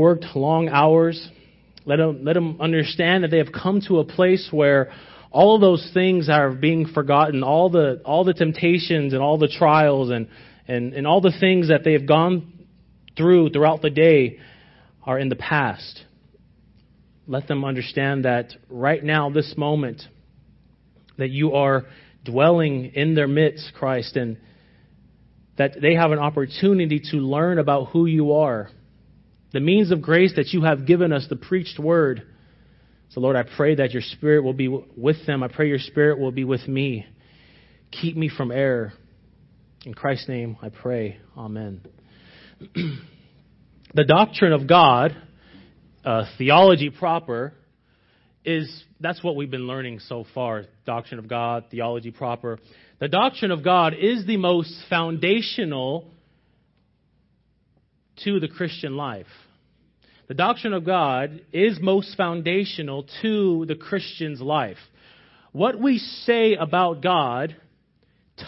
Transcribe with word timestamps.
worked 0.00 0.24
long 0.34 0.68
hours. 0.68 1.28
Let 1.84 1.96
them, 1.96 2.24
let 2.24 2.32
them 2.34 2.60
understand 2.60 3.24
that 3.24 3.30
they 3.30 3.38
have 3.38 3.52
come 3.52 3.80
to 3.88 4.00
a 4.00 4.04
place 4.04 4.48
where 4.50 4.92
all 5.30 5.54
of 5.54 5.60
those 5.60 5.90
things 5.94 6.28
are 6.28 6.50
being 6.50 6.86
forgotten, 6.86 7.42
all 7.42 7.70
the, 7.70 8.02
all 8.04 8.24
the 8.24 8.34
temptations 8.34 9.12
and 9.12 9.22
all 9.22 9.38
the 9.38 9.48
trials 9.48 10.10
and, 10.10 10.28
and, 10.66 10.92
and 10.92 11.06
all 11.06 11.20
the 11.20 11.32
things 11.38 11.68
that 11.68 11.84
they 11.84 11.92
have 11.92 12.06
gone 12.06 12.66
through 13.16 13.50
throughout 13.50 13.82
the 13.82 13.90
day 13.90 14.38
are 15.04 15.18
in 15.18 15.28
the 15.28 15.36
past. 15.36 16.04
Let 17.26 17.46
them 17.46 17.64
understand 17.64 18.24
that 18.24 18.52
right 18.68 19.02
now, 19.02 19.30
this 19.30 19.54
moment, 19.56 20.02
that 21.16 21.30
you 21.30 21.54
are 21.54 21.84
dwelling 22.24 22.86
in 22.94 23.14
their 23.14 23.28
midst, 23.28 23.72
Christ, 23.74 24.16
and 24.16 24.36
that 25.58 25.80
they 25.80 25.94
have 25.94 26.10
an 26.10 26.18
opportunity 26.18 27.00
to 27.10 27.18
learn 27.18 27.58
about 27.58 27.90
who 27.90 28.06
you 28.06 28.32
are, 28.32 28.70
the 29.52 29.60
means 29.60 29.90
of 29.90 30.00
grace 30.02 30.32
that 30.36 30.48
you 30.48 30.62
have 30.62 30.86
given 30.86 31.12
us, 31.12 31.26
the 31.28 31.36
preached 31.36 31.78
word. 31.78 32.22
So, 33.10 33.20
Lord, 33.20 33.36
I 33.36 33.42
pray 33.42 33.74
that 33.76 33.90
your 33.92 34.02
Spirit 34.02 34.44
will 34.44 34.52
be 34.52 34.68
with 34.68 35.26
them. 35.26 35.42
I 35.42 35.48
pray 35.48 35.68
your 35.68 35.78
Spirit 35.78 36.18
will 36.18 36.30
be 36.30 36.44
with 36.44 36.66
me. 36.68 37.06
Keep 37.90 38.16
me 38.16 38.28
from 38.28 38.52
error. 38.52 38.92
In 39.84 39.94
Christ's 39.94 40.28
name, 40.28 40.56
I 40.62 40.68
pray. 40.68 41.18
Amen. 41.36 41.80
the 42.74 44.04
doctrine 44.04 44.52
of 44.52 44.68
God, 44.68 45.16
uh, 46.04 46.24
theology 46.38 46.90
proper, 46.90 47.54
is 48.44 48.84
that's 49.00 49.22
what 49.24 49.36
we've 49.36 49.50
been 49.50 49.66
learning 49.66 50.00
so 50.00 50.24
far. 50.34 50.64
Doctrine 50.86 51.18
of 51.18 51.28
God, 51.28 51.64
theology 51.70 52.10
proper. 52.10 52.58
The 53.00 53.08
doctrine 53.08 53.50
of 53.50 53.64
God 53.64 53.94
is 53.98 54.26
the 54.26 54.36
most 54.36 54.72
foundational 54.88 56.06
to 58.24 58.38
the 58.40 58.48
Christian 58.48 58.96
life. 58.96 59.26
The 60.30 60.34
doctrine 60.34 60.74
of 60.74 60.84
God 60.84 61.40
is 61.52 61.80
most 61.80 62.16
foundational 62.16 63.04
to 63.20 63.66
the 63.66 63.74
Christian's 63.74 64.40
life. 64.40 64.76
What 65.50 65.80
we 65.80 65.98
say 65.98 66.54
about 66.54 67.02
God 67.02 67.56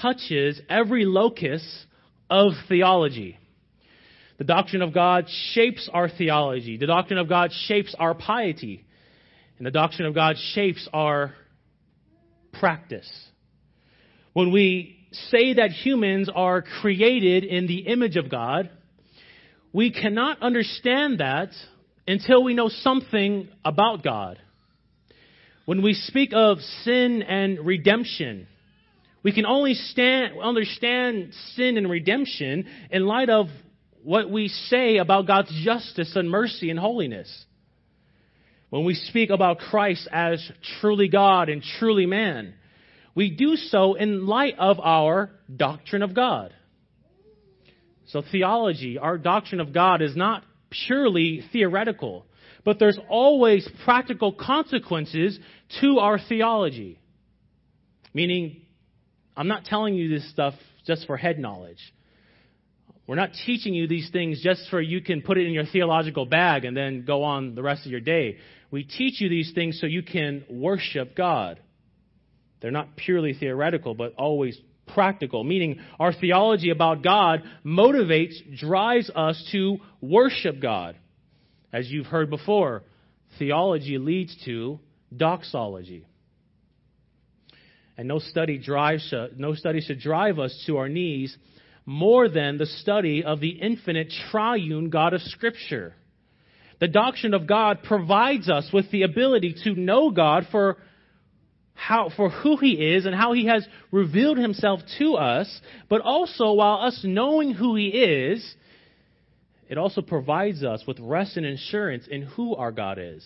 touches 0.00 0.60
every 0.70 1.04
locus 1.04 1.84
of 2.30 2.52
theology. 2.68 3.36
The 4.38 4.44
doctrine 4.44 4.82
of 4.82 4.94
God 4.94 5.26
shapes 5.54 5.90
our 5.92 6.08
theology. 6.08 6.76
The 6.76 6.86
doctrine 6.86 7.18
of 7.18 7.28
God 7.28 7.50
shapes 7.66 7.96
our 7.98 8.14
piety. 8.14 8.84
And 9.58 9.66
the 9.66 9.72
doctrine 9.72 10.06
of 10.06 10.14
God 10.14 10.36
shapes 10.54 10.88
our 10.92 11.34
practice. 12.52 13.10
When 14.34 14.52
we 14.52 15.00
say 15.10 15.54
that 15.54 15.72
humans 15.72 16.30
are 16.32 16.62
created 16.62 17.42
in 17.42 17.66
the 17.66 17.78
image 17.78 18.14
of 18.14 18.30
God, 18.30 18.70
we 19.72 19.90
cannot 19.90 20.42
understand 20.42 21.20
that 21.20 21.50
until 22.06 22.42
we 22.44 22.54
know 22.54 22.68
something 22.68 23.48
about 23.64 24.02
God. 24.02 24.38
When 25.64 25.82
we 25.82 25.94
speak 25.94 26.30
of 26.34 26.58
sin 26.82 27.22
and 27.22 27.64
redemption, 27.64 28.48
we 29.22 29.32
can 29.32 29.46
only 29.46 29.74
stand, 29.74 30.34
understand 30.42 31.32
sin 31.54 31.78
and 31.78 31.88
redemption 31.88 32.66
in 32.90 33.06
light 33.06 33.30
of 33.30 33.46
what 34.02 34.28
we 34.28 34.48
say 34.48 34.96
about 34.96 35.26
God's 35.26 35.52
justice 35.64 36.16
and 36.16 36.28
mercy 36.28 36.70
and 36.70 36.78
holiness. 36.78 37.44
When 38.70 38.84
we 38.84 38.94
speak 38.94 39.30
about 39.30 39.58
Christ 39.58 40.08
as 40.10 40.42
truly 40.80 41.08
God 41.08 41.48
and 41.48 41.62
truly 41.78 42.06
man, 42.06 42.54
we 43.14 43.30
do 43.30 43.54
so 43.54 43.94
in 43.94 44.26
light 44.26 44.54
of 44.58 44.80
our 44.80 45.30
doctrine 45.54 46.02
of 46.02 46.14
God. 46.14 46.52
So, 48.12 48.22
theology, 48.30 48.98
our 48.98 49.16
doctrine 49.16 49.60
of 49.62 49.72
God, 49.72 50.02
is 50.02 50.14
not 50.14 50.44
purely 50.86 51.42
theoretical, 51.50 52.26
but 52.62 52.78
there's 52.78 52.98
always 53.08 53.66
practical 53.86 54.32
consequences 54.34 55.38
to 55.80 55.98
our 55.98 56.18
theology. 56.18 57.00
Meaning, 58.12 58.60
I'm 59.34 59.48
not 59.48 59.64
telling 59.64 59.94
you 59.94 60.10
this 60.10 60.28
stuff 60.30 60.52
just 60.86 61.06
for 61.06 61.16
head 61.16 61.38
knowledge. 61.38 61.78
We're 63.06 63.16
not 63.16 63.30
teaching 63.46 63.72
you 63.72 63.88
these 63.88 64.10
things 64.10 64.42
just 64.42 64.68
for 64.68 64.78
you 64.78 65.00
can 65.00 65.22
put 65.22 65.38
it 65.38 65.46
in 65.46 65.54
your 65.54 65.64
theological 65.64 66.26
bag 66.26 66.66
and 66.66 66.76
then 66.76 67.06
go 67.06 67.22
on 67.24 67.54
the 67.54 67.62
rest 67.62 67.86
of 67.86 67.90
your 67.90 68.00
day. 68.00 68.36
We 68.70 68.84
teach 68.84 69.22
you 69.22 69.30
these 69.30 69.52
things 69.54 69.80
so 69.80 69.86
you 69.86 70.02
can 70.02 70.44
worship 70.50 71.16
God. 71.16 71.60
They're 72.60 72.70
not 72.70 72.94
purely 72.94 73.32
theoretical, 73.32 73.94
but 73.94 74.14
always 74.16 74.58
practical, 74.94 75.44
meaning 75.44 75.80
our 75.98 76.12
theology 76.12 76.70
about 76.70 77.02
God 77.02 77.42
motivates, 77.64 78.34
drives 78.58 79.10
us 79.14 79.48
to 79.52 79.78
worship 80.00 80.60
God. 80.60 80.96
As 81.72 81.90
you've 81.90 82.06
heard 82.06 82.30
before, 82.30 82.82
theology 83.38 83.98
leads 83.98 84.36
to 84.44 84.78
doxology. 85.14 86.06
And 87.96 88.08
no 88.08 88.18
study 88.18 88.58
drives 88.58 89.12
uh, 89.12 89.28
no 89.36 89.54
study 89.54 89.80
should 89.80 90.00
drive 90.00 90.38
us 90.38 90.62
to 90.66 90.78
our 90.78 90.88
knees 90.88 91.36
more 91.84 92.28
than 92.28 92.58
the 92.58 92.66
study 92.66 93.24
of 93.24 93.40
the 93.40 93.50
infinite 93.50 94.12
triune 94.30 94.90
God 94.90 95.14
of 95.14 95.20
Scripture. 95.22 95.94
The 96.80 96.88
doctrine 96.88 97.34
of 97.34 97.46
God 97.46 97.82
provides 97.84 98.48
us 98.48 98.68
with 98.72 98.90
the 98.90 99.02
ability 99.02 99.56
to 99.64 99.74
know 99.74 100.10
God 100.10 100.46
for 100.50 100.78
how, 101.74 102.10
for 102.16 102.30
who 102.30 102.56
he 102.56 102.72
is 102.72 103.06
and 103.06 103.14
how 103.14 103.32
he 103.32 103.46
has 103.46 103.66
revealed 103.90 104.38
himself 104.38 104.80
to 104.98 105.14
us, 105.14 105.60
but 105.88 106.00
also 106.00 106.52
while 106.52 106.76
us 106.76 107.00
knowing 107.04 107.52
who 107.52 107.74
he 107.76 107.88
is, 107.88 108.54
it 109.68 109.78
also 109.78 110.02
provides 110.02 110.62
us 110.62 110.84
with 110.86 110.98
rest 111.00 111.36
and 111.36 111.46
assurance 111.46 112.06
in 112.06 112.22
who 112.22 112.54
our 112.54 112.72
God 112.72 112.98
is. 113.00 113.24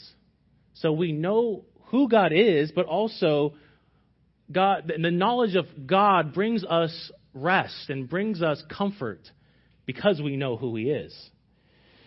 So 0.75 0.93
we 0.93 1.13
know 1.13 1.65
who 1.87 2.09
God 2.09 2.33
is, 2.33 2.73
but 2.73 2.87
also 2.87 3.55
God, 4.51 4.93
the 5.03 5.11
knowledge 5.11 5.57
of 5.57 5.67
God 5.87 6.33
brings 6.33 6.65
us 6.65 7.11
rest 7.35 7.91
and 7.91 8.09
brings 8.09 8.43
us 8.43 8.63
comfort 8.71 9.21
because 9.87 10.21
we 10.23 10.37
know 10.37 10.57
who 10.57 10.75
He 10.77 10.85
is. 10.85 11.31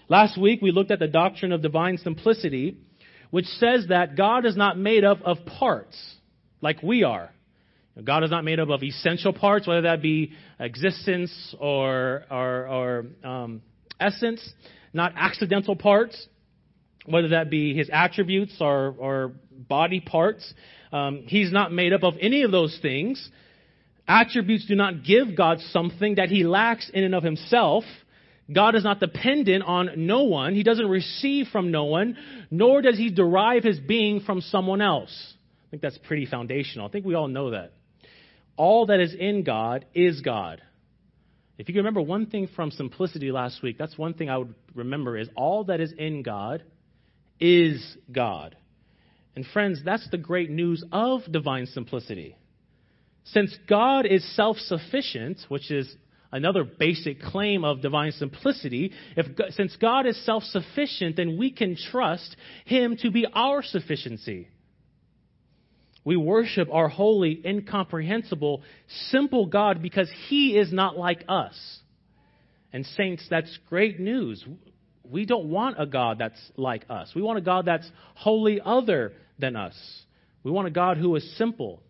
Last 0.08 0.40
week 0.40 0.62
we 0.62 0.72
looked 0.72 0.92
at 0.92 1.00
the 1.00 1.08
doctrine 1.08 1.52
of 1.52 1.62
divine 1.62 1.98
simplicity, 1.98 2.78
which 3.30 3.46
says 3.46 3.88
that 3.90 4.16
God 4.16 4.46
is 4.46 4.56
not 4.56 4.78
made 4.78 5.04
up 5.04 5.22
of 5.24 5.46
parts 5.46 5.98
like 6.62 6.82
we 6.84 7.04
are. 7.04 7.32
God 8.04 8.24
is 8.24 8.32
not 8.32 8.44
made 8.44 8.60
up 8.60 8.70
of 8.70 8.82
essential 8.84 9.34
parts, 9.34 9.68
whether 9.68 9.82
that 9.82 10.02
be 10.02 10.32
existence 10.60 11.56
or, 11.60 12.24
or, 12.32 12.68
or 12.68 13.06
um, 13.28 13.62
essence, 14.00 14.48
not 14.94 15.14
accidental 15.16 15.76
parts, 15.76 16.28
whether 17.06 17.30
that 17.30 17.50
be 17.50 17.76
his 17.76 17.90
attributes 17.92 18.56
or, 18.60 18.96
or 18.98 19.34
body 19.52 20.00
parts. 20.00 20.54
Um, 20.92 21.24
he's 21.28 21.52
not 21.52 21.74
made 21.74 21.94
up 21.94 22.04
of 22.04 22.16
any 22.22 22.44
of 22.44 22.52
those 22.52 22.78
things. 22.82 23.30
Attributes 24.08 24.66
do 24.66 24.76
not 24.76 25.04
give 25.04 25.36
God 25.36 25.60
something 25.72 26.16
that 26.16 26.30
he 26.30 26.44
lacks 26.44 26.90
in 26.94 27.04
and 27.04 27.14
of 27.14 27.24
himself. 27.24 27.84
God 28.52 28.76
is 28.76 28.84
not 28.84 29.00
dependent 29.00 29.64
on 29.64 29.92
no 30.08 30.24
one. 30.24 30.56
He 30.56 30.64
doesn't 30.64 30.88
receive 30.88 31.48
from 31.52 31.70
no 31.70 31.86
one, 31.86 32.18
nor 32.50 32.82
does 32.82 32.98
he 32.98 33.12
derive 33.12 33.64
his 33.64 33.80
being 33.80 34.22
from 34.22 34.42
someone 34.42 34.82
else. 34.82 35.34
I 35.70 35.72
think 35.72 35.84
that's 35.84 36.00
pretty 36.00 36.26
foundational. 36.26 36.88
I 36.88 36.90
think 36.90 37.06
we 37.06 37.14
all 37.14 37.28
know 37.28 37.52
that. 37.52 37.74
All 38.58 38.88
that 38.88 39.00
is 39.00 39.14
in 39.14 39.44
God 39.44 39.86
is 39.94 40.22
God. 40.22 40.64
If 41.60 41.70
you 41.70 41.74
can 41.76 41.82
remember 41.82 42.02
one 42.02 42.26
thing 42.26 42.48
from 42.56 42.72
simplicity 42.72 43.32
last 43.32 43.62
week, 43.62 43.78
that's 43.78 43.96
one 43.96 44.16
thing 44.16 44.32
I 44.32 44.38
would 44.40 44.56
remember 44.74 45.16
is 45.16 45.30
all 45.36 45.66
that 45.66 45.80
is 45.80 45.94
in 45.96 46.24
God 46.24 46.64
is 47.40 47.98
God. 48.12 48.58
And 49.36 49.46
friends, 49.46 49.82
that's 49.86 50.10
the 50.10 50.18
great 50.18 50.50
news 50.50 50.84
of 50.92 51.22
divine 51.32 51.68
simplicity. 51.68 52.36
Since 53.26 53.56
God 53.68 54.08
is 54.08 54.26
self 54.36 54.58
sufficient, 54.58 55.40
which 55.50 55.70
is 55.70 55.94
another 56.32 56.64
basic 56.64 57.22
claim 57.22 57.64
of 57.64 57.82
divine 57.82 58.14
simplicity, 58.14 58.92
if, 59.16 59.28
since 59.54 59.76
God 59.76 60.08
is 60.08 60.26
self 60.26 60.42
sufficient, 60.44 61.16
then 61.16 61.38
we 61.38 61.52
can 61.52 61.76
trust 61.76 62.36
Him 62.66 62.98
to 63.02 63.12
be 63.12 63.28
our 63.32 63.62
sufficiency. 63.62 64.48
We 66.04 66.16
worship 66.16 66.70
our 66.72 66.88
holy, 66.88 67.42
incomprehensible, 67.46 68.64
simple 69.10 69.46
God 69.46 69.82
because 69.82 70.10
He 70.28 70.58
is 70.58 70.72
not 70.72 70.98
like 70.98 71.24
us. 71.28 71.80
And, 72.72 72.86
saints, 72.86 73.26
that's 73.30 73.58
great 73.68 74.00
news. 74.00 74.44
We 75.04 75.26
don't 75.26 75.50
want 75.50 75.76
a 75.80 75.86
God 75.86 76.18
that's 76.20 76.40
like 76.56 76.86
us. 76.90 77.12
We 77.16 77.22
want 77.22 77.40
a 77.40 77.42
God 77.42 77.66
that's 77.66 77.90
wholly 78.16 78.62
other 78.64 79.14
than 79.40 79.56
us. 79.56 79.76
We 80.44 80.52
want 80.52 80.68
a 80.68 80.72
God 80.72 80.98
who 80.98 81.16
is 81.16 81.38
simple 81.38 81.82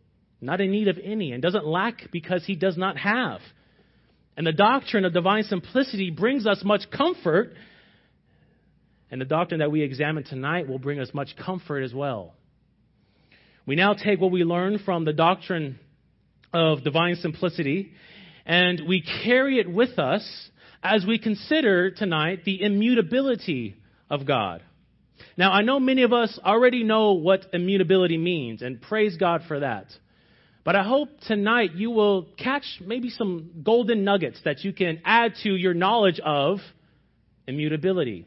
not 0.42 0.62
in 0.62 0.72
need 0.72 0.88
of 0.88 0.98
any, 1.04 1.32
and 1.32 1.42
doesn't 1.42 1.66
lack 1.66 2.12
because 2.12 2.46
he 2.46 2.56
does 2.56 2.78
not 2.78 2.98
have. 2.98 3.42
And 4.38 4.48
the 4.48 4.54
doctrine 4.54 5.04
of 5.04 5.14
divine 5.14 5.44
simplicity 5.44 6.12
brings 6.12 6.48
us 6.48 6.62
much 6.64 6.90
comfort, 6.92 7.54
and 9.12 9.20
the 9.20 9.26
doctrine 9.26 9.60
that 9.60 9.72
we 9.72 9.82
examine 9.82 10.24
tonight 10.24 10.68
will 10.68 10.80
bring 10.80 11.00
us 11.00 11.10
much 11.14 11.36
comfort 11.36 11.82
as 11.82 11.94
well. 11.94 12.36
We 13.70 13.76
now 13.76 13.94
take 13.94 14.20
what 14.20 14.32
we 14.32 14.44
learn 14.44 14.80
from 14.80 15.06
the 15.06 15.14
doctrine 15.14 15.78
of 16.52 16.84
divine 16.84 17.18
simplicity, 17.18 17.92
and 18.44 18.82
we 18.88 19.04
carry 19.24 19.60
it 19.60 19.72
with 19.72 20.00
us 20.00 20.50
as 20.82 21.06
we 21.06 21.20
consider 21.20 21.92
tonight 21.92 22.46
the 22.46 22.64
immutability 22.64 23.76
of 24.10 24.26
God. 24.26 24.64
Now, 25.38 25.52
I 25.52 25.62
know 25.62 25.80
many 25.80 26.02
of 26.02 26.14
us 26.14 26.40
already 26.44 26.84
know 26.84 27.14
what 27.14 27.46
immutability 27.54 28.18
means, 28.18 28.64
and 28.64 28.82
praise 28.82 29.18
God 29.18 29.44
for 29.48 29.60
that. 29.60 29.86
But 30.66 30.76
I 30.76 30.82
hope 30.82 31.10
tonight 31.28 31.76
you 31.76 31.92
will 31.92 32.24
catch 32.40 32.82
maybe 32.84 33.12
some 33.12 33.62
golden 33.62 34.04
nuggets 34.04 34.40
that 34.46 34.64
you 34.64 34.74
can 34.74 35.00
add 35.06 35.34
to 35.44 35.50
your 35.52 35.76
knowledge 35.76 36.20
of 36.26 36.58
immutability. 37.46 38.26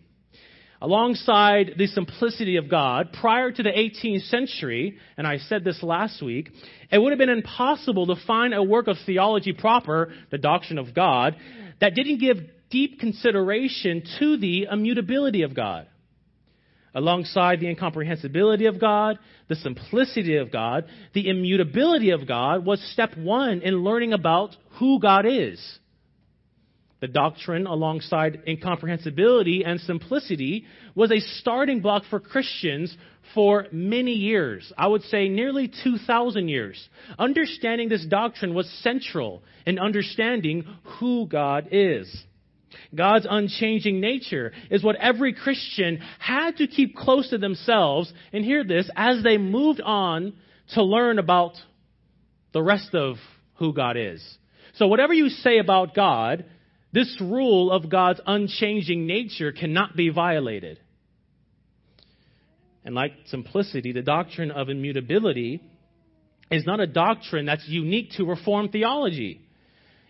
Alongside 0.83 1.75
the 1.79 1.87
simplicity 1.87 2.57
of 2.57 2.69
God, 2.69 3.13
prior 3.13 3.53
to 3.53 3.63
the 3.63 3.71
18th 3.71 4.29
century, 4.29 4.99
and 5.17 5.29
I 5.29 5.39
said 5.39 5.63
this 5.63 5.81
last 5.81 6.21
week, 6.21 6.51
it 6.91 6.99
would 6.99 7.13
have 7.13 7.21
been 7.21 7.29
impossible 7.29 8.09
to 8.09 8.17
find 8.27 8.53
a 8.53 8.65
work 8.65 8.89
of 8.89 8.97
theology 9.07 9.53
proper, 9.53 10.13
the 10.33 10.39
doctrine 10.39 10.81
of 10.81 10.93
God, 10.93 11.37
that 11.81 11.95
didn't 11.95 12.19
give 12.19 12.39
deep 12.69 12.99
consideration 12.99 14.03
to 14.19 14.37
the 14.39 14.67
immutability 14.73 15.43
of 15.43 15.55
God. 15.55 15.87
Alongside 16.97 17.61
the 17.61 17.69
incomprehensibility 17.69 18.67
of 18.67 18.81
God, 18.81 19.21
the 19.49 19.55
simplicity 19.55 20.37
of 20.39 20.51
God, 20.51 20.87
the 21.15 21.29
immutability 21.29 22.11
of 22.11 22.27
God 22.27 22.67
was 22.67 22.83
step 22.93 23.17
one 23.17 23.63
in 23.63 23.85
learning 23.85 24.15
about 24.15 24.57
who 24.81 24.99
God 24.99 25.27
is. 25.29 25.61
The 27.03 27.09
doctrine, 27.09 27.67
alongside 27.67 28.45
incomprehensibility 28.47 29.65
and 29.65 29.81
simplicity, 29.81 30.67
was 30.95 31.11
a 31.11 31.19
starting 31.19 31.81
block 31.81 32.05
for 32.09 32.21
Christians 32.21 32.97
for 33.35 33.67
many 33.73 34.13
years. 34.13 34.73
I 34.79 34.87
would 34.87 35.03
say 35.03 35.29
nearly 35.29 35.69
2,000 35.83 36.47
years. 36.47 36.89
Understanding 37.19 37.89
this 37.89 38.07
doctrine 38.07 38.55
was 38.55 38.71
central 38.85 39.43
in 39.67 39.81
understanding 39.81 40.65
who 41.01 41.27
God 41.27 41.71
is. 41.73 42.25
God's 42.95 43.27
unchanging 43.29 44.01
nature 44.01 44.53
is 44.71 44.85
what 44.85 44.95
every 44.95 45.33
Christian 45.33 45.99
had 46.21 46.59
to 46.59 46.69
keep 46.69 46.95
close 46.95 47.31
to 47.31 47.39
themselves, 47.39 48.13
and 48.33 48.45
hear 48.45 48.63
this, 48.63 48.89
as 48.95 49.25
they 49.25 49.39
moved 49.39 49.81
on 49.81 50.35
to 50.75 50.85
learn 50.85 51.19
about 51.19 51.55
the 52.53 52.63
rest 52.63 52.95
of 52.95 53.17
who 53.55 53.73
God 53.73 53.97
is. 53.97 54.23
So 54.75 54.87
whatever 54.87 55.13
you 55.13 55.31
say 55.31 55.59
about 55.59 55.97
God, 55.97 56.45
this 56.93 57.17
rule 57.21 57.71
of 57.71 57.89
God's 57.89 58.21
unchanging 58.27 59.07
nature 59.07 59.53
cannot 59.53 59.97
be 59.97 60.11
violated. 60.11 60.79
And 62.85 62.95
like 62.95 63.13
simplicity, 63.27 63.93
the 63.93 64.03
doctrine 64.03 64.51
of 64.51 64.69
immutability 64.69 65.63
is 66.51 66.67
not 66.67 66.81
a 66.81 66.87
doctrine 66.87 67.47
that's 67.47 67.67
unique 67.67 68.11
to 68.17 68.25
Reformed 68.25 68.73
theology. 68.73 69.41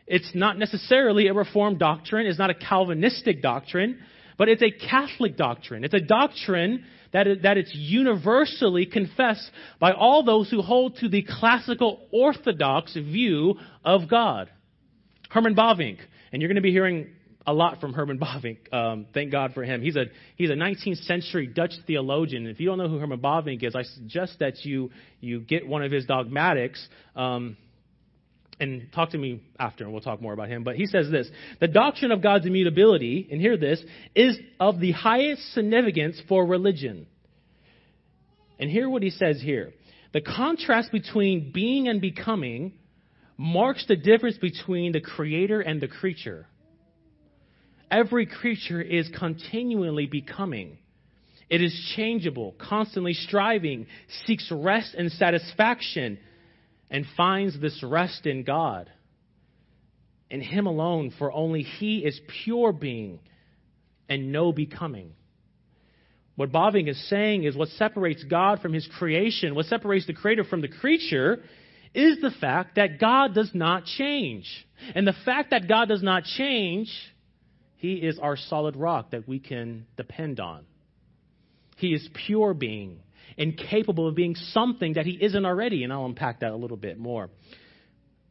It's 0.07 0.31
not 0.35 0.59
necessarily 0.59 1.29
a 1.29 1.35
Reformed 1.35 1.79
doctrine, 1.79 2.27
it's 2.27 2.39
not 2.39 2.51
a 2.51 2.55
Calvinistic 2.55 3.43
doctrine, 3.43 4.01
but 4.37 4.49
it's 4.49 4.63
a 4.63 4.71
Catholic 4.71 5.37
doctrine. 5.37 5.85
It's 5.85 5.95
a 5.95 6.01
doctrine 6.01 6.85
that, 7.13 7.27
is, 7.29 7.43
that 7.43 7.59
it's 7.59 7.73
universally 7.75 8.87
confessed 8.87 9.51
by 9.79 9.93
all 9.93 10.25
those 10.25 10.51
who 10.51 10.63
hold 10.63 10.97
to 10.97 11.09
the 11.09 11.23
classical 11.23 12.01
Orthodox 12.11 12.95
view 12.95 13.57
of 13.85 14.09
God. 14.09 14.51
Herman 15.31 15.55
Bavinck, 15.55 15.99
and 16.33 16.41
you're 16.41 16.49
going 16.49 16.57
to 16.57 16.63
be 16.63 16.73
hearing 16.73 17.09
a 17.47 17.53
lot 17.53 17.81
from 17.81 17.93
Herman 17.93 18.19
Bavinck. 18.19 18.73
Um, 18.73 19.07
thank 19.13 19.33
God 19.33 19.53
for 19.53 19.65
him. 19.65 19.83
He's 19.83 19.97
a 19.97 20.05
he's 20.37 20.51
a 20.51 20.55
19th 20.55 21.05
century 21.05 21.47
Dutch 21.47 21.73
theologian. 21.87 22.47
If 22.47 22.61
you 22.61 22.67
don't 22.67 22.79
know 22.79 22.89
who 22.89 22.99
Herman 22.99 23.21
Bavinck 23.21 23.63
is, 23.63 23.75
I 23.75 23.83
suggest 23.83 24.39
that 24.41 24.65
you 24.65 24.91
you 25.21 25.41
get 25.41 25.67
one 25.67 25.83
of 25.83 25.93
his 25.93 26.07
dogmatics. 26.07 26.87
Um, 27.17 27.57
and 28.61 28.93
talk 28.95 29.11
to 29.11 29.19
me 29.19 29.43
after, 29.59 29.83
and 29.83 29.93
we'll 29.93 30.03
talk 30.03 30.23
more 30.23 30.33
about 30.33 30.49
him. 30.49 30.63
But 30.63 30.77
he 30.77 30.87
says 30.87 31.11
this 31.11 31.29
The 31.61 31.69
doctrine 31.69 32.13
of 32.13 32.23
God's 32.23 32.47
immutability, 32.47 33.29
and 33.31 33.41
hear 33.41 33.57
this, 33.57 33.83
is 34.15 34.39
of 34.61 34.79
the 34.79 34.93
highest 34.93 35.53
significance 35.53 36.21
for 36.29 36.47
religion. 36.47 37.07
And 38.61 38.71
hear 38.71 38.89
what 38.89 39.03
he 39.03 39.11
says 39.11 39.41
here. 39.43 39.73
The 40.13 40.21
contrast 40.21 40.93
between 40.93 41.51
being 41.53 41.89
and 41.89 42.01
becoming 42.01 42.75
marks 43.43 43.85
the 43.89 43.97
difference 43.97 44.39
between 44.39 44.93
the 44.93 45.01
creator 45.01 45.61
and 45.61 45.81
the 45.81 45.89
creature. 45.89 46.47
Every 47.91 48.25
creature 48.25 48.81
is 48.81 49.11
continually 49.19 50.07
becoming. 50.07 50.79
It 51.51 51.61
is 51.61 51.93
changeable, 51.97 52.55
constantly 52.57 53.15
striving, 53.15 53.87
seeks 54.27 54.49
rest 54.53 54.95
and 54.97 55.11
satisfaction 55.11 56.19
and 56.89 57.05
finds 57.17 57.61
this 57.61 57.83
rest 57.83 58.27
in 58.27 58.45
God, 58.45 58.89
in 60.31 60.41
Him 60.41 60.67
alone, 60.67 61.13
for 61.19 61.33
only 61.33 61.63
He 61.63 61.99
is 61.99 62.21
pure 62.45 62.73
being 62.73 63.19
and 64.09 64.31
no 64.31 64.53
becoming. 64.53 65.15
What 66.37 66.53
Bavinck 66.53 66.89
is 66.89 67.09
saying 67.11 67.43
is 67.43 67.57
what 67.57 67.69
separates 67.71 68.23
God 68.23 68.61
from 68.61 68.73
His 68.73 68.89
creation, 68.99 69.57
what 69.57 69.67
separates 69.67 70.07
the 70.07 70.15
Creator 70.15 70.45
from 70.45 70.61
the 70.61 70.69
creature, 70.69 71.43
is 71.95 72.21
the 72.21 72.31
fact 72.41 72.77
that 72.77 72.99
God 72.99 73.35
does 73.35 73.51
not 73.55 73.85
change. 73.85 74.47
And 74.95 75.07
the 75.07 75.15
fact 75.25 75.51
that 75.51 75.69
God 75.69 75.89
does 75.89 76.03
not 76.03 76.25
change, 76.25 76.91
He 77.77 77.95
is 77.95 78.19
our 78.19 78.37
solid 78.37 78.77
rock 78.77 79.11
that 79.11 79.29
we 79.29 79.39
can 79.39 79.87
depend 79.97 80.41
on. 80.41 80.65
He 81.77 81.95
is 81.95 82.09
pure 82.27 82.55
being 82.55 82.99
and 83.39 83.57
capable 83.57 84.09
of 84.09 84.15
being 84.15 84.35
something 84.35 84.95
that 84.95 85.07
he 85.07 85.13
isn't 85.13 85.45
already. 85.45 85.85
And 85.85 85.93
I'll 85.93 86.07
unpack 86.07 86.41
that 86.41 86.53
a 86.53 86.57
little 86.57 86.77
bit 86.77 86.99
more. 86.99 87.31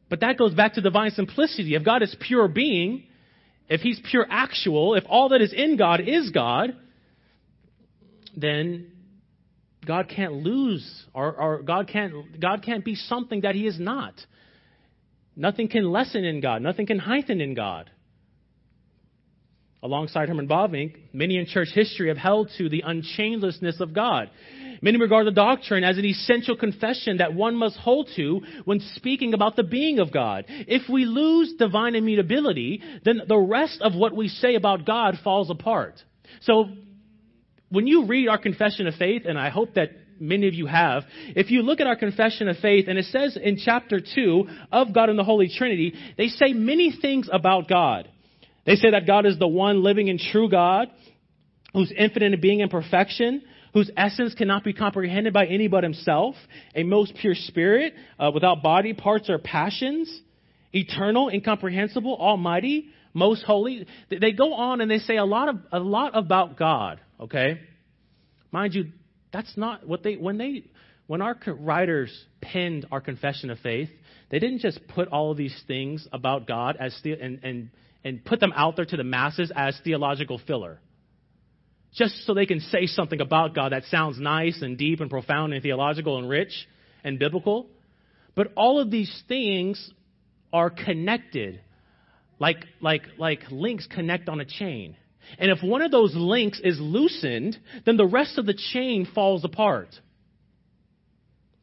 But 0.09 0.21
that 0.21 0.37
goes 0.37 0.53
back 0.53 0.73
to 0.73 0.81
divine 0.81 1.11
simplicity. 1.11 1.75
If 1.75 1.83
God 1.83 2.03
is 2.03 2.15
pure 2.19 2.47
being, 2.47 3.03
if 3.69 3.81
he's 3.81 3.99
pure 4.09 4.25
actual, 4.29 4.95
if 4.95 5.03
all 5.07 5.29
that 5.29 5.41
is 5.41 5.53
in 5.53 5.77
God 5.77 6.01
is 6.05 6.29
God, 6.31 6.75
then 8.35 8.91
God 9.85 10.09
can't 10.09 10.33
lose 10.33 11.05
or, 11.13 11.33
or 11.33 11.61
God 11.63 11.87
can't 11.87 12.39
God 12.39 12.63
can't 12.63 12.85
be 12.85 12.95
something 12.95 13.41
that 13.41 13.55
he 13.55 13.65
is 13.65 13.79
not. 13.79 14.13
Nothing 15.35 15.67
can 15.69 15.91
lessen 15.91 16.23
in 16.23 16.41
God, 16.41 16.61
nothing 16.61 16.85
can 16.85 16.99
heighten 16.99 17.41
in 17.41 17.53
God. 17.53 17.89
Alongside 19.83 20.29
Herman 20.29 20.47
Bavinck, 20.47 20.95
many 21.11 21.37
in 21.37 21.47
church 21.47 21.69
history 21.73 22.09
have 22.09 22.17
held 22.17 22.51
to 22.59 22.69
the 22.69 22.83
unchangelessness 22.85 23.79
of 23.79 23.95
God. 23.95 24.29
Many 24.83 24.99
regard 24.99 25.25
the 25.25 25.31
doctrine 25.31 25.83
as 25.83 25.97
an 25.97 26.05
essential 26.05 26.55
confession 26.55 27.17
that 27.17 27.33
one 27.33 27.55
must 27.55 27.77
hold 27.77 28.09
to 28.15 28.41
when 28.65 28.79
speaking 28.95 29.33
about 29.33 29.55
the 29.55 29.63
being 29.63 29.99
of 29.99 30.13
God. 30.13 30.45
If 30.47 30.87
we 30.87 31.05
lose 31.05 31.53
divine 31.57 31.95
immutability, 31.95 32.81
then 33.03 33.21
the 33.27 33.37
rest 33.37 33.81
of 33.81 33.95
what 33.95 34.15
we 34.15 34.27
say 34.27 34.53
about 34.53 34.85
God 34.85 35.17
falls 35.23 35.49
apart. 35.49 36.01
So, 36.41 36.65
when 37.71 37.87
you 37.87 38.05
read 38.05 38.27
our 38.27 38.37
confession 38.37 38.85
of 38.85 38.95
faith, 38.95 39.23
and 39.25 39.39
I 39.39 39.49
hope 39.49 39.73
that 39.75 39.89
many 40.19 40.47
of 40.47 40.53
you 40.53 40.67
have, 40.67 41.03
if 41.29 41.49
you 41.49 41.63
look 41.63 41.79
at 41.79 41.87
our 41.87 41.95
confession 41.95 42.47
of 42.47 42.57
faith, 42.57 42.85
and 42.87 42.99
it 42.99 43.05
says 43.05 43.37
in 43.41 43.57
chapter 43.57 43.99
2 43.99 44.47
of 44.71 44.93
God 44.93 45.09
and 45.09 45.17
the 45.17 45.23
Holy 45.23 45.49
Trinity, 45.49 45.93
they 46.17 46.27
say 46.27 46.53
many 46.53 46.93
things 47.01 47.29
about 47.31 47.67
God. 47.67 48.09
They 48.65 48.75
say 48.75 48.91
that 48.91 49.07
God 49.07 49.25
is 49.25 49.39
the 49.39 49.47
one 49.47 49.83
living 49.83 50.09
and 50.09 50.19
true 50.19 50.49
God 50.49 50.89
who's 51.73 51.91
infinite 51.97 52.33
in 52.33 52.41
being 52.41 52.61
and 52.61 52.69
perfection, 52.69 53.41
whose 53.73 53.89
essence 53.95 54.33
cannot 54.35 54.63
be 54.63 54.73
comprehended 54.73 55.33
by 55.33 55.45
any 55.45 55.67
but 55.67 55.83
himself, 55.83 56.35
a 56.75 56.83
most 56.83 57.13
pure 57.15 57.35
spirit, 57.35 57.93
uh, 58.19 58.29
without 58.33 58.61
body, 58.61 58.93
parts, 58.93 59.29
or 59.29 59.39
passions, 59.39 60.21
eternal, 60.73 61.29
incomprehensible, 61.29 62.15
almighty, 62.19 62.89
most 63.13 63.43
holy. 63.43 63.87
They 64.09 64.33
go 64.33 64.53
on 64.53 64.81
and 64.81 64.91
they 64.91 64.99
say 64.99 65.17
a 65.17 65.25
lot 65.25 65.49
of 65.49 65.57
a 65.71 65.79
lot 65.79 66.11
about 66.17 66.57
God, 66.57 66.99
okay? 67.21 67.59
Mind 68.51 68.73
you, 68.73 68.91
that's 69.31 69.55
not 69.55 69.87
what 69.87 70.03
they 70.03 70.15
when 70.15 70.37
they 70.37 70.65
when 71.07 71.21
our 71.21 71.37
writers 71.47 72.11
penned 72.41 72.85
our 72.91 73.01
confession 73.01 73.49
of 73.49 73.59
faith, 73.59 73.89
they 74.29 74.39
didn't 74.39 74.59
just 74.59 74.79
put 74.87 75.07
all 75.09 75.31
of 75.31 75.37
these 75.37 75.55
things 75.67 76.07
about 76.11 76.47
God 76.47 76.77
as 76.79 76.97
and 77.03 77.39
and 77.43 77.69
and 78.03 78.25
put 78.25 78.39
them 78.39 78.53
out 78.55 78.75
there 78.75 78.85
to 78.85 78.97
the 78.97 79.03
masses 79.03 79.51
as 79.55 79.79
theological 79.83 80.39
filler. 80.47 80.79
Just 81.93 82.25
so 82.25 82.33
they 82.33 82.45
can 82.45 82.61
say 82.61 82.85
something 82.85 83.19
about 83.19 83.53
God 83.53 83.73
that 83.73 83.83
sounds 83.85 84.17
nice 84.19 84.61
and 84.61 84.77
deep 84.77 85.01
and 85.01 85.09
profound 85.09 85.53
and 85.53 85.61
theological 85.61 86.17
and 86.17 86.29
rich 86.29 86.67
and 87.03 87.19
biblical. 87.19 87.67
But 88.33 88.53
all 88.55 88.79
of 88.79 88.89
these 88.89 89.23
things 89.27 89.91
are 90.53 90.69
connected 90.69 91.59
like, 92.39 92.65
like, 92.81 93.03
like 93.17 93.41
links 93.51 93.87
connect 93.87 94.29
on 94.29 94.39
a 94.39 94.45
chain. 94.45 94.95
And 95.37 95.51
if 95.51 95.63
one 95.63 95.81
of 95.81 95.91
those 95.91 96.13
links 96.15 96.59
is 96.63 96.79
loosened, 96.79 97.57
then 97.85 97.97
the 97.97 98.05
rest 98.05 98.37
of 98.37 98.45
the 98.45 98.53
chain 98.73 99.07
falls 99.13 99.43
apart. 99.43 99.89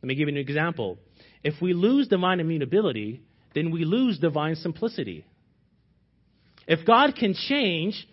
Let 0.02 0.08
me 0.08 0.14
give 0.14 0.28
you 0.28 0.34
an 0.34 0.40
example. 0.40 0.98
If 1.42 1.60
we 1.60 1.72
lose 1.72 2.08
divine 2.08 2.40
immutability, 2.40 3.22
then 3.54 3.70
we 3.70 3.84
lose 3.84 4.18
divine 4.18 4.56
simplicity. 4.56 5.24
If 6.66 6.86
God 6.86 7.16
can 7.16 7.34
change, 7.34 8.06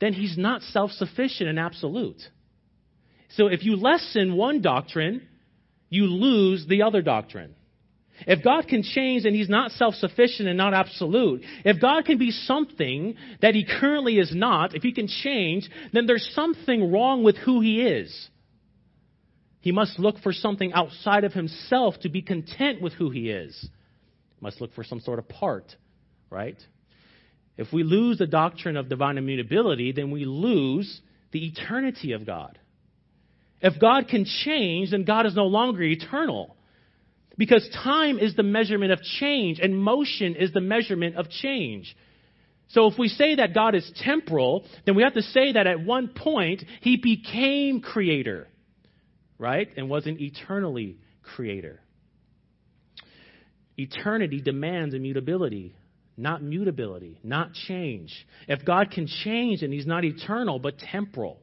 then 0.00 0.12
he's 0.12 0.36
not 0.36 0.62
self 0.62 0.90
sufficient 0.92 1.48
and 1.48 1.58
absolute. 1.58 2.20
So 3.30 3.46
if 3.46 3.64
you 3.64 3.76
lessen 3.76 4.36
one 4.36 4.60
doctrine, 4.60 5.22
you 5.88 6.04
lose 6.04 6.66
the 6.66 6.82
other 6.82 7.02
doctrine. 7.02 7.54
If 8.26 8.44
God 8.44 8.68
can 8.68 8.82
change, 8.82 9.24
and 9.24 9.34
He's 9.34 9.48
not 9.48 9.72
self 9.72 9.94
sufficient 9.94 10.48
and 10.48 10.58
not 10.58 10.74
absolute. 10.74 11.42
If 11.64 11.80
God 11.80 12.04
can 12.04 12.18
be 12.18 12.30
something 12.30 13.16
that 13.40 13.54
He 13.54 13.64
currently 13.64 14.18
is 14.18 14.34
not, 14.34 14.74
if 14.74 14.82
He 14.82 14.92
can 14.92 15.08
change, 15.08 15.68
then 15.92 16.06
there's 16.06 16.28
something 16.34 16.92
wrong 16.92 17.22
with 17.22 17.36
who 17.36 17.60
He 17.60 17.82
is. 17.82 18.28
He 19.60 19.72
must 19.72 19.98
look 19.98 20.18
for 20.20 20.32
something 20.32 20.72
outside 20.72 21.24
of 21.24 21.32
Himself 21.32 21.94
to 22.02 22.08
be 22.08 22.22
content 22.22 22.82
with 22.82 22.92
who 22.94 23.10
He 23.10 23.30
is. 23.30 23.58
He 23.60 24.40
must 24.40 24.60
look 24.60 24.74
for 24.74 24.84
some 24.84 25.00
sort 25.00 25.18
of 25.18 25.28
part, 25.28 25.74
right? 26.30 26.56
If 27.56 27.72
we 27.72 27.82
lose 27.82 28.18
the 28.18 28.26
doctrine 28.26 28.76
of 28.76 28.88
divine 28.88 29.18
immutability, 29.18 29.92
then 29.92 30.10
we 30.10 30.24
lose 30.24 31.00
the 31.32 31.46
eternity 31.46 32.12
of 32.12 32.26
God. 32.26 32.58
If 33.60 33.80
God 33.80 34.08
can 34.08 34.24
change, 34.24 34.90
then 34.90 35.04
God 35.04 35.26
is 35.26 35.36
no 35.36 35.46
longer 35.46 35.82
eternal. 35.82 36.56
Because 37.38 37.68
time 37.82 38.18
is 38.18 38.34
the 38.36 38.42
measurement 38.42 38.92
of 38.92 39.00
change, 39.02 39.58
and 39.58 39.76
motion 39.76 40.36
is 40.36 40.52
the 40.52 40.60
measurement 40.60 41.16
of 41.16 41.30
change. 41.30 41.94
So 42.68 42.86
if 42.86 42.98
we 42.98 43.08
say 43.08 43.36
that 43.36 43.54
God 43.54 43.74
is 43.74 43.90
temporal, 43.96 44.64
then 44.86 44.94
we 44.94 45.02
have 45.02 45.14
to 45.14 45.22
say 45.22 45.52
that 45.52 45.66
at 45.66 45.84
one 45.84 46.08
point 46.08 46.64
he 46.80 46.96
became 46.96 47.80
creator, 47.80 48.48
right? 49.38 49.68
And 49.76 49.90
wasn't 49.90 50.20
eternally 50.20 50.96
creator. 51.22 51.80
Eternity 53.76 54.40
demands 54.40 54.94
immutability, 54.94 55.74
not 56.16 56.42
mutability, 56.42 57.18
not 57.22 57.52
change. 57.52 58.12
If 58.48 58.64
God 58.64 58.90
can 58.90 59.06
change, 59.06 59.60
then 59.60 59.72
he's 59.72 59.86
not 59.86 60.04
eternal, 60.04 60.58
but 60.58 60.78
temporal. 60.78 61.40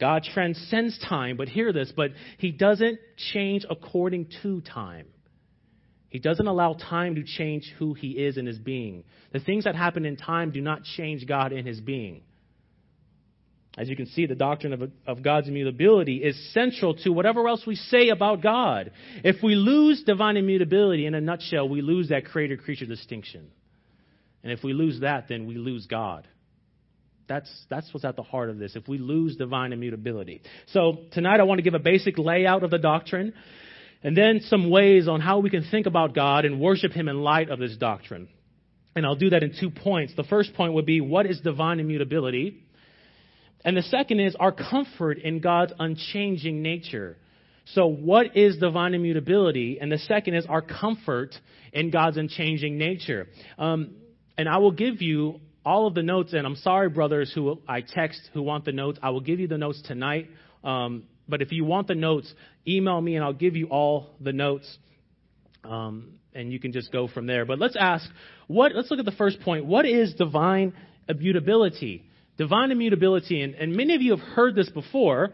God 0.00 0.24
transcends 0.24 0.98
time, 0.98 1.36
but 1.36 1.48
hear 1.48 1.72
this, 1.72 1.92
but 1.94 2.10
he 2.38 2.50
doesn't 2.50 2.98
change 3.32 3.64
according 3.68 4.28
to 4.42 4.60
time. 4.60 5.06
He 6.08 6.18
doesn't 6.18 6.46
allow 6.46 6.74
time 6.74 7.16
to 7.16 7.24
change 7.24 7.72
who 7.78 7.94
he 7.94 8.10
is 8.10 8.36
in 8.36 8.46
his 8.46 8.58
being. 8.58 9.04
The 9.32 9.40
things 9.40 9.64
that 9.64 9.74
happen 9.74 10.04
in 10.04 10.16
time 10.16 10.52
do 10.52 10.60
not 10.60 10.84
change 10.84 11.26
God 11.26 11.52
in 11.52 11.66
his 11.66 11.80
being. 11.80 12.22
As 13.76 13.88
you 13.88 13.96
can 13.96 14.06
see, 14.06 14.26
the 14.26 14.36
doctrine 14.36 14.72
of, 14.72 14.90
of 15.06 15.22
God's 15.22 15.48
immutability 15.48 16.18
is 16.18 16.52
central 16.52 16.94
to 16.98 17.10
whatever 17.10 17.48
else 17.48 17.64
we 17.66 17.74
say 17.74 18.10
about 18.10 18.40
God. 18.40 18.92
If 19.24 19.42
we 19.42 19.56
lose 19.56 20.04
divine 20.04 20.36
immutability, 20.36 21.06
in 21.06 21.14
a 21.14 21.20
nutshell, 21.20 21.68
we 21.68 21.82
lose 21.82 22.10
that 22.10 22.26
creator 22.26 22.56
creature 22.56 22.86
distinction. 22.86 23.48
And 24.44 24.52
if 24.52 24.62
we 24.62 24.72
lose 24.72 25.00
that, 25.00 25.26
then 25.28 25.46
we 25.46 25.56
lose 25.56 25.86
God. 25.86 26.28
That's, 27.26 27.50
that's 27.70 27.92
what's 27.92 28.04
at 28.04 28.16
the 28.16 28.22
heart 28.22 28.50
of 28.50 28.58
this. 28.58 28.76
If 28.76 28.86
we 28.86 28.98
lose 28.98 29.36
divine 29.36 29.72
immutability. 29.72 30.42
So 30.68 30.98
tonight 31.12 31.40
I 31.40 31.44
want 31.44 31.58
to 31.58 31.62
give 31.62 31.74
a 31.74 31.78
basic 31.78 32.18
layout 32.18 32.62
of 32.62 32.70
the 32.70 32.78
doctrine. 32.78 33.32
And 34.02 34.16
then 34.16 34.40
some 34.48 34.68
ways 34.68 35.08
on 35.08 35.20
how 35.20 35.38
we 35.38 35.48
can 35.48 35.64
think 35.70 35.86
about 35.86 36.14
God 36.14 36.44
and 36.44 36.60
worship 36.60 36.92
Him 36.92 37.08
in 37.08 37.22
light 37.22 37.48
of 37.48 37.58
this 37.58 37.76
doctrine. 37.76 38.28
And 38.94 39.06
I'll 39.06 39.16
do 39.16 39.30
that 39.30 39.42
in 39.42 39.54
two 39.58 39.70
points. 39.70 40.12
The 40.14 40.24
first 40.24 40.54
point 40.54 40.74
would 40.74 40.86
be 40.86 41.00
what 41.00 41.26
is 41.26 41.40
divine 41.40 41.80
immutability? 41.80 42.62
And 43.64 43.76
the 43.76 43.82
second 43.82 44.20
is 44.20 44.36
our 44.38 44.52
comfort 44.52 45.18
in 45.18 45.40
God's 45.40 45.72
unchanging 45.78 46.62
nature. 46.62 47.16
So, 47.66 47.86
what 47.86 48.36
is 48.36 48.58
divine 48.58 48.92
immutability? 48.92 49.78
And 49.80 49.90
the 49.90 49.98
second 49.98 50.34
is 50.34 50.44
our 50.46 50.60
comfort 50.60 51.34
in 51.72 51.90
God's 51.90 52.18
unchanging 52.18 52.76
nature. 52.76 53.26
Um, 53.58 53.96
and 54.36 54.50
I 54.50 54.58
will 54.58 54.72
give 54.72 55.00
you 55.00 55.40
all 55.64 55.86
of 55.86 55.94
the 55.94 56.02
notes, 56.02 56.32
and 56.32 56.46
I'm 56.46 56.56
sorry, 56.56 56.88
brothers, 56.88 57.32
who 57.34 57.60
I 57.66 57.80
text 57.80 58.20
who 58.32 58.42
want 58.42 58.64
the 58.64 58.72
notes. 58.72 58.98
I 59.02 59.10
will 59.10 59.20
give 59.20 59.40
you 59.40 59.48
the 59.48 59.58
notes 59.58 59.82
tonight. 59.82 60.28
Um, 60.62 61.04
but 61.28 61.42
if 61.42 61.52
you 61.52 61.64
want 61.64 61.88
the 61.88 61.94
notes, 61.94 62.32
email 62.66 63.00
me 63.00 63.16
and 63.16 63.24
I'll 63.24 63.32
give 63.32 63.56
you 63.56 63.68
all 63.68 64.10
the 64.20 64.32
notes. 64.32 64.78
Um, 65.62 66.18
and 66.34 66.52
you 66.52 66.60
can 66.60 66.72
just 66.72 66.92
go 66.92 67.08
from 67.08 67.26
there. 67.26 67.46
But 67.46 67.58
let's 67.58 67.76
ask, 67.78 68.08
what, 68.48 68.74
let's 68.74 68.90
look 68.90 68.98
at 68.98 69.06
the 69.06 69.12
first 69.12 69.40
point. 69.40 69.64
What 69.64 69.86
is 69.86 70.14
divine 70.14 70.74
immutability? 71.08 72.04
Divine 72.36 72.72
immutability, 72.72 73.42
and, 73.42 73.54
and 73.54 73.76
many 73.76 73.94
of 73.94 74.02
you 74.02 74.16
have 74.16 74.26
heard 74.34 74.56
this 74.56 74.68
before, 74.68 75.30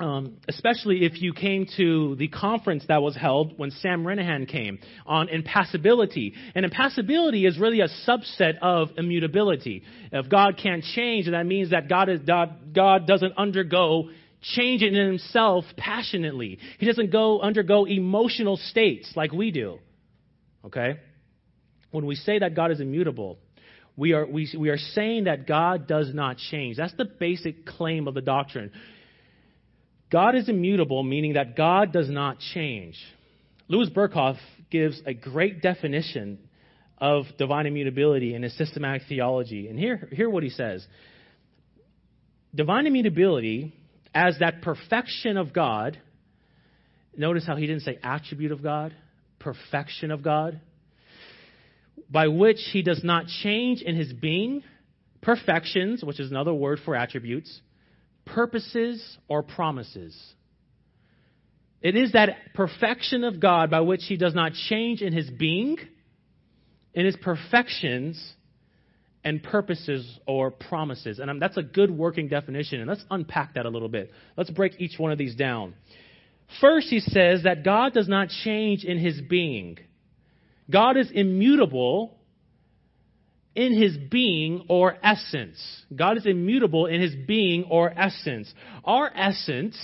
um, 0.00 0.38
especially 0.48 1.04
if 1.04 1.20
you 1.20 1.34
came 1.34 1.66
to 1.76 2.16
the 2.16 2.28
conference 2.28 2.84
that 2.88 3.02
was 3.02 3.14
held 3.14 3.58
when 3.58 3.70
Sam 3.70 4.02
Renihan 4.02 4.48
came 4.48 4.78
on 5.06 5.28
impassibility. 5.28 6.32
And 6.54 6.64
impassibility 6.64 7.46
is 7.46 7.58
really 7.58 7.80
a 7.80 7.88
subset 8.08 8.58
of 8.62 8.88
immutability. 8.96 9.82
If 10.10 10.30
God 10.30 10.58
can't 10.60 10.82
change, 10.82 11.30
that 11.30 11.44
means 11.44 11.70
that 11.70 11.88
God, 11.88 12.08
is, 12.08 12.20
God, 12.20 12.74
God 12.74 13.06
doesn't 13.06 13.36
undergo 13.36 14.08
change 14.40 14.82
in 14.82 14.94
himself 14.94 15.64
passionately. 15.76 16.58
He 16.78 16.86
doesn't 16.86 17.12
go 17.12 17.40
undergo 17.40 17.84
emotional 17.84 18.56
states 18.56 19.12
like 19.14 19.32
we 19.32 19.50
do. 19.50 19.78
Okay? 20.64 20.98
When 21.90 22.06
we 22.06 22.14
say 22.14 22.38
that 22.38 22.54
God 22.54 22.70
is 22.70 22.80
immutable, 22.80 23.38
we 23.96 24.14
are, 24.14 24.24
we, 24.24 24.50
we 24.58 24.70
are 24.70 24.78
saying 24.78 25.24
that 25.24 25.46
God 25.46 25.86
does 25.86 26.14
not 26.14 26.38
change. 26.38 26.78
That's 26.78 26.94
the 26.94 27.04
basic 27.04 27.66
claim 27.66 28.08
of 28.08 28.14
the 28.14 28.22
doctrine. 28.22 28.70
God 30.10 30.34
is 30.34 30.48
immutable, 30.48 31.02
meaning 31.02 31.34
that 31.34 31.56
God 31.56 31.92
does 31.92 32.08
not 32.08 32.38
change. 32.54 32.96
Louis 33.68 33.88
Berkhof 33.90 34.36
gives 34.70 35.00
a 35.06 35.14
great 35.14 35.62
definition 35.62 36.38
of 36.98 37.24
divine 37.38 37.66
immutability 37.66 38.34
in 38.34 38.42
his 38.42 38.56
systematic 38.56 39.02
theology. 39.08 39.68
And 39.68 39.78
here, 39.78 40.08
hear 40.12 40.28
what 40.28 40.42
he 40.42 40.50
says. 40.50 40.86
Divine 42.54 42.86
immutability 42.86 43.72
as 44.14 44.38
that 44.40 44.62
perfection 44.62 45.36
of 45.36 45.52
God. 45.52 45.98
Notice 47.16 47.46
how 47.46 47.56
he 47.56 47.66
didn't 47.66 47.82
say 47.82 47.98
attribute 48.02 48.52
of 48.52 48.62
God, 48.62 48.94
perfection 49.38 50.10
of 50.10 50.22
God, 50.22 50.60
by 52.10 52.28
which 52.28 52.58
he 52.72 52.82
does 52.82 53.02
not 53.04 53.26
change 53.42 53.82
in 53.82 53.94
his 53.94 54.12
being, 54.12 54.62
perfections, 55.22 56.02
which 56.02 56.18
is 56.18 56.30
another 56.30 56.52
word 56.52 56.80
for 56.84 56.96
attributes, 56.96 57.60
purposes, 58.24 59.18
or 59.28 59.42
promises. 59.42 60.16
It 61.82 61.96
is 61.96 62.12
that 62.12 62.54
perfection 62.54 63.24
of 63.24 63.40
God 63.40 63.70
by 63.70 63.80
which 63.80 64.04
he 64.04 64.16
does 64.16 64.34
not 64.34 64.52
change 64.52 65.02
in 65.02 65.12
his 65.12 65.30
being, 65.30 65.78
in 66.92 67.06
his 67.06 67.16
perfections, 67.16 68.34
and 69.24 69.42
purposes 69.42 70.18
or 70.26 70.50
promises. 70.50 71.18
And 71.18 71.40
that's 71.40 71.56
a 71.56 71.62
good 71.62 71.90
working 71.90 72.28
definition. 72.28 72.80
And 72.80 72.88
let's 72.88 73.04
unpack 73.10 73.54
that 73.54 73.66
a 73.66 73.68
little 73.68 73.88
bit. 73.88 74.10
Let's 74.36 74.50
break 74.50 74.80
each 74.80 74.98
one 74.98 75.12
of 75.12 75.18
these 75.18 75.34
down. 75.34 75.74
First, 76.60 76.88
he 76.88 77.00
says 77.00 77.44
that 77.44 77.64
God 77.64 77.92
does 77.92 78.08
not 78.08 78.28
change 78.44 78.84
in 78.84 78.98
his 78.98 79.20
being. 79.20 79.78
God 80.70 80.96
is 80.96 81.10
immutable 81.10 82.16
in 83.54 83.74
his 83.74 83.96
being 83.96 84.66
or 84.68 84.96
essence. 85.02 85.58
God 85.94 86.16
is 86.16 86.26
immutable 86.26 86.86
in 86.86 87.00
his 87.00 87.14
being 87.14 87.64
or 87.64 87.90
essence. 87.90 88.52
Our 88.84 89.10
essence 89.14 89.76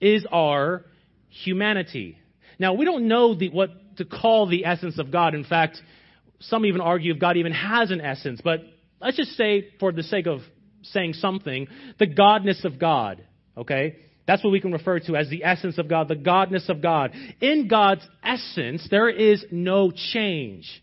is 0.00 0.26
our 0.30 0.84
humanity. 1.28 2.18
Now, 2.58 2.74
we 2.74 2.84
don't 2.84 3.08
know 3.08 3.34
the, 3.34 3.50
what 3.50 3.70
to 3.96 4.04
call 4.04 4.46
the 4.46 4.64
essence 4.64 4.98
of 4.98 5.10
God. 5.10 5.34
In 5.34 5.44
fact, 5.44 5.80
some 6.40 6.66
even 6.66 6.80
argue 6.80 7.14
if 7.14 7.20
God 7.20 7.36
even 7.36 7.52
has 7.52 7.90
an 7.90 8.00
essence, 8.00 8.40
but 8.42 8.60
let's 9.00 9.16
just 9.16 9.32
say, 9.32 9.68
for 9.78 9.92
the 9.92 10.02
sake 10.02 10.26
of 10.26 10.40
saying 10.82 11.14
something, 11.14 11.68
the 11.98 12.06
godness 12.06 12.64
of 12.64 12.78
God. 12.78 13.24
Okay? 13.56 13.96
That's 14.26 14.42
what 14.42 14.50
we 14.50 14.60
can 14.60 14.72
refer 14.72 15.00
to 15.00 15.16
as 15.16 15.28
the 15.28 15.44
essence 15.44 15.78
of 15.78 15.88
God, 15.88 16.08
the 16.08 16.16
godness 16.16 16.68
of 16.68 16.80
God. 16.80 17.12
In 17.40 17.68
God's 17.68 18.06
essence, 18.22 18.86
there 18.90 19.08
is 19.08 19.44
no 19.50 19.90
change 19.90 20.82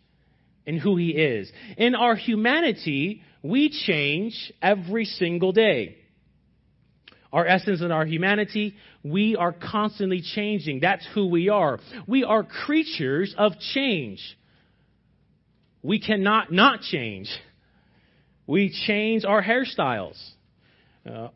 in 0.66 0.78
who 0.78 0.98
He 0.98 1.10
is. 1.10 1.52
In 1.78 1.96
our 1.96 2.16
humanity, 2.16 3.24
we 3.44 3.70
change 3.70 4.52
every 4.62 5.06
single 5.06 5.52
day. 5.52 5.98
Our 7.34 7.48
essence 7.48 7.82
and 7.82 7.94
our 7.94 8.06
humanity, 8.06 8.76
we 9.04 9.36
are 9.38 9.54
constantly 9.54 10.22
changing. 10.22 10.82
That's 10.82 11.08
who 11.14 11.28
we 11.28 11.48
are. 11.50 11.80
We 12.06 12.24
are 12.24 12.44
creatures 12.44 13.34
of 13.38 13.54
change. 13.74 14.20
We 15.82 16.00
cannot 16.00 16.52
not 16.52 16.82
change. 16.82 17.30
We 18.48 18.76
change 18.86 19.24
our 19.24 19.42
hairstyles. 19.42 20.20
Uh, 21.10 21.30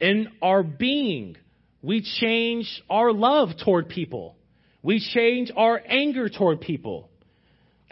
in 0.00 0.28
our 0.40 0.62
being, 0.62 1.36
we 1.82 2.02
change 2.20 2.82
our 2.88 3.12
love 3.12 3.50
toward 3.64 3.88
people. 3.88 4.36
We 4.82 5.00
change 5.12 5.50
our 5.56 5.80
anger 5.84 6.28
toward 6.28 6.60
people. 6.60 7.10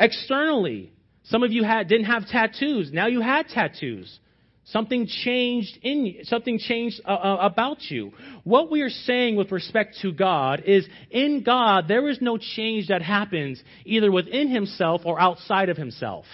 Externally, 0.00 0.92
some 1.25 1.42
of 1.42 1.52
you 1.52 1.62
had, 1.62 1.87
didn't 1.87 2.07
have 2.07 2.26
tattoos. 2.26 2.90
Now 2.90 3.07
you 3.07 3.21
had 3.21 3.49
tattoos. 3.49 4.19
Something 4.64 5.07
changed 5.07 5.78
in 5.83 6.07
you. 6.07 6.25
Something 6.25 6.59
changed 6.59 7.00
uh, 7.04 7.11
uh, 7.11 7.38
about 7.40 7.83
you. 7.90 8.12
What 8.45 8.71
we 8.71 8.83
are 8.83 8.90
saying 8.90 9.37
with 9.37 9.52
respect 9.52 9.99
to 10.02 10.12
God 10.12 10.62
is 10.64 10.88
in 11.11 11.42
God, 11.42 11.87
there 11.87 12.09
is 12.09 12.19
no 12.21 12.38
change 12.38 12.88
that 12.88 13.02
happens 13.02 13.62
either 13.85 14.11
within 14.11 14.49
himself 14.49 15.02
or 15.04 15.21
outside 15.21 15.69
of 15.69 15.76
himself. 15.76 16.25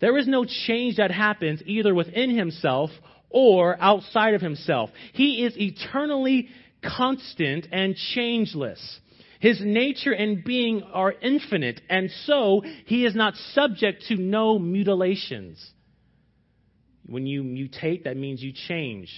There 0.00 0.16
is 0.16 0.28
no 0.28 0.44
change 0.44 0.96
that 0.96 1.10
happens 1.10 1.60
either 1.66 1.94
within 1.94 2.36
himself 2.36 2.90
or 3.30 3.76
outside 3.80 4.34
of 4.34 4.40
himself. 4.40 4.90
He 5.12 5.44
is 5.44 5.54
eternally 5.56 6.48
constant 6.82 7.66
and 7.72 7.96
changeless. 7.96 9.00
His 9.38 9.60
nature 9.60 10.12
and 10.12 10.42
being 10.42 10.82
are 10.82 11.12
infinite, 11.12 11.80
and 11.88 12.10
so 12.24 12.62
he 12.86 13.04
is 13.04 13.14
not 13.14 13.34
subject 13.52 14.04
to 14.08 14.16
no 14.16 14.58
mutilations. 14.58 15.64
When 17.06 17.26
you 17.26 17.42
mutate, 17.42 18.04
that 18.04 18.16
means 18.16 18.42
you 18.42 18.52
change. 18.52 19.10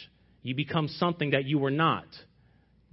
You 0.42 0.54
become 0.54 0.88
something 0.88 1.30
that 1.30 1.46
you 1.46 1.58
were 1.58 1.70
not. 1.70 2.06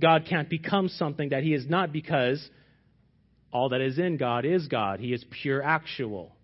God 0.02 0.26
can't 0.30 0.50
become 0.50 0.90
something 0.90 1.30
that 1.30 1.44
he 1.44 1.54
is 1.54 1.68
not 1.68 1.92
because 1.92 2.48
all 3.52 3.70
that 3.70 3.82
is 3.82 3.98
in 3.98 4.18
God 4.18 4.46
is 4.46 4.68
God. 4.68 5.00
He 5.00 5.14
is 5.14 5.26
pure 5.42 5.62
actual. 5.64 6.36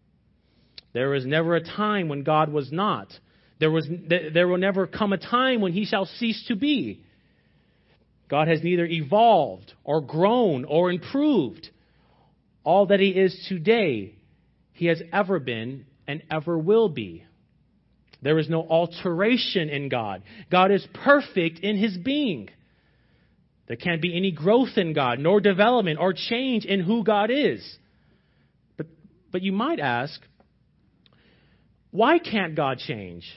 There 0.93 1.09
was 1.09 1.25
never 1.25 1.55
a 1.55 1.63
time 1.63 2.09
when 2.09 2.23
God 2.23 2.51
was 2.51 2.71
not. 2.71 3.07
There, 3.59 3.71
was, 3.71 3.87
there 4.33 4.47
will 4.47 4.57
never 4.57 4.87
come 4.87 5.13
a 5.13 5.17
time 5.17 5.61
when 5.61 5.73
he 5.73 5.85
shall 5.85 6.05
cease 6.05 6.45
to 6.47 6.55
be. 6.55 7.02
God 8.33 8.47
has 8.47 8.63
neither 8.63 8.87
evolved 8.87 9.71
or 9.83 10.01
grown 10.01 10.65
or 10.65 10.91
improved. 10.91 11.69
All 12.63 12.87
that 12.87 12.99
he 12.99 13.09
is 13.09 13.45
today, 13.47 14.15
he 14.71 14.87
has 14.87 14.99
ever 15.13 15.37
been 15.37 15.85
and 16.07 16.23
ever 16.31 16.57
will 16.57 16.89
be. 16.89 17.23
There 18.23 18.39
is 18.39 18.49
no 18.49 18.65
alteration 18.67 19.69
in 19.69 19.87
God. 19.87 20.23
God 20.49 20.71
is 20.71 20.83
perfect 21.05 21.59
in 21.59 21.77
his 21.77 21.95
being. 21.95 22.49
There 23.67 23.77
can't 23.77 24.01
be 24.01 24.17
any 24.17 24.31
growth 24.31 24.77
in 24.77 24.93
God, 24.93 25.19
nor 25.19 25.39
development 25.39 25.99
or 25.99 26.13
change 26.13 26.65
in 26.65 26.79
who 26.79 27.03
God 27.03 27.29
is. 27.29 27.63
But, 28.77 28.87
but 29.31 29.43
you 29.43 29.51
might 29.51 29.79
ask, 29.79 30.19
why 31.91 32.17
can't 32.17 32.55
God 32.55 32.79
change? 32.79 33.31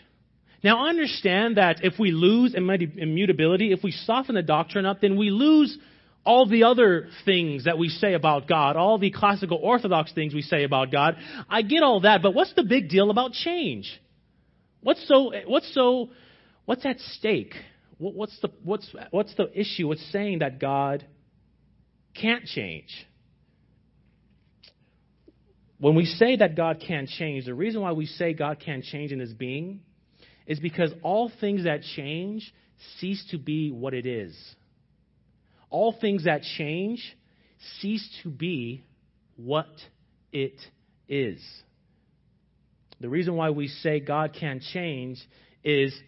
Now, 0.66 0.84
I 0.84 0.88
understand 0.88 1.58
that 1.58 1.84
if 1.84 1.96
we 1.96 2.10
lose 2.10 2.52
immutability, 2.52 3.70
if 3.70 3.84
we 3.84 3.92
soften 3.92 4.34
the 4.34 4.42
doctrine 4.42 4.84
up, 4.84 5.00
then 5.00 5.16
we 5.16 5.30
lose 5.30 5.78
all 6.24 6.48
the 6.48 6.64
other 6.64 7.06
things 7.24 7.66
that 7.66 7.78
we 7.78 7.88
say 7.88 8.14
about 8.14 8.48
God, 8.48 8.74
all 8.74 8.98
the 8.98 9.12
classical 9.12 9.60
orthodox 9.62 10.12
things 10.12 10.34
we 10.34 10.42
say 10.42 10.64
about 10.64 10.90
God. 10.90 11.18
I 11.48 11.62
get 11.62 11.84
all 11.84 12.00
that, 12.00 12.20
but 12.20 12.34
what's 12.34 12.52
the 12.54 12.64
big 12.64 12.88
deal 12.88 13.12
about 13.12 13.30
change? 13.30 13.88
What's 14.80 15.06
so, 15.06 15.32
what's 15.46 15.72
so, 15.72 16.10
what's 16.64 16.84
at 16.84 16.98
stake? 16.98 17.54
What's 17.98 18.36
the, 18.40 18.48
what's, 18.64 18.92
what's 19.12 19.36
the 19.36 19.48
issue 19.56 19.86
with 19.86 20.00
saying 20.10 20.40
that 20.40 20.58
God 20.58 21.06
can't 22.20 22.44
change? 22.44 23.06
When 25.78 25.94
we 25.94 26.06
say 26.06 26.34
that 26.34 26.56
God 26.56 26.82
can't 26.84 27.08
change, 27.08 27.44
the 27.44 27.54
reason 27.54 27.82
why 27.82 27.92
we 27.92 28.06
say 28.06 28.32
God 28.32 28.58
can't 28.58 28.82
change 28.82 29.12
in 29.12 29.20
his 29.20 29.32
being 29.32 29.82
is 30.46 30.60
because 30.60 30.92
all 31.02 31.30
things 31.40 31.64
that 31.64 31.82
change 31.96 32.52
cease 32.98 33.24
to 33.30 33.38
be 33.38 33.70
what 33.70 33.94
it 33.94 34.06
is. 34.06 34.36
All 35.70 35.94
things 35.98 36.24
that 36.24 36.42
change 36.56 37.16
cease 37.80 38.08
to 38.22 38.30
be 38.30 38.84
what 39.36 39.68
it 40.32 40.58
is. 41.08 41.42
The 43.00 43.08
reason 43.08 43.34
why 43.34 43.50
we 43.50 43.68
say 43.68 44.00
God 44.00 44.34
can't 44.38 44.62
change 44.62 45.18
is 45.62 45.98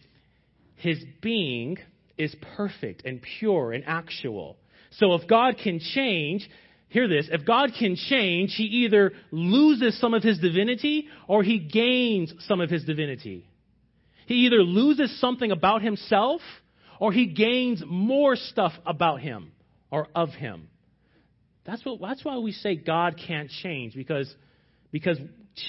his 0.75 1.03
being 1.21 1.77
is 2.17 2.35
perfect 2.55 3.05
and 3.05 3.21
pure 3.39 3.73
and 3.73 3.83
actual. 3.85 4.57
So 4.91 5.13
if 5.13 5.27
God 5.27 5.55
can 5.61 5.79
change, 5.79 6.49
hear 6.89 7.07
this, 7.07 7.27
if 7.31 7.45
God 7.45 7.71
can 7.77 7.95
change, 7.95 8.55
he 8.55 8.63
either 8.63 9.11
loses 9.31 9.99
some 9.99 10.13
of 10.13 10.23
his 10.23 10.39
divinity 10.39 11.07
or 11.27 11.43
he 11.43 11.59
gains 11.59 12.33
some 12.47 12.61
of 12.61 12.69
his 12.69 12.85
divinity. 12.85 13.48
He 14.29 14.45
either 14.45 14.61
loses 14.61 15.19
something 15.19 15.51
about 15.51 15.81
himself 15.81 16.41
or 16.99 17.11
he 17.11 17.25
gains 17.25 17.81
more 17.83 18.35
stuff 18.35 18.73
about 18.85 19.21
him 19.21 19.53
or 19.89 20.07
of 20.13 20.29
him. 20.29 20.67
That's, 21.65 21.83
what, 21.83 21.99
that's 21.99 22.23
why 22.23 22.37
we 22.37 22.51
say 22.51 22.75
God 22.75 23.19
can't 23.27 23.49
change 23.63 23.95
because, 23.95 24.31
because 24.91 25.17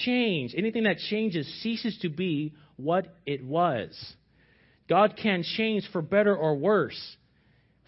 change, 0.05 0.53
anything 0.55 0.83
that 0.83 0.97
changes, 1.09 1.51
ceases 1.63 1.97
to 2.03 2.09
be 2.09 2.53
what 2.75 3.07
it 3.25 3.43
was. 3.43 3.99
God 4.87 5.17
can 5.19 5.41
change 5.41 5.89
for 5.91 6.03
better 6.03 6.37
or 6.37 6.55
worse, 6.55 7.17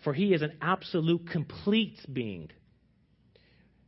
for 0.04 0.12
he 0.12 0.34
is 0.34 0.42
an 0.42 0.54
absolute 0.60 1.30
complete 1.30 2.00
being. 2.12 2.50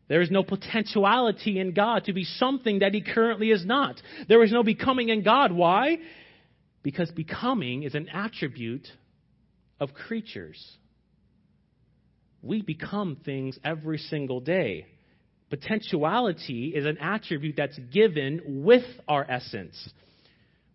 There 0.08 0.22
is 0.22 0.30
no 0.30 0.44
potentiality 0.44 1.60
in 1.60 1.74
God 1.74 2.04
to 2.04 2.14
be 2.14 2.26
something 2.26 2.80
that 2.80 2.94
he 2.94 3.02
currently 3.02 3.50
is 3.50 3.66
not. 3.66 4.00
There 4.30 4.44
is 4.44 4.52
no 4.52 4.62
becoming 4.62 5.10
in 5.10 5.24
God. 5.24 5.52
Why? 5.52 5.98
Because 6.86 7.10
becoming 7.10 7.82
is 7.82 7.96
an 7.96 8.10
attribute 8.10 8.88
of 9.80 9.96
creatures. 9.96 10.64
We 12.44 12.62
become 12.62 13.18
things 13.26 13.58
every 13.64 13.98
single 13.98 14.40
day. 14.40 14.86
Potentiality 15.50 16.74
is 16.76 16.86
an 16.86 17.00
attribute 17.00 17.56
that's 17.58 17.80
given 17.92 18.64
with 18.64 18.84
our 19.08 19.26
essence. 19.28 19.76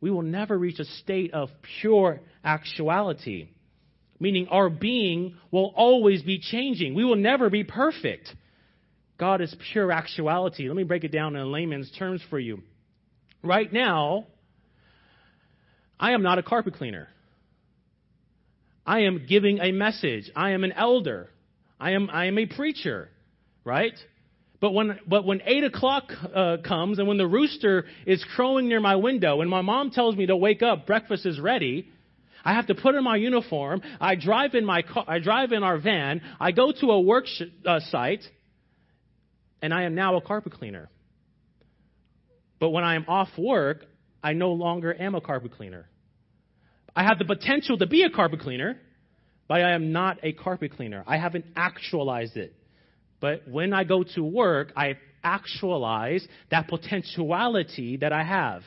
We 0.00 0.10
will 0.10 0.22
never 0.22 0.58
reach 0.58 0.80
a 0.80 0.84
state 0.84 1.32
of 1.32 1.48
pure 1.80 2.18
actuality, 2.42 3.50
meaning 4.18 4.48
our 4.48 4.68
being 4.68 5.36
will 5.52 5.72
always 5.76 6.22
be 6.22 6.40
changing. 6.40 6.94
We 6.94 7.04
will 7.04 7.14
never 7.14 7.50
be 7.50 7.62
perfect. 7.62 8.34
God 9.16 9.40
is 9.40 9.54
pure 9.72 9.92
actuality. 9.92 10.66
Let 10.66 10.76
me 10.76 10.82
break 10.82 11.04
it 11.04 11.12
down 11.12 11.36
in 11.36 11.52
layman's 11.52 11.92
terms 11.96 12.20
for 12.28 12.40
you. 12.40 12.64
Right 13.44 13.72
now, 13.72 14.26
I 16.00 16.12
am 16.12 16.22
not 16.22 16.38
a 16.38 16.42
carpet 16.42 16.74
cleaner. 16.74 17.08
I 18.86 19.00
am 19.00 19.26
giving 19.28 19.58
a 19.60 19.70
message. 19.70 20.30
I 20.34 20.50
am 20.50 20.64
an 20.64 20.72
elder. 20.72 21.28
I 21.78 21.92
am, 21.92 22.08
I 22.10 22.24
am 22.24 22.38
a 22.38 22.46
preacher, 22.46 23.10
right? 23.64 23.92
But 24.60 24.72
when, 24.72 24.98
but 25.06 25.26
when 25.26 25.42
8 25.44 25.64
o'clock 25.64 26.10
uh, 26.34 26.56
comes 26.66 26.98
and 26.98 27.06
when 27.06 27.18
the 27.18 27.26
rooster 27.26 27.84
is 28.06 28.24
crowing 28.34 28.68
near 28.68 28.80
my 28.80 28.96
window 28.96 29.42
and 29.42 29.50
my 29.50 29.60
mom 29.60 29.90
tells 29.90 30.16
me 30.16 30.26
to 30.26 30.36
wake 30.36 30.62
up, 30.62 30.86
breakfast 30.86 31.26
is 31.26 31.38
ready, 31.38 31.86
I 32.44 32.54
have 32.54 32.66
to 32.68 32.74
put 32.74 32.94
on 32.94 33.04
my 33.04 33.16
uniform. 33.16 33.82
I 34.00 34.14
drive 34.14 34.54
in 34.54 34.64
my 34.64 34.80
car, 34.80 35.04
I 35.06 35.18
drive 35.18 35.52
in 35.52 35.62
our 35.62 35.78
van. 35.78 36.22
I 36.40 36.52
go 36.52 36.72
to 36.72 36.90
a 36.92 37.00
work 37.00 37.26
sh- 37.26 37.42
uh, 37.66 37.80
site, 37.90 38.24
and 39.60 39.74
I 39.74 39.82
am 39.82 39.94
now 39.94 40.16
a 40.16 40.22
carpet 40.22 40.54
cleaner. 40.54 40.88
But 42.58 42.70
when 42.70 42.84
I 42.84 42.94
am 42.94 43.04
off 43.08 43.28
work, 43.36 43.84
I 44.22 44.32
no 44.32 44.52
longer 44.52 44.94
am 44.98 45.14
a 45.14 45.20
carpet 45.20 45.52
cleaner. 45.52 45.86
I 46.94 47.04
have 47.04 47.18
the 47.18 47.24
potential 47.24 47.78
to 47.78 47.86
be 47.86 48.02
a 48.02 48.10
carpet 48.10 48.40
cleaner, 48.40 48.78
but 49.48 49.60
I 49.62 49.72
am 49.72 49.92
not 49.92 50.18
a 50.22 50.32
carpet 50.32 50.76
cleaner. 50.76 51.04
I 51.06 51.16
haven't 51.16 51.46
actualized 51.56 52.36
it. 52.36 52.54
But 53.20 53.48
when 53.48 53.72
I 53.72 53.84
go 53.84 54.04
to 54.14 54.22
work, 54.22 54.72
I 54.76 54.98
actualize 55.22 56.26
that 56.50 56.68
potentiality 56.68 57.98
that 57.98 58.12
I 58.12 58.24
have. 58.24 58.62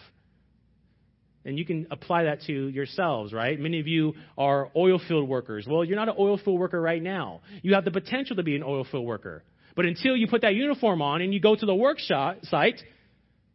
And 1.45 1.57
you 1.57 1.65
can 1.65 1.87
apply 1.91 2.23
that 2.23 2.41
to 2.43 2.67
yourselves, 2.69 3.33
right? 3.33 3.59
Many 3.59 3.79
of 3.79 3.87
you 3.87 4.13
are 4.37 4.69
oil 4.75 4.99
field 5.07 5.27
workers. 5.27 5.67
Well, 5.69 5.83
you're 5.83 5.97
not 5.97 6.07
an 6.07 6.15
oil 6.17 6.37
field 6.37 6.59
worker 6.59 6.79
right 6.79 7.01
now. 7.01 7.41
You 7.61 7.73
have 7.73 7.83
the 7.83 7.91
potential 7.91 8.37
to 8.37 8.43
be 8.43 8.55
an 8.55 8.63
oil 8.63 8.85
field 8.89 9.05
worker. 9.05 9.43
But 9.75 9.85
until 9.85 10.15
you 10.15 10.27
put 10.27 10.41
that 10.41 10.55
uniform 10.55 11.01
on 11.01 11.21
and 11.21 11.33
you 11.33 11.41
go 11.41 11.55
to 11.55 11.65
the 11.65 11.75
workshop 11.75 12.37
site, 12.43 12.81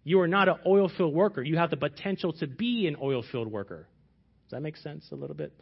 you 0.09 0.21
are 0.21 0.29
not 0.29 0.49
an 0.49 0.57
oil 0.65 0.91
field 0.97 1.15
worker. 1.15 1.43
You 1.43 1.59
have 1.59 1.69
the 1.69 1.77
potential 1.77 2.33
to 2.35 2.47
be 2.47 2.87
an 2.87 2.97
oil 3.01 3.23
field 3.31 3.53
worker. 3.53 3.87
Does 4.47 4.53
that 4.53 4.63
make 4.63 4.79
sense 4.79 5.07
a 5.13 5.15
little 5.15 5.37
bit? 5.37 5.53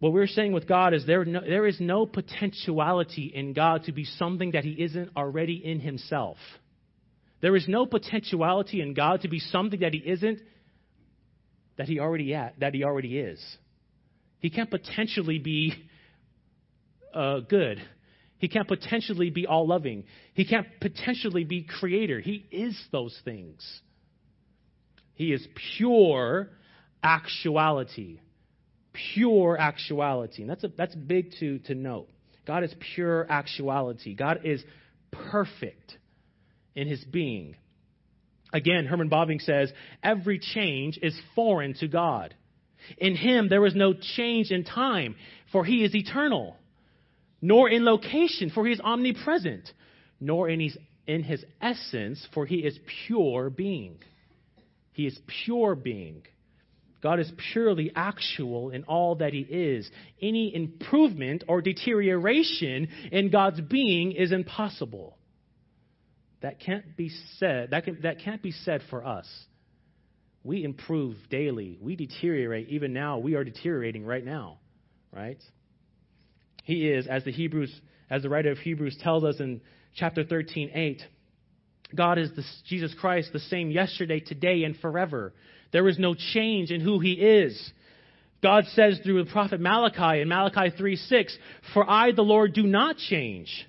What 0.00 0.12
we're 0.12 0.26
saying 0.26 0.52
with 0.52 0.66
God 0.66 0.94
is 0.94 1.06
there, 1.06 1.24
no, 1.24 1.40
there 1.40 1.66
is 1.66 1.78
no 1.78 2.06
potentiality 2.06 3.30
in 3.32 3.52
God 3.52 3.84
to 3.84 3.92
be 3.92 4.04
something 4.04 4.52
that 4.52 4.64
He 4.64 4.72
isn't 4.72 5.10
already 5.16 5.62
in 5.64 5.78
Himself. 5.78 6.38
There 7.40 7.54
is 7.54 7.68
no 7.68 7.86
potentiality 7.86 8.80
in 8.80 8.94
God 8.94 9.20
to 9.20 9.28
be 9.28 9.38
something 9.38 9.80
that 9.80 9.92
He 9.94 9.98
isn't 10.00 10.40
that 11.78 11.86
He 11.86 12.00
already 12.00 12.34
at, 12.34 12.58
that 12.58 12.74
He 12.74 12.82
already 12.82 13.16
is. 13.16 13.40
He 14.40 14.50
can't 14.50 14.70
potentially 14.70 15.38
be 15.38 15.74
uh, 17.14 17.40
good. 17.40 17.80
He 18.40 18.48
can't 18.48 18.66
potentially 18.66 19.28
be 19.28 19.46
all 19.46 19.68
loving. 19.68 20.04
He 20.32 20.46
can't 20.46 20.66
potentially 20.80 21.44
be 21.44 21.62
creator. 21.62 22.20
He 22.20 22.46
is 22.50 22.76
those 22.90 23.16
things. 23.22 23.62
He 25.14 25.32
is 25.32 25.46
pure 25.76 26.48
actuality. 27.04 28.20
Pure 29.14 29.58
actuality. 29.58 30.40
And 30.40 30.50
that's, 30.50 30.64
a, 30.64 30.68
that's 30.68 30.94
big 30.94 31.32
to, 31.40 31.58
to 31.60 31.74
note. 31.74 32.08
God 32.46 32.64
is 32.64 32.74
pure 32.94 33.30
actuality. 33.30 34.14
God 34.14 34.40
is 34.44 34.64
perfect 35.12 35.98
in 36.74 36.88
his 36.88 37.04
being. 37.04 37.56
Again, 38.54 38.86
Herman 38.86 39.10
Bavinck 39.10 39.42
says, 39.42 39.70
every 40.02 40.38
change 40.38 40.98
is 41.02 41.14
foreign 41.34 41.74
to 41.74 41.88
God. 41.88 42.34
In 42.96 43.14
him 43.14 43.50
there 43.50 43.66
is 43.66 43.74
no 43.74 43.92
change 43.92 44.50
in 44.50 44.64
time, 44.64 45.14
for 45.52 45.62
he 45.62 45.84
is 45.84 45.94
eternal, 45.94 46.56
nor 47.40 47.68
in 47.68 47.84
location, 47.84 48.50
for 48.50 48.66
he 48.66 48.72
is 48.72 48.80
omnipresent, 48.80 49.70
nor 50.20 50.48
in 50.48 50.60
his, 50.60 50.76
in 51.06 51.22
his 51.22 51.44
essence, 51.60 52.26
for 52.34 52.46
he 52.46 52.56
is 52.56 52.78
pure 53.06 53.50
being. 53.50 53.98
He 54.92 55.06
is 55.06 55.18
pure 55.44 55.74
being. 55.74 56.22
God 57.02 57.20
is 57.20 57.32
purely 57.52 57.92
actual 57.96 58.70
in 58.70 58.84
all 58.84 59.16
that 59.16 59.32
He 59.32 59.40
is. 59.40 59.90
Any 60.20 60.54
improvement 60.54 61.44
or 61.48 61.62
deterioration 61.62 62.88
in 63.10 63.30
God's 63.30 63.60
being 63.60 64.12
is 64.12 64.32
impossible. 64.32 65.16
That 66.42 66.60
can't 66.60 66.96
be 66.96 67.10
said. 67.38 67.70
That, 67.70 67.84
can, 67.84 68.00
that 68.02 68.20
can't 68.20 68.42
be 68.42 68.52
said 68.52 68.82
for 68.90 69.04
us. 69.04 69.26
We 70.42 70.64
improve 70.64 71.16
daily. 71.30 71.78
We 71.80 71.96
deteriorate. 71.96 72.68
Even 72.68 72.92
now, 72.92 73.18
we 73.18 73.34
are 73.34 73.44
deteriorating 73.44 74.04
right 74.04 74.24
now, 74.24 74.58
right? 75.12 75.42
He 76.70 76.88
is, 76.88 77.08
as 77.08 77.24
the 77.24 77.32
Hebrews, 77.32 77.74
as 78.08 78.22
the 78.22 78.28
writer 78.28 78.52
of 78.52 78.58
Hebrews 78.58 78.96
tells 79.02 79.24
us 79.24 79.40
in 79.40 79.60
chapter 79.96 80.22
13, 80.22 80.70
8, 80.72 81.02
God 81.96 82.16
is 82.16 82.30
the, 82.36 82.44
Jesus 82.68 82.94
Christ, 83.00 83.32
the 83.32 83.40
same 83.40 83.72
yesterday, 83.72 84.20
today, 84.20 84.62
and 84.62 84.76
forever. 84.76 85.32
There 85.72 85.88
is 85.88 85.98
no 85.98 86.14
change 86.14 86.70
in 86.70 86.80
who 86.80 87.00
he 87.00 87.14
is. 87.14 87.72
God 88.40 88.66
says 88.74 89.00
through 89.02 89.24
the 89.24 89.30
prophet 89.32 89.60
Malachi 89.60 90.20
in 90.20 90.28
Malachi 90.28 90.70
3 90.76 90.94
6, 90.94 91.38
For 91.74 91.90
I, 91.90 92.12
the 92.12 92.22
Lord, 92.22 92.52
do 92.52 92.62
not 92.62 92.96
change. 92.96 93.66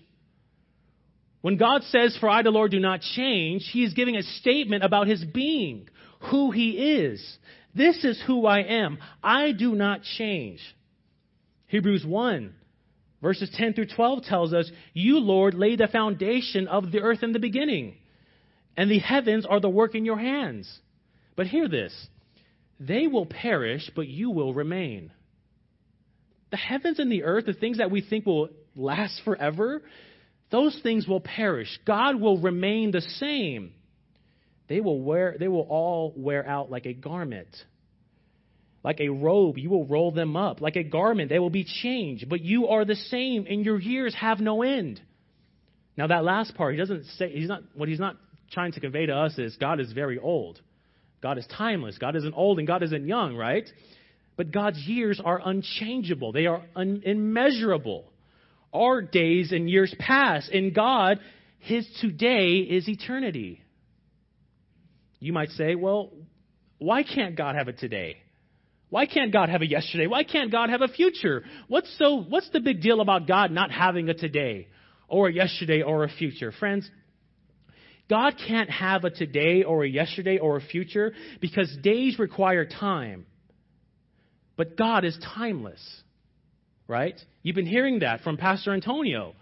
When 1.41 1.57
God 1.57 1.81
says, 1.85 2.15
For 2.19 2.29
I, 2.29 2.43
the 2.43 2.51
Lord, 2.51 2.69
do 2.69 2.79
not 2.79 3.01
change, 3.01 3.67
he 3.73 3.83
is 3.83 3.95
giving 3.95 4.15
a 4.15 4.21
statement 4.21 4.83
about 4.83 5.07
his 5.07 5.25
being, 5.25 5.89
who 6.29 6.51
he 6.51 6.69
is. 6.99 7.37
This 7.73 8.05
is 8.05 8.21
who 8.27 8.45
I 8.45 8.59
am. 8.59 8.99
I 9.23 9.53
do 9.53 9.73
not 9.73 10.03
change. 10.03 10.59
Hebrews 11.65 12.05
1, 12.05 12.53
verses 13.21 13.49
10 13.55 13.73
through 13.73 13.87
12 13.87 14.23
tells 14.23 14.53
us, 14.53 14.69
You, 14.93 15.19
Lord, 15.19 15.53
laid 15.53 15.79
the 15.79 15.87
foundation 15.87 16.67
of 16.67 16.91
the 16.91 17.01
earth 17.01 17.23
in 17.23 17.31
the 17.31 17.39
beginning, 17.39 17.95
and 18.75 18.89
the 18.89 18.99
heavens 18.99 19.45
are 19.45 19.59
the 19.59 19.69
work 19.69 19.95
in 19.95 20.05
your 20.05 20.19
hands. 20.19 20.79
But 21.35 21.47
hear 21.47 21.67
this 21.67 21.93
they 22.79 23.07
will 23.07 23.27
perish, 23.27 23.91
but 23.95 24.07
you 24.07 24.31
will 24.31 24.53
remain. 24.53 25.11
The 26.49 26.57
heavens 26.57 26.99
and 26.99 27.11
the 27.11 27.23
earth, 27.23 27.45
the 27.45 27.53
things 27.53 27.77
that 27.77 27.91
we 27.91 28.01
think 28.01 28.25
will 28.25 28.49
last 28.75 29.21
forever, 29.23 29.83
those 30.49 30.77
things 30.83 31.07
will 31.07 31.21
perish. 31.21 31.79
God 31.85 32.19
will 32.19 32.39
remain 32.39 32.91
the 32.91 33.01
same. 33.01 33.73
They 34.67 34.81
will 34.81 35.01
wear 35.01 35.35
they 35.39 35.47
will 35.47 35.67
all 35.69 36.13
wear 36.15 36.47
out 36.47 36.71
like 36.71 36.85
a 36.85 36.93
garment. 36.93 37.49
Like 38.83 38.99
a 38.99 39.09
robe, 39.09 39.57
you 39.57 39.69
will 39.69 39.85
roll 39.85 40.11
them 40.11 40.35
up. 40.35 40.59
Like 40.59 40.75
a 40.75 40.83
garment, 40.83 41.29
they 41.29 41.39
will 41.39 41.51
be 41.51 41.63
changed. 41.63 42.27
But 42.29 42.41
you 42.41 42.67
are 42.67 42.83
the 42.83 42.95
same, 42.95 43.45
and 43.47 43.63
your 43.63 43.79
years 43.79 44.15
have 44.15 44.39
no 44.39 44.63
end. 44.63 44.99
Now 45.97 46.07
that 46.07 46.23
last 46.23 46.55
part, 46.55 46.73
he 46.73 46.79
doesn't 46.79 47.05
say 47.17 47.29
he's 47.31 47.47
not 47.47 47.61
what 47.75 47.89
he's 47.89 47.99
not 47.99 48.15
trying 48.51 48.71
to 48.73 48.79
convey 48.79 49.05
to 49.05 49.15
us 49.15 49.37
is 49.37 49.55
God 49.57 49.79
is 49.79 49.91
very 49.91 50.17
old. 50.17 50.59
God 51.21 51.37
is 51.37 51.45
timeless. 51.55 51.97
God 51.97 52.15
isn't 52.15 52.33
old 52.33 52.57
and 52.57 52.67
God 52.67 52.81
isn't 52.83 53.07
young, 53.07 53.35
right? 53.35 53.69
But 54.35 54.51
God's 54.51 54.79
years 54.79 55.21
are 55.23 55.39
unchangeable. 55.43 56.31
They 56.31 56.47
are 56.47 56.63
un- 56.75 57.03
immeasurable. 57.05 58.05
Our 58.73 59.01
days 59.01 59.51
and 59.51 59.69
years 59.69 59.93
pass. 59.99 60.49
In 60.51 60.73
God, 60.73 61.19
His 61.59 61.87
today 62.01 62.57
is 62.57 62.89
eternity. 62.89 63.61
You 65.19 65.33
might 65.33 65.49
say, 65.49 65.75
well, 65.75 66.11
why 66.79 67.03
can't 67.03 67.35
God 67.35 67.55
have 67.55 67.67
a 67.67 67.73
today? 67.73 68.17
Why 68.91 69.05
can't 69.05 69.31
God 69.31 69.47
have 69.47 69.61
a 69.61 69.65
yesterday? 69.65 70.05
Why 70.05 70.25
can't 70.25 70.51
God 70.51 70.69
have 70.69 70.81
a 70.81 70.89
future? 70.89 71.45
What's 71.69 71.89
so 71.97 72.17
what's 72.17 72.49
the 72.49 72.59
big 72.59 72.81
deal 72.81 72.99
about 72.99 73.25
God 73.25 73.49
not 73.49 73.71
having 73.71 74.09
a 74.09 74.13
today 74.13 74.67
or 75.07 75.29
a 75.29 75.33
yesterday 75.33 75.81
or 75.81 76.03
a 76.03 76.09
future? 76.09 76.51
Friends, 76.51 76.91
God 78.09 78.33
can't 78.45 78.69
have 78.69 79.05
a 79.05 79.09
today 79.09 79.63
or 79.63 79.85
a 79.85 79.89
yesterday 79.89 80.39
or 80.39 80.57
a 80.57 80.61
future 80.61 81.13
because 81.39 81.73
days 81.81 82.19
require 82.19 82.65
time. 82.65 83.25
But 84.57 84.75
God 84.75 85.05
is 85.05 85.17
timeless, 85.35 85.81
right? 86.85 87.17
You've 87.43 87.55
been 87.55 87.65
hearing 87.65 87.99
that 87.99 88.19
from 88.21 88.35
Pastor 88.35 88.73
Antonio. 88.73 89.35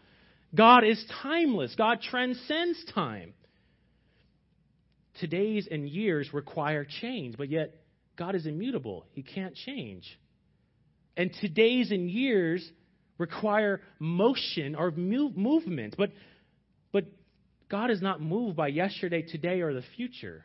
God 0.54 0.84
is 0.84 1.04
timeless, 1.24 1.74
God 1.76 2.02
transcends 2.04 2.86
time. 2.94 3.34
Today's 5.20 5.68
and 5.70 5.90
years 5.90 6.32
require 6.36 6.86
change, 7.02 7.36
but 7.36 7.50
yet 7.50 7.74
God 8.20 8.36
is 8.36 8.46
immutable. 8.46 9.06
He 9.14 9.24
can't 9.24 9.56
change. 9.56 10.04
And 11.16 11.32
today's 11.40 11.90
and 11.90 12.12
years 12.12 12.70
require 13.18 13.82
motion 13.98 14.76
or 14.76 14.92
movement, 14.92 15.96
but 15.98 16.12
but 16.92 17.06
God 17.70 17.92
is 17.92 18.02
not 18.02 18.22
moved 18.22 18.58
by 18.58 18.68
yesterday, 18.68 19.22
today, 19.22 19.62
or 19.62 19.74
the 19.74 19.84
future. 19.96 20.44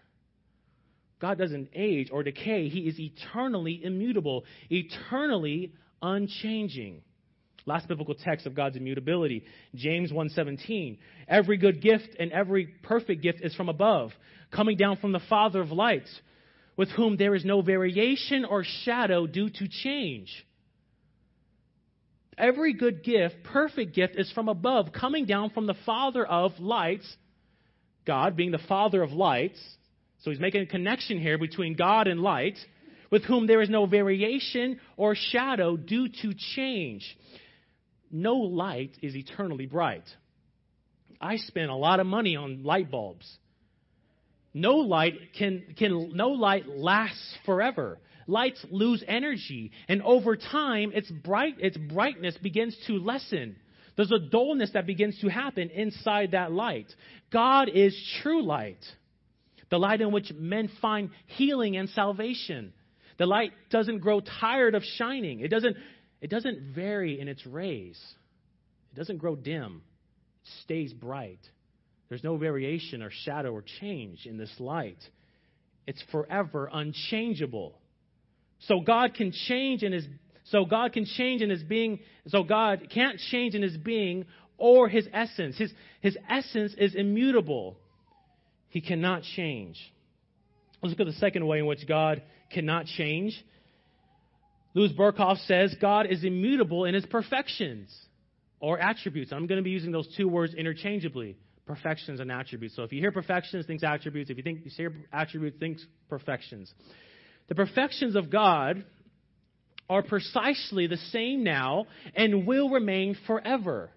God 1.21 1.37
doesn't 1.37 1.71
age 1.75 2.11
or 2.13 2.23
decay. 2.23 2.69
He 2.69 2.81
is 2.81 2.99
eternally 2.99 3.81
immutable, 3.83 4.45
eternally 4.71 5.73
unchanging. 6.01 7.03
Last 7.67 7.89
biblical 7.89 8.15
text 8.15 8.47
of 8.47 8.55
God's 8.55 8.77
immutability, 8.77 9.45
James 9.75 10.13
1:17. 10.13 10.99
Every 11.27 11.57
good 11.57 11.81
gift 11.81 12.15
and 12.21 12.31
every 12.31 12.67
perfect 12.67 13.21
gift 13.23 13.41
is 13.43 13.55
from 13.57 13.69
above, 13.69 14.13
coming 14.53 14.77
down 14.77 14.97
from 14.99 15.11
the 15.13 15.21
Father 15.21 15.61
of 15.61 15.73
lights, 15.73 16.21
with 16.77 16.91
whom 16.91 17.17
there 17.17 17.35
is 17.35 17.45
no 17.45 17.63
variation 17.63 18.45
or 18.45 18.65
shadow 18.85 19.27
due 19.27 19.49
to 19.49 19.69
change. 19.69 20.47
Every 22.37 22.73
good 22.73 23.05
gift, 23.05 23.37
perfect 23.45 23.95
gift, 23.95 24.17
is 24.17 24.31
from 24.33 24.49
above, 24.49 24.93
coming 24.93 25.25
down 25.25 25.51
from 25.51 25.67
the 25.67 25.77
Father 25.87 26.27
of 26.27 26.59
lights, 26.59 27.07
God 28.07 28.37
being 28.37 28.51
the 28.51 28.59
Father 28.59 29.03
of 29.03 29.13
lights. 29.13 29.61
So 30.23 30.31
he's 30.31 30.41
making 30.41 30.63
a 30.63 30.67
connection 30.67 31.21
here 31.21 31.39
between 31.39 31.77
God 31.77 32.09
and 32.09 32.21
light, 32.21 32.59
with 33.11 33.25
whom 33.25 33.47
there 33.47 33.63
is 33.63 33.71
no 33.71 33.87
variation 33.87 34.81
or 34.97 35.15
shadow 35.15 35.77
due 35.77 36.09
to 36.23 36.33
change. 36.57 37.05
No 38.11 38.35
light 38.35 38.97
is 39.01 39.15
eternally 39.15 39.67
bright. 39.67 40.05
I 41.21 41.37
spend 41.37 41.71
a 41.71 41.77
lot 41.77 42.01
of 42.01 42.07
money 42.07 42.35
on 42.35 42.65
light 42.65 42.91
bulbs. 42.91 43.39
No 44.55 44.77
light 44.77 45.15
can, 45.37 45.75
can 45.77 46.13
no 46.15 46.29
light 46.29 46.69
lasts 46.69 47.37
forever. 47.45 47.99
Lights 48.27 48.65
lose 48.71 49.05
energy, 49.07 49.73
and 49.89 50.01
over 50.01 50.37
time, 50.37 50.93
its, 50.95 51.11
bright, 51.11 51.57
its 51.59 51.77
brightness 51.77 52.39
begins 52.43 52.75
to 52.87 52.95
lessen. 52.95 53.57
There's 53.97 54.13
a 54.13 54.19
dullness 54.19 54.71
that 54.73 54.87
begins 54.87 55.19
to 55.21 55.29
happen 55.29 55.69
inside 55.71 56.31
that 56.31 56.51
light. 56.51 56.87
God 57.31 57.69
is 57.69 57.95
true 58.23 58.43
light, 58.43 58.83
the 59.71 59.79
light 59.79 60.01
in 60.01 60.11
which 60.11 60.33
men 60.33 60.71
find 60.81 61.11
healing 61.27 61.77
and 61.77 61.89
salvation. 61.91 62.73
The 63.19 63.27
light 63.27 63.53
doesn't 63.71 63.99
grow 63.99 64.21
tired 64.21 64.75
of 64.75 64.83
shining. 64.97 65.41
It 65.41 65.49
doesn't, 65.49 65.77
it 66.21 66.31
doesn't 66.31 66.75
vary 66.75 67.21
in 67.21 67.29
its 67.29 67.47
rays. 67.47 68.01
It 68.93 68.97
doesn't 68.99 69.19
grow 69.19 69.37
dim. 69.37 69.83
It 70.43 70.51
stays 70.63 70.93
bright. 70.93 71.41
There's 72.09 72.25
no 72.25 72.37
variation 72.37 73.03
or 73.03 73.11
shadow 73.11 73.53
or 73.53 73.65
change 73.81 74.27
in 74.27 74.37
this 74.37 74.53
light. 74.59 74.99
It's 75.87 76.03
forever 76.11 76.69
unchangeable. 76.73 77.79
So 78.61 78.81
God 78.81 79.15
can 79.15 79.33
change 79.33 79.83
in 79.83 79.93
his 79.93 80.07
so 80.47 80.67
God 80.67 80.93
can 80.93 81.07
change 81.07 81.41
in 81.41 81.49
his 81.49 81.63
being 81.63 82.01
so 82.29 82.43
God 82.43 82.89
can't 82.93 83.19
change 83.19 83.55
in 83.55 83.63
his 83.63 83.77
being 83.77 84.27
or 84.59 84.89
his 84.89 85.09
essence. 85.13 85.57
His, 85.57 85.73
his 86.01 86.17
essence 86.29 86.75
is 86.79 86.95
immutable. 86.95 87.77
He 88.69 88.81
cannot 88.81 89.23
change. 89.23 89.77
Let's 90.83 90.91
look 90.93 91.01
at 91.01 91.13
the 91.13 91.19
second 91.19 91.47
way 91.47 91.59
in 91.59 91.67
which 91.67 91.87
God 91.87 92.23
cannot 92.53 92.87
change. 92.87 93.43
Louis 94.75 94.93
Berkhof 94.93 95.39
says 95.47 95.75
God 95.81 96.07
is 96.07 96.25
immutable 96.25 96.85
in 96.85 96.95
his 96.95 97.07
perfections 97.07 97.95
or 98.61 98.79
attributes. 98.79 99.33
I'm 99.33 99.47
going 99.47 99.59
to 99.59 99.65
be 99.65 99.71
using 99.71 99.93
those 99.93 100.09
two 100.17 100.29
words 100.29 100.55
interchangeably 100.55 101.37
perfections 101.67 102.21
and 102.21 102.31
attributes. 102.31 102.77
So 102.77 102.83
if 102.83 102.93
you 102.93 103.01
hear 103.01 103.13
perfections, 103.13 103.67
think 103.67 103.83
attributes. 103.83 104.31
If 104.31 104.37
you 104.37 104.43
think 104.43 104.61
you 104.65 104.71
hear 104.75 104.93
attributes, 105.13 105.59
think 105.59 105.79
perfections. 106.09 106.73
The 107.49 107.55
perfections 107.55 108.17
of 108.17 108.31
God 108.31 108.85
are 109.89 110.03
precisely 110.03 110.87
the 110.87 110.97
same 110.97 111.45
now 111.45 111.87
and 112.15 112.47
will 112.47 112.71
remain 112.71 113.17
forever. 113.27 113.91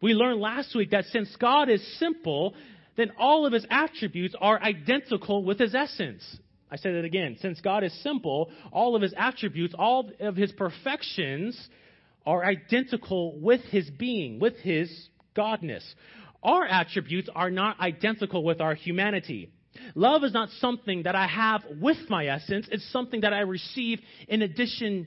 We 0.00 0.12
learned 0.12 0.40
last 0.40 0.74
week 0.76 0.90
that 0.90 1.04
since 1.06 1.34
God 1.36 1.68
is 1.68 1.84
simple, 1.98 2.54
then 2.96 3.12
all 3.18 3.46
of 3.46 3.52
his 3.52 3.66
attributes 3.70 4.34
are 4.40 4.60
identical 4.62 5.44
with 5.44 5.58
his 5.58 5.74
essence. 5.74 6.22
I 6.70 6.76
say 6.76 6.92
that 6.92 7.04
again. 7.04 7.36
Since 7.40 7.60
God 7.60 7.82
is 7.82 8.02
simple, 8.02 8.50
all 8.72 8.94
of 8.94 9.02
his 9.02 9.14
attributes, 9.16 9.74
all 9.76 10.10
of 10.20 10.36
his 10.36 10.52
perfections 10.52 11.58
are 12.26 12.44
identical 12.44 13.38
with 13.40 13.62
his 13.62 13.88
being, 13.90 14.38
with 14.38 14.56
his 14.58 15.08
godness. 15.36 15.82
Our 16.42 16.66
attributes 16.66 17.28
are 17.34 17.50
not 17.50 17.80
identical 17.80 18.44
with 18.44 18.60
our 18.60 18.74
humanity. 18.74 19.50
Love 19.94 20.24
is 20.24 20.32
not 20.32 20.48
something 20.60 21.04
that 21.04 21.14
I 21.14 21.26
have 21.26 21.62
with 21.80 21.98
my 22.08 22.26
essence, 22.26 22.68
it's 22.70 22.90
something 22.92 23.22
that 23.22 23.32
I 23.32 23.40
receive 23.40 24.00
in 24.28 24.42
addition 24.42 25.06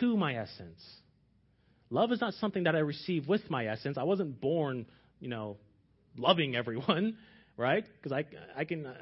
to 0.00 0.16
my 0.16 0.34
essence. 0.36 0.82
Love 1.90 2.10
is 2.12 2.20
not 2.20 2.32
something 2.34 2.64
that 2.64 2.74
I 2.74 2.78
receive 2.78 3.28
with 3.28 3.50
my 3.50 3.66
essence. 3.66 3.98
I 3.98 4.04
wasn't 4.04 4.40
born, 4.40 4.86
you 5.20 5.28
know, 5.28 5.58
loving 6.16 6.56
everyone, 6.56 7.18
right? 7.56 7.84
Because 7.96 8.12
I, 8.12 8.24
I 8.56 8.64
can, 8.64 8.86
uh, 8.86 8.94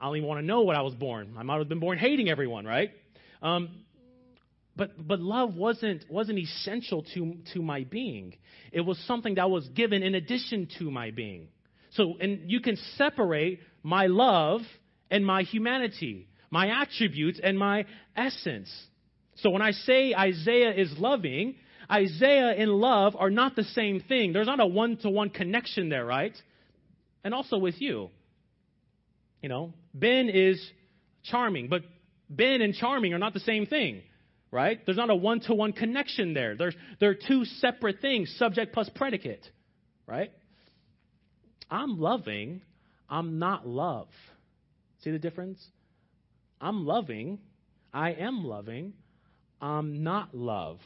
I 0.00 0.06
don't 0.06 0.16
even 0.16 0.28
want 0.28 0.40
to 0.40 0.46
know 0.46 0.62
what 0.62 0.76
I 0.76 0.82
was 0.82 0.94
born. 0.94 1.34
I 1.38 1.42
might 1.44 1.58
have 1.58 1.68
been 1.68 1.78
born 1.78 1.98
hating 1.98 2.28
everyone, 2.28 2.64
right? 2.64 2.90
Um, 3.42 3.84
but 4.78 5.06
but 5.06 5.20
love 5.20 5.54
wasn't 5.54 6.04
wasn't 6.08 6.38
essential 6.38 7.02
to 7.14 7.34
to 7.52 7.60
my 7.60 7.84
being. 7.84 8.36
It 8.72 8.80
was 8.80 8.96
something 9.06 9.34
that 9.34 9.50
was 9.50 9.68
given 9.70 10.02
in 10.02 10.14
addition 10.14 10.68
to 10.78 10.90
my 10.90 11.10
being. 11.10 11.48
So 11.90 12.14
and 12.20 12.50
you 12.50 12.60
can 12.60 12.76
separate 12.96 13.60
my 13.82 14.06
love 14.06 14.60
and 15.10 15.26
my 15.26 15.42
humanity, 15.42 16.28
my 16.50 16.80
attributes 16.82 17.40
and 17.42 17.58
my 17.58 17.84
essence. 18.16 18.70
So 19.36 19.50
when 19.50 19.62
I 19.62 19.72
say 19.72 20.14
Isaiah 20.14 20.72
is 20.72 20.96
loving, 20.96 21.56
Isaiah 21.90 22.54
and 22.56 22.70
love 22.70 23.16
are 23.18 23.30
not 23.30 23.56
the 23.56 23.64
same 23.64 24.00
thing. 24.00 24.32
There's 24.32 24.46
not 24.46 24.60
a 24.60 24.66
one 24.66 24.96
to 24.98 25.10
one 25.10 25.30
connection 25.30 25.88
there, 25.88 26.04
right? 26.04 26.36
And 27.24 27.34
also 27.34 27.58
with 27.58 27.80
you. 27.80 28.10
You 29.42 29.48
know, 29.48 29.72
Ben 29.94 30.28
is 30.28 30.64
charming, 31.24 31.68
but 31.68 31.82
Ben 32.30 32.60
and 32.60 32.74
charming 32.74 33.12
are 33.14 33.18
not 33.18 33.34
the 33.34 33.40
same 33.40 33.66
thing, 33.66 34.02
right? 34.50 34.80
There's 34.84 34.96
not 34.98 35.10
a 35.10 35.16
one 35.16 35.40
to 35.40 35.54
one 35.54 35.72
connection 35.72 36.34
there. 36.34 36.56
There's, 36.56 36.74
they're 37.00 37.14
two 37.14 37.44
separate 37.44 38.00
things, 38.00 38.34
subject 38.38 38.72
plus 38.72 38.88
predicate, 38.94 39.46
right? 40.06 40.32
I'm 41.70 41.98
loving, 41.98 42.62
I'm 43.08 43.38
not 43.38 43.66
love. 43.66 44.08
See 45.02 45.10
the 45.10 45.18
difference? 45.18 45.64
I'm 46.60 46.86
loving, 46.86 47.38
I 47.92 48.12
am 48.12 48.44
loving, 48.44 48.94
I'm 49.60 50.02
not 50.02 50.34
love. 50.34 50.78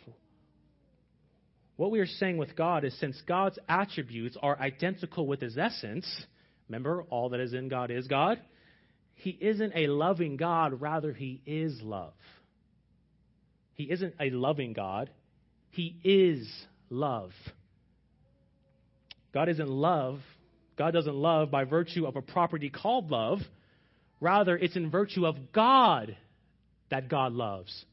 What 1.77 1.91
we 1.91 2.01
are 2.01 2.07
saying 2.07 2.37
with 2.37 2.55
God 2.55 2.85
is 2.85 2.99
since 3.01 3.21
God's 3.27 3.59
attributes 3.69 4.37
are 4.41 4.59
identical 4.59 5.27
with 5.27 5.41
his 5.41 5.57
essence, 5.57 6.07
remember, 6.69 7.05
all 7.11 7.31
that 7.31 7.41
is 7.41 7.55
in 7.55 7.69
God 7.69 7.91
is 7.91 8.07
God, 8.07 8.39
he 9.15 9.31
isn't 9.31 9.73
a 9.75 9.87
loving 9.87 10.37
God, 10.37 10.81
rather, 10.81 11.13
he 11.13 11.41
is 11.47 11.81
love. 11.83 12.13
He 13.75 13.85
isn't 13.91 14.15
a 14.21 14.31
loving 14.31 14.73
God, 14.73 15.11
he 15.71 15.97
is 16.05 16.49
love. 16.91 17.31
God 19.33 19.49
isn't 19.49 19.69
love. 19.69 20.19
God 20.77 20.93
doesn't 20.93 21.15
love 21.15 21.51
by 21.51 21.65
virtue 21.65 22.07
of 22.07 22.17
a 22.17 22.23
property 22.23 22.69
called 22.69 23.11
love. 23.11 23.39
Rather, 24.21 24.57
it's 24.57 24.77
in 24.77 24.91
virtue 24.91 25.27
of 25.27 25.53
God 25.53 26.17
that 26.91 27.09
God 27.09 27.33
loves. 27.33 27.85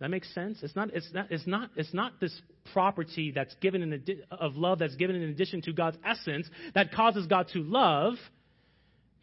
That 0.00 0.10
makes 0.10 0.32
sense. 0.32 0.58
It's 0.62 0.76
not. 0.76 0.90
It's 0.94 1.12
not. 1.12 1.30
It's 1.30 1.46
not. 1.46 1.70
It's 1.76 1.92
not 1.92 2.20
this 2.20 2.40
property 2.72 3.32
that's 3.32 3.54
given 3.56 3.82
in 3.82 3.92
adi- 3.92 4.22
of 4.30 4.56
love 4.56 4.78
that's 4.78 4.94
given 4.94 5.16
in 5.16 5.30
addition 5.30 5.60
to 5.62 5.72
God's 5.72 5.96
essence 6.04 6.48
that 6.74 6.92
causes 6.92 7.26
God 7.26 7.48
to 7.52 7.62
love. 7.62 8.14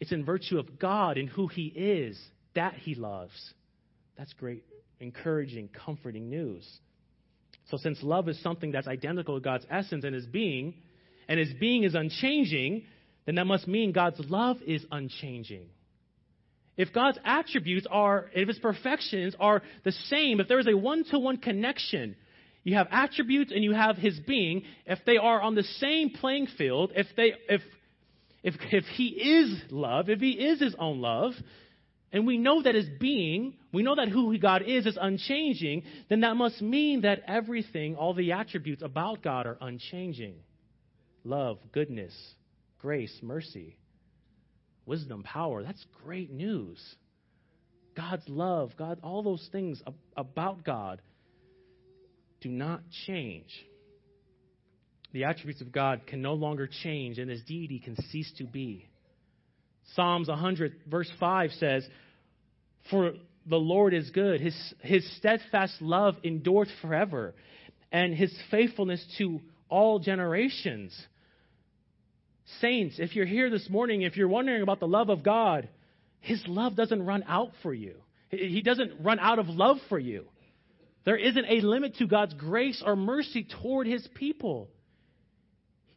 It's 0.00 0.12
in 0.12 0.24
virtue 0.24 0.58
of 0.58 0.78
God 0.78 1.16
and 1.16 1.28
who 1.28 1.46
He 1.46 1.66
is 1.66 2.20
that 2.54 2.74
He 2.74 2.94
loves. 2.94 3.54
That's 4.18 4.32
great, 4.34 4.64
encouraging, 5.00 5.68
comforting 5.84 6.28
news. 6.30 6.66
So, 7.70 7.76
since 7.76 8.02
love 8.02 8.28
is 8.28 8.40
something 8.42 8.72
that's 8.72 8.86
identical 8.86 9.34
to 9.34 9.40
God's 9.40 9.66
essence 9.70 10.04
and 10.04 10.14
His 10.14 10.26
being, 10.26 10.74
and 11.28 11.38
His 11.38 11.52
being 11.58 11.84
is 11.84 11.94
unchanging, 11.94 12.84
then 13.26 13.34
that 13.34 13.46
must 13.46 13.66
mean 13.66 13.92
God's 13.92 14.20
love 14.28 14.58
is 14.66 14.84
unchanging. 14.90 15.66
If 16.76 16.92
God's 16.92 17.18
attributes 17.24 17.86
are, 17.90 18.26
if 18.34 18.48
his 18.48 18.58
perfections 18.58 19.34
are 19.40 19.62
the 19.84 19.92
same, 19.92 20.40
if 20.40 20.48
there 20.48 20.58
is 20.58 20.68
a 20.68 20.76
one 20.76 21.04
to 21.10 21.18
one 21.18 21.38
connection, 21.38 22.16
you 22.64 22.74
have 22.74 22.88
attributes 22.90 23.50
and 23.52 23.64
you 23.64 23.72
have 23.72 23.96
his 23.96 24.18
being, 24.20 24.64
if 24.84 24.98
they 25.06 25.16
are 25.16 25.40
on 25.40 25.54
the 25.54 25.62
same 25.62 26.10
playing 26.10 26.48
field, 26.58 26.92
if 26.94 27.06
they, 27.16 27.32
if, 27.48 27.62
if, 28.42 28.54
if 28.70 28.84
he 28.84 29.06
is 29.06 29.62
love, 29.70 30.10
if 30.10 30.20
he 30.20 30.32
is 30.32 30.60
his 30.60 30.74
own 30.78 31.00
love, 31.00 31.32
and 32.16 32.26
we 32.26 32.38
know 32.38 32.62
that 32.62 32.74
his 32.74 32.88
being, 32.98 33.54
we 33.72 33.82
know 33.82 33.94
that 33.94 34.08
who 34.08 34.36
God 34.38 34.62
is 34.62 34.86
is 34.86 34.98
unchanging, 35.00 35.84
then 36.08 36.20
that 36.20 36.34
must 36.34 36.60
mean 36.60 37.02
that 37.02 37.20
everything, 37.28 37.94
all 37.94 38.14
the 38.14 38.32
attributes 38.32 38.82
about 38.82 39.22
God 39.22 39.46
are 39.46 39.58
unchanging. 39.60 40.34
Love, 41.22 41.58
goodness, 41.72 42.14
grace, 42.80 43.16
mercy 43.22 43.76
wisdom, 44.86 45.24
power. 45.24 45.62
That's 45.62 45.84
great 46.04 46.30
news. 46.30 46.80
God's 47.94 48.26
love, 48.28 48.72
God, 48.78 49.00
all 49.02 49.22
those 49.22 49.46
things 49.52 49.82
about 50.16 50.64
God 50.64 51.02
do 52.40 52.48
not 52.48 52.82
change. 53.06 53.50
The 55.12 55.24
attributes 55.24 55.60
of 55.60 55.72
God 55.72 56.06
can 56.06 56.22
no 56.22 56.34
longer 56.34 56.68
change, 56.82 57.18
and 57.18 57.30
his 57.30 57.42
deity 57.42 57.78
can 57.78 57.96
cease 58.10 58.30
to 58.38 58.44
be. 58.44 58.88
Psalms 59.94 60.28
100, 60.28 60.74
verse 60.86 61.10
5 61.18 61.50
says, 61.52 61.86
For 62.90 63.12
the 63.46 63.56
Lord 63.56 63.94
is 63.94 64.10
good, 64.10 64.40
his, 64.40 64.74
his 64.80 65.16
steadfast 65.16 65.80
love 65.80 66.16
endureth 66.24 66.68
forever, 66.82 67.34
and 67.92 68.14
his 68.14 68.36
faithfulness 68.50 69.04
to 69.18 69.40
all 69.68 69.98
generations. 69.98 70.96
Saints, 72.60 72.96
if 72.98 73.16
you're 73.16 73.26
here 73.26 73.50
this 73.50 73.68
morning, 73.68 74.02
if 74.02 74.16
you're 74.16 74.28
wondering 74.28 74.62
about 74.62 74.80
the 74.80 74.86
love 74.86 75.08
of 75.08 75.22
God, 75.22 75.68
His 76.20 76.42
love 76.46 76.76
doesn't 76.76 77.04
run 77.04 77.24
out 77.26 77.50
for 77.62 77.74
you. 77.74 77.96
He 78.30 78.62
doesn't 78.62 79.02
run 79.02 79.18
out 79.18 79.38
of 79.38 79.48
love 79.48 79.78
for 79.88 79.98
you. 79.98 80.26
There 81.04 81.16
isn't 81.16 81.44
a 81.48 81.60
limit 81.60 81.96
to 81.96 82.06
God's 82.06 82.34
grace 82.34 82.82
or 82.84 82.96
mercy 82.96 83.46
toward 83.62 83.86
His 83.86 84.06
people. 84.14 84.68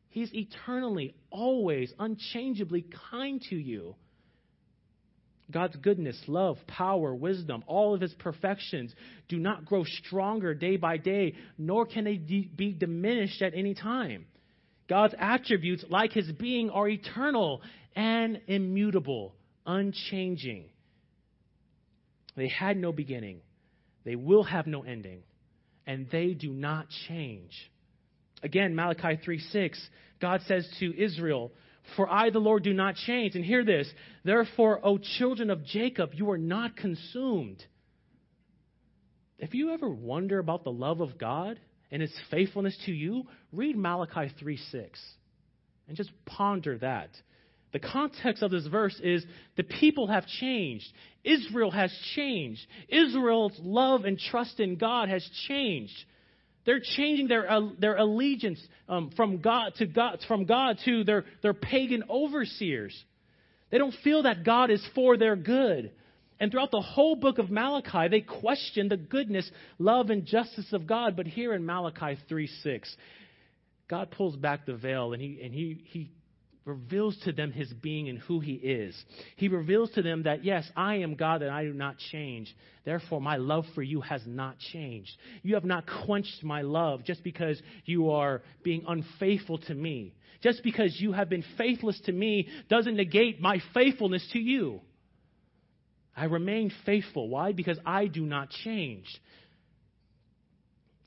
He's 0.10 0.34
eternally, 0.34 1.15
always, 1.30 1.93
unchangeably 1.99 2.86
kind 3.12 3.41
to 3.49 3.56
you. 3.56 3.95
God's 5.51 5.75
goodness, 5.77 6.21
love, 6.27 6.57
power, 6.67 7.13
wisdom, 7.13 7.63
all 7.65 7.95
of 7.95 8.01
his 8.01 8.13
perfections 8.13 8.93
do 9.27 9.38
not 9.38 9.65
grow 9.65 9.83
stronger 9.83 10.53
day 10.53 10.77
by 10.77 10.97
day, 10.97 11.35
nor 11.57 11.85
can 11.85 12.03
they 12.03 12.17
be 12.17 12.71
diminished 12.71 13.41
at 13.41 13.55
any 13.55 13.73
time. 13.73 14.25
God's 14.88 15.15
attributes, 15.17 15.83
like 15.89 16.12
his 16.12 16.31
being, 16.31 16.69
are 16.69 16.88
eternal 16.88 17.62
and 17.95 18.41
immutable, 18.47 19.33
unchanging. 19.65 20.65
They 22.35 22.47
had 22.47 22.77
no 22.77 22.91
beginning, 22.91 23.41
they 24.05 24.15
will 24.15 24.43
have 24.43 24.67
no 24.67 24.83
ending, 24.83 25.23
and 25.88 26.07
they 26.12 26.33
do 26.33 26.51
not 26.51 26.88
change. 27.07 27.51
Again, 28.43 28.75
Malachi 28.75 29.19
3 29.23 29.39
6, 29.39 29.89
God 30.21 30.41
says 30.47 30.67
to 30.79 30.97
Israel, 30.97 31.51
For 31.95 32.09
I, 32.09 32.29
the 32.29 32.39
Lord, 32.39 32.63
do 32.63 32.73
not 32.73 32.95
change. 32.95 33.35
And 33.35 33.43
hear 33.43 33.65
this, 33.65 33.91
therefore, 34.23 34.79
O 34.83 34.97
children 34.97 35.49
of 35.49 35.65
Jacob, 35.65 36.11
you 36.13 36.29
are 36.31 36.37
not 36.37 36.75
consumed. 36.75 37.63
If 39.37 39.53
you 39.53 39.71
ever 39.71 39.89
wonder 39.89 40.39
about 40.39 40.63
the 40.63 40.71
love 40.71 41.01
of 41.01 41.17
God, 41.17 41.59
and 41.91 42.01
his 42.01 42.13
faithfulness 42.29 42.77
to 42.85 42.91
you, 42.91 43.23
read 43.51 43.77
Malachi 43.77 44.31
3 44.39 44.57
6 44.57 44.99
and 45.87 45.97
just 45.97 46.11
ponder 46.25 46.77
that. 46.79 47.09
The 47.71 47.79
context 47.79 48.41
of 48.41 48.51
this 48.51 48.65
verse 48.67 48.99
is 49.03 49.23
the 49.55 49.63
people 49.63 50.07
have 50.07 50.25
changed. 50.25 50.85
Israel 51.23 51.71
has 51.71 51.93
changed. 52.15 52.61
Israel's 52.87 53.59
love 53.61 54.05
and 54.05 54.17
trust 54.17 54.59
in 54.59 54.77
God 54.77 55.09
has 55.09 55.27
changed. 55.47 55.93
They're 56.65 56.82
changing 56.82 57.28
their, 57.28 57.50
uh, 57.50 57.69
their 57.80 57.98
allegiance 57.98 58.60
um, 58.88 59.12
from 59.15 59.38
God 59.41 59.74
to 59.78 59.86
God, 59.86 60.19
from 60.28 60.45
God 60.45 60.78
to 60.86 61.04
their, 61.04 61.26
their 61.41 61.54
pagan 61.54 62.04
overseers. 62.10 62.98
They 63.72 63.78
don't 63.78 63.95
feel 64.04 64.24
that 64.24 64.43
God 64.43 64.72
is 64.72 64.86
for 64.93 65.17
their 65.17 65.36
good. 65.36 65.91
And 66.39 66.52
throughout 66.52 66.72
the 66.72 66.82
whole 66.82 67.15
book 67.15 67.38
of 67.38 67.50
Malachi, 67.50 68.08
they 68.10 68.22
question 68.22 68.88
the 68.88 68.98
goodness, 68.98 69.50
love, 69.78 70.10
and 70.10 70.26
justice 70.26 70.72
of 70.72 70.88
God. 70.88 71.15
But 71.17 71.28
here 71.28 71.54
in 71.54 71.65
Malachi 71.65 72.17
3 72.30 72.48
6, 72.63 72.95
God 73.89 74.12
pulls 74.12 74.36
back 74.36 74.65
the 74.65 74.76
veil 74.76 75.13
and 75.13 75.22
he, 75.22 75.39
and 75.43 75.54
he, 75.54 75.84
he 75.86 76.12
reveals 76.65 77.17
to 77.24 77.32
them 77.32 77.52
his 77.52 77.72
being 77.74 78.10
and 78.10 78.19
who 78.19 78.39
he 78.39 78.54
is. 78.54 78.95
He 79.38 79.48
reveals 79.48 79.89
to 79.91 80.02
them 80.02 80.24
that, 80.24 80.43
yes, 80.43 80.69
I 80.76 80.95
am 80.98 81.15
God 81.15 81.41
and 81.41 81.52
I 81.52 81.63
do 81.63 81.74
not 81.74 81.98
change. 82.12 82.56
Therefore, 82.86 83.22
my 83.22 83.38
love 83.38 83.65
for 83.74 83.82
you 83.82 84.02
has 84.02 84.22
not 84.26 84.60
changed. 84.60 85.12
You 85.41 85.56
have 85.56 85.65
not 85.65 85.86
quenched 86.06 86.43
my 86.43 86.62
love 86.62 87.04
just 87.04 87.24
because 87.24 87.62
you 87.86 88.12
are 88.12 88.41
being 88.63 88.84
unfaithful 88.88 89.58
to 89.60 89.74
me. 89.74 90.13
Just 90.41 90.63
because 90.63 90.95
you 91.00 91.12
have 91.12 91.30
been 91.30 91.43
faithless 91.58 92.00
to 92.06 92.12
me 92.12 92.48
doesn't 92.69 92.95
negate 92.95 93.41
my 93.41 93.62
faithfulness 93.74 94.26
to 94.34 94.39
you. 94.39 94.82
I 96.15 96.26
remain 96.26 96.72
faithful. 96.86 97.30
Why? 97.30 97.52
Because 97.52 97.80
I 97.86 98.08
do 98.08 98.22
not 98.22 98.50
change. 98.50 99.06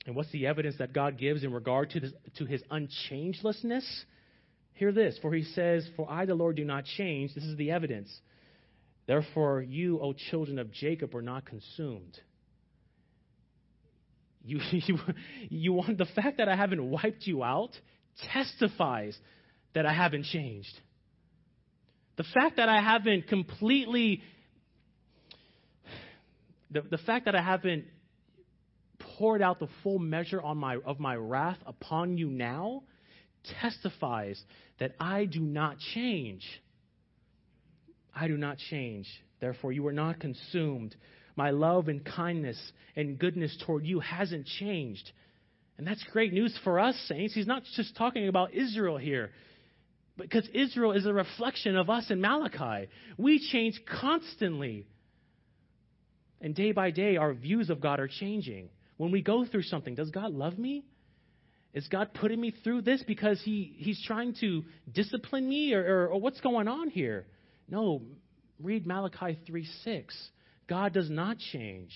And 0.05 0.15
what's 0.15 0.31
the 0.31 0.47
evidence 0.47 0.75
that 0.79 0.93
God 0.93 1.17
gives 1.17 1.43
in 1.43 1.53
regard 1.53 1.91
to, 1.91 1.99
this, 1.99 2.11
to 2.37 2.45
his 2.45 2.61
unchangelessness? 2.69 3.85
Hear 4.75 4.91
this, 4.91 5.17
for 5.21 5.33
he 5.33 5.43
says, 5.43 5.87
For 5.95 6.09
I, 6.09 6.25
the 6.25 6.35
Lord, 6.35 6.55
do 6.55 6.65
not 6.65 6.85
change. 6.97 7.33
This 7.35 7.43
is 7.43 7.57
the 7.57 7.71
evidence. 7.71 8.09
Therefore, 9.05 9.61
you, 9.61 9.99
O 9.99 10.13
children 10.13 10.59
of 10.59 10.71
Jacob, 10.71 11.13
are 11.15 11.21
not 11.21 11.45
consumed. 11.45 12.17
You, 14.43 14.59
you, 14.71 14.99
you 15.49 15.73
want 15.73 15.97
the 15.97 16.07
fact 16.15 16.37
that 16.37 16.47
I 16.47 16.55
haven't 16.55 16.89
wiped 16.89 17.25
you 17.25 17.43
out 17.43 17.71
testifies 18.31 19.17
that 19.73 19.85
I 19.85 19.93
haven't 19.93 20.25
changed. 20.25 20.73
The 22.15 22.23
fact 22.33 22.57
that 22.57 22.69
I 22.69 22.79
haven't 22.81 23.27
completely, 23.27 24.21
the, 26.69 26.81
the 26.81 26.99
fact 26.99 27.25
that 27.25 27.35
I 27.35 27.41
haven't 27.41 27.85
poured 29.17 29.41
out 29.41 29.59
the 29.59 29.67
full 29.81 29.99
measure 29.99 30.41
on 30.41 30.57
my, 30.57 30.77
of 30.85 30.99
my 30.99 31.15
wrath 31.15 31.57
upon 31.65 32.17
you 32.17 32.29
now 32.29 32.83
testifies 33.61 34.41
that 34.79 34.93
I 34.99 35.25
do 35.25 35.39
not 35.39 35.77
change. 35.93 36.43
I 38.15 38.27
do 38.27 38.37
not 38.37 38.57
change. 38.69 39.07
Therefore, 39.39 39.71
you 39.71 39.85
are 39.87 39.93
not 39.93 40.19
consumed. 40.19 40.95
My 41.35 41.49
love 41.51 41.87
and 41.87 42.05
kindness 42.05 42.59
and 42.95 43.17
goodness 43.17 43.57
toward 43.65 43.85
you 43.85 43.99
hasn't 43.99 44.45
changed. 44.45 45.11
And 45.77 45.87
that's 45.87 46.03
great 46.11 46.31
news 46.31 46.57
for 46.63 46.79
us, 46.79 46.95
saints. 47.07 47.33
He's 47.33 47.47
not 47.47 47.63
just 47.75 47.95
talking 47.95 48.27
about 48.27 48.53
Israel 48.53 48.97
here, 48.97 49.31
because 50.17 50.47
Israel 50.53 50.91
is 50.91 51.05
a 51.05 51.13
reflection 51.13 51.75
of 51.75 51.89
us 51.89 52.11
in 52.11 52.21
Malachi. 52.21 52.89
We 53.17 53.39
change 53.51 53.81
constantly. 53.99 54.85
And 56.39 56.53
day 56.53 56.71
by 56.71 56.91
day, 56.91 57.17
our 57.17 57.33
views 57.33 57.69
of 57.69 57.81
God 57.81 57.99
are 57.99 58.07
changing. 58.07 58.69
When 58.97 59.11
we 59.11 59.21
go 59.21 59.45
through 59.45 59.63
something, 59.63 59.95
does 59.95 60.11
God 60.11 60.31
love 60.33 60.59
me? 60.59 60.85
Is 61.73 61.87
God 61.87 62.13
putting 62.13 62.39
me 62.39 62.53
through 62.63 62.81
this 62.81 63.03
because 63.07 63.41
he, 63.43 63.75
He's 63.77 64.01
trying 64.05 64.35
to 64.41 64.63
discipline 64.91 65.47
me 65.47 65.73
or, 65.73 65.81
or, 65.81 66.07
or 66.09 66.21
what's 66.21 66.39
going 66.41 66.67
on 66.67 66.89
here? 66.89 67.25
No, 67.67 68.03
read 68.61 68.85
Malachi 68.85 69.39
3 69.47 69.65
6. 69.83 70.29
God 70.67 70.93
does 70.93 71.09
not 71.09 71.37
change. 71.51 71.91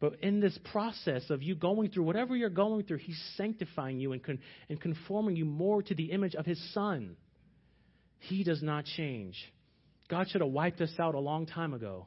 But 0.00 0.22
in 0.22 0.40
this 0.40 0.56
process 0.72 1.28
of 1.28 1.42
you 1.42 1.56
going 1.56 1.90
through 1.90 2.04
whatever 2.04 2.36
you're 2.36 2.50
going 2.50 2.84
through, 2.84 2.98
He's 2.98 3.20
sanctifying 3.36 3.98
you 3.98 4.12
and, 4.12 4.22
con- 4.22 4.38
and 4.68 4.80
conforming 4.80 5.36
you 5.36 5.44
more 5.44 5.82
to 5.82 5.94
the 5.94 6.12
image 6.12 6.34
of 6.34 6.46
His 6.46 6.60
Son. 6.72 7.16
He 8.20 8.44
does 8.44 8.62
not 8.62 8.84
change. 8.84 9.36
God 10.08 10.28
should 10.30 10.40
have 10.40 10.50
wiped 10.50 10.80
us 10.80 10.92
out 10.98 11.14
a 11.14 11.20
long 11.20 11.46
time 11.46 11.74
ago. 11.74 12.06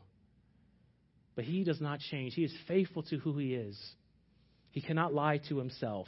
But 1.36 1.46
He 1.46 1.64
does 1.64 1.82
not 1.82 2.00
change. 2.00 2.34
He 2.34 2.44
is 2.44 2.54
faithful 2.68 3.04
to 3.04 3.18
who 3.18 3.38
He 3.38 3.54
is. 3.54 3.78
He 4.72 4.82
cannot 4.82 5.14
lie 5.14 5.40
to 5.50 5.58
Himself. 5.58 6.08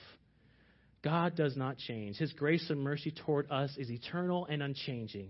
God 1.03 1.35
does 1.35 1.57
not 1.57 1.77
change. 1.77 2.17
His 2.17 2.31
grace 2.33 2.69
and 2.69 2.79
mercy 2.79 3.11
toward 3.11 3.51
us 3.51 3.75
is 3.77 3.91
eternal 3.91 4.47
and 4.49 4.63
unchanging. 4.63 5.29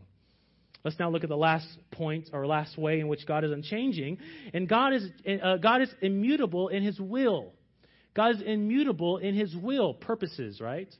Let's 0.84 1.00
now 1.00 1.10
look 1.10 1.24
at 1.24 1.30
the 1.30 1.38
last 1.38 1.68
point 1.92 2.30
or 2.34 2.46
last 2.46 2.78
way 2.78 3.00
in 3.00 3.08
which 3.08 3.26
God 3.26 3.44
is 3.44 3.52
unchanging. 3.52 4.18
And 4.54 4.68
God 4.68 4.94
is, 4.94 5.08
uh, 5.42 5.58
God 5.58 5.82
is 5.82 5.90
immutable 6.02 6.68
in 6.68 6.84
his 6.84 7.00
will. 7.00 7.54
God 8.14 8.36
is 8.36 8.42
immutable 8.42 9.18
in 9.18 9.34
his 9.34 9.56
will, 9.56 9.94
purposes, 9.94 10.62
right? 10.62 10.94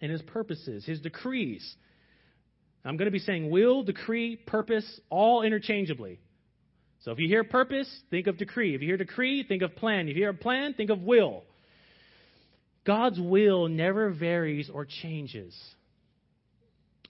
In 0.00 0.10
his 0.10 0.20
purposes, 0.22 0.84
his 0.84 1.00
decrees. 1.00 1.76
I'm 2.84 2.96
going 2.96 3.06
to 3.06 3.12
be 3.12 3.20
saying 3.20 3.50
will, 3.50 3.84
decree, 3.84 4.36
purpose, 4.36 5.00
all 5.08 5.42
interchangeably. 5.42 6.20
So 7.02 7.12
if 7.12 7.18
you 7.18 7.28
hear 7.28 7.44
purpose, 7.44 7.88
think 8.10 8.26
of 8.26 8.36
decree. 8.36 8.74
If 8.74 8.82
you 8.82 8.88
hear 8.88 8.96
decree, 8.96 9.44
think 9.44 9.62
of 9.62 9.76
plan. 9.76 10.08
If 10.08 10.16
you 10.16 10.22
hear 10.22 10.32
plan, 10.32 10.74
think 10.74 10.90
of 10.90 11.00
will. 11.02 11.44
God's 12.84 13.20
will 13.20 13.68
never 13.68 14.10
varies 14.10 14.70
or 14.72 14.86
changes 14.86 15.54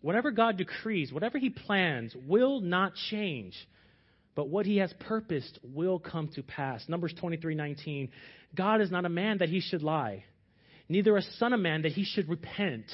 whatever 0.02 0.32
God 0.32 0.58
decrees, 0.58 1.12
whatever 1.12 1.38
He 1.38 1.48
plans, 1.48 2.14
will 2.26 2.60
not 2.60 2.94
change. 3.10 3.54
But 4.34 4.48
what 4.48 4.66
He 4.66 4.78
has 4.78 4.92
purposed 5.00 5.58
will 5.62 5.98
come 5.98 6.28
to 6.34 6.42
pass. 6.42 6.84
Numbers 6.88 7.14
23 7.18 7.54
19. 7.54 8.10
God 8.54 8.80
is 8.80 8.90
not 8.90 9.06
a 9.06 9.08
man 9.08 9.38
that 9.38 9.48
He 9.48 9.60
should 9.60 9.82
lie, 9.82 10.24
neither 10.88 11.16
a 11.16 11.22
son 11.22 11.52
of 11.52 11.60
man 11.60 11.82
that 11.82 11.92
He 11.92 12.04
should 12.04 12.28
repent. 12.28 12.90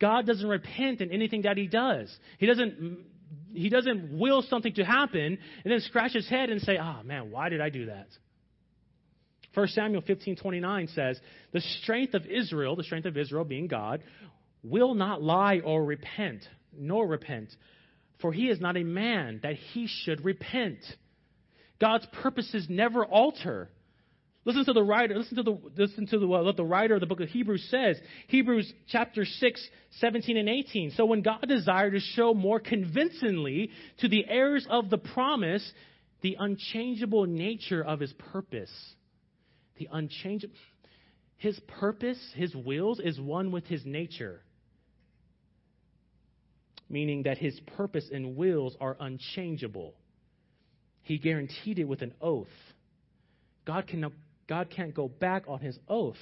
God 0.00 0.26
doesn't 0.26 0.48
repent 0.48 1.00
in 1.00 1.10
anything 1.10 1.42
that 1.42 1.56
He 1.56 1.66
does. 1.66 2.14
He 2.38 2.46
doesn't. 2.46 3.06
He 3.54 3.70
doesn't 3.70 4.18
will 4.18 4.42
something 4.42 4.74
to 4.74 4.84
happen 4.84 5.38
and 5.64 5.72
then 5.72 5.80
scratch 5.80 6.12
his 6.12 6.28
head 6.28 6.50
and 6.50 6.60
say, 6.60 6.76
"Ah, 6.78 6.98
oh, 7.00 7.02
man, 7.02 7.30
why 7.30 7.48
did 7.48 7.62
I 7.62 7.70
do 7.70 7.86
that?" 7.86 8.08
1 9.54 9.68
Samuel 9.68 10.02
15:29 10.02 10.88
says, 10.88 11.20
"The 11.52 11.60
strength 11.60 12.14
of 12.14 12.26
Israel, 12.26 12.76
the 12.76 12.84
strength 12.84 13.06
of 13.06 13.16
Israel 13.16 13.44
being 13.44 13.66
God, 13.66 14.02
will 14.62 14.94
not 14.94 15.22
lie 15.22 15.60
or 15.60 15.84
repent, 15.84 16.48
nor 16.72 17.06
repent, 17.06 17.54
for 18.20 18.32
he 18.32 18.48
is 18.48 18.60
not 18.60 18.76
a 18.76 18.84
man 18.84 19.40
that 19.42 19.56
he 19.56 19.86
should 19.86 20.24
repent. 20.24 20.78
God's 21.80 22.06
purposes 22.22 22.66
never 22.70 23.04
alter. 23.04 23.68
Listen 24.44 24.64
to 24.64 24.72
the 24.72 24.82
writer. 24.82 25.16
Listen 25.16 25.36
to 25.36 25.42
the 25.42 25.58
listen 25.76 26.06
to 26.06 26.18
the, 26.18 26.26
what 26.26 26.56
the 26.56 26.64
writer 26.64 26.94
of 26.94 27.00
the 27.00 27.06
book 27.06 27.20
of 27.20 27.28
Hebrews 27.28 27.66
says. 27.70 27.96
Hebrews 28.28 28.72
chapter 28.88 29.24
6, 29.24 29.68
17 29.98 30.36
and 30.36 30.48
18. 30.48 30.92
So 30.92 31.06
when 31.06 31.22
God 31.22 31.44
desired 31.46 31.92
to 31.92 32.00
show 32.00 32.34
more 32.34 32.60
convincingly 32.60 33.70
to 33.98 34.08
the 34.08 34.24
heirs 34.28 34.66
of 34.68 34.90
the 34.90 34.98
promise 34.98 35.70
the 36.22 36.36
unchangeable 36.38 37.26
nature 37.26 37.84
of 37.84 38.00
His 38.00 38.12
purpose, 38.32 38.70
the 39.84 39.96
unchangeable, 39.96 40.54
His 41.36 41.58
purpose, 41.80 42.18
His 42.34 42.54
wills 42.54 43.00
is 43.00 43.20
one 43.20 43.52
with 43.52 43.66
His 43.66 43.84
nature 43.84 44.42
meaning 46.92 47.22
that 47.22 47.38
his 47.38 47.58
purpose 47.76 48.08
and 48.12 48.36
wills 48.36 48.76
are 48.78 48.96
unchangeable. 49.00 49.94
He 51.02 51.18
guaranteed 51.18 51.78
it 51.78 51.84
with 51.84 52.02
an 52.02 52.12
oath. 52.20 52.46
God, 53.64 53.88
can, 53.88 54.12
God 54.46 54.68
can't 54.70 54.94
go 54.94 55.08
back 55.08 55.44
on 55.48 55.60
his 55.60 55.76
oath. 55.88 56.18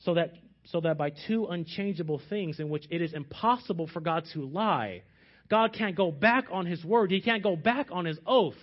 So 0.00 0.14
that, 0.14 0.32
so 0.66 0.80
that 0.80 0.98
by 0.98 1.12
two 1.28 1.46
unchangeable 1.46 2.20
things 2.28 2.58
in 2.58 2.68
which 2.68 2.84
it 2.90 3.00
is 3.00 3.14
impossible 3.14 3.88
for 3.92 4.00
God 4.00 4.24
to 4.34 4.44
lie, 4.44 5.02
God 5.48 5.72
can't 5.72 5.96
go 5.96 6.10
back 6.10 6.46
on 6.52 6.66
his 6.66 6.84
word. 6.84 7.10
He 7.10 7.20
can't 7.20 7.42
go 7.42 7.56
back 7.56 7.88
on 7.92 8.04
his 8.04 8.18
oath. 8.26 8.58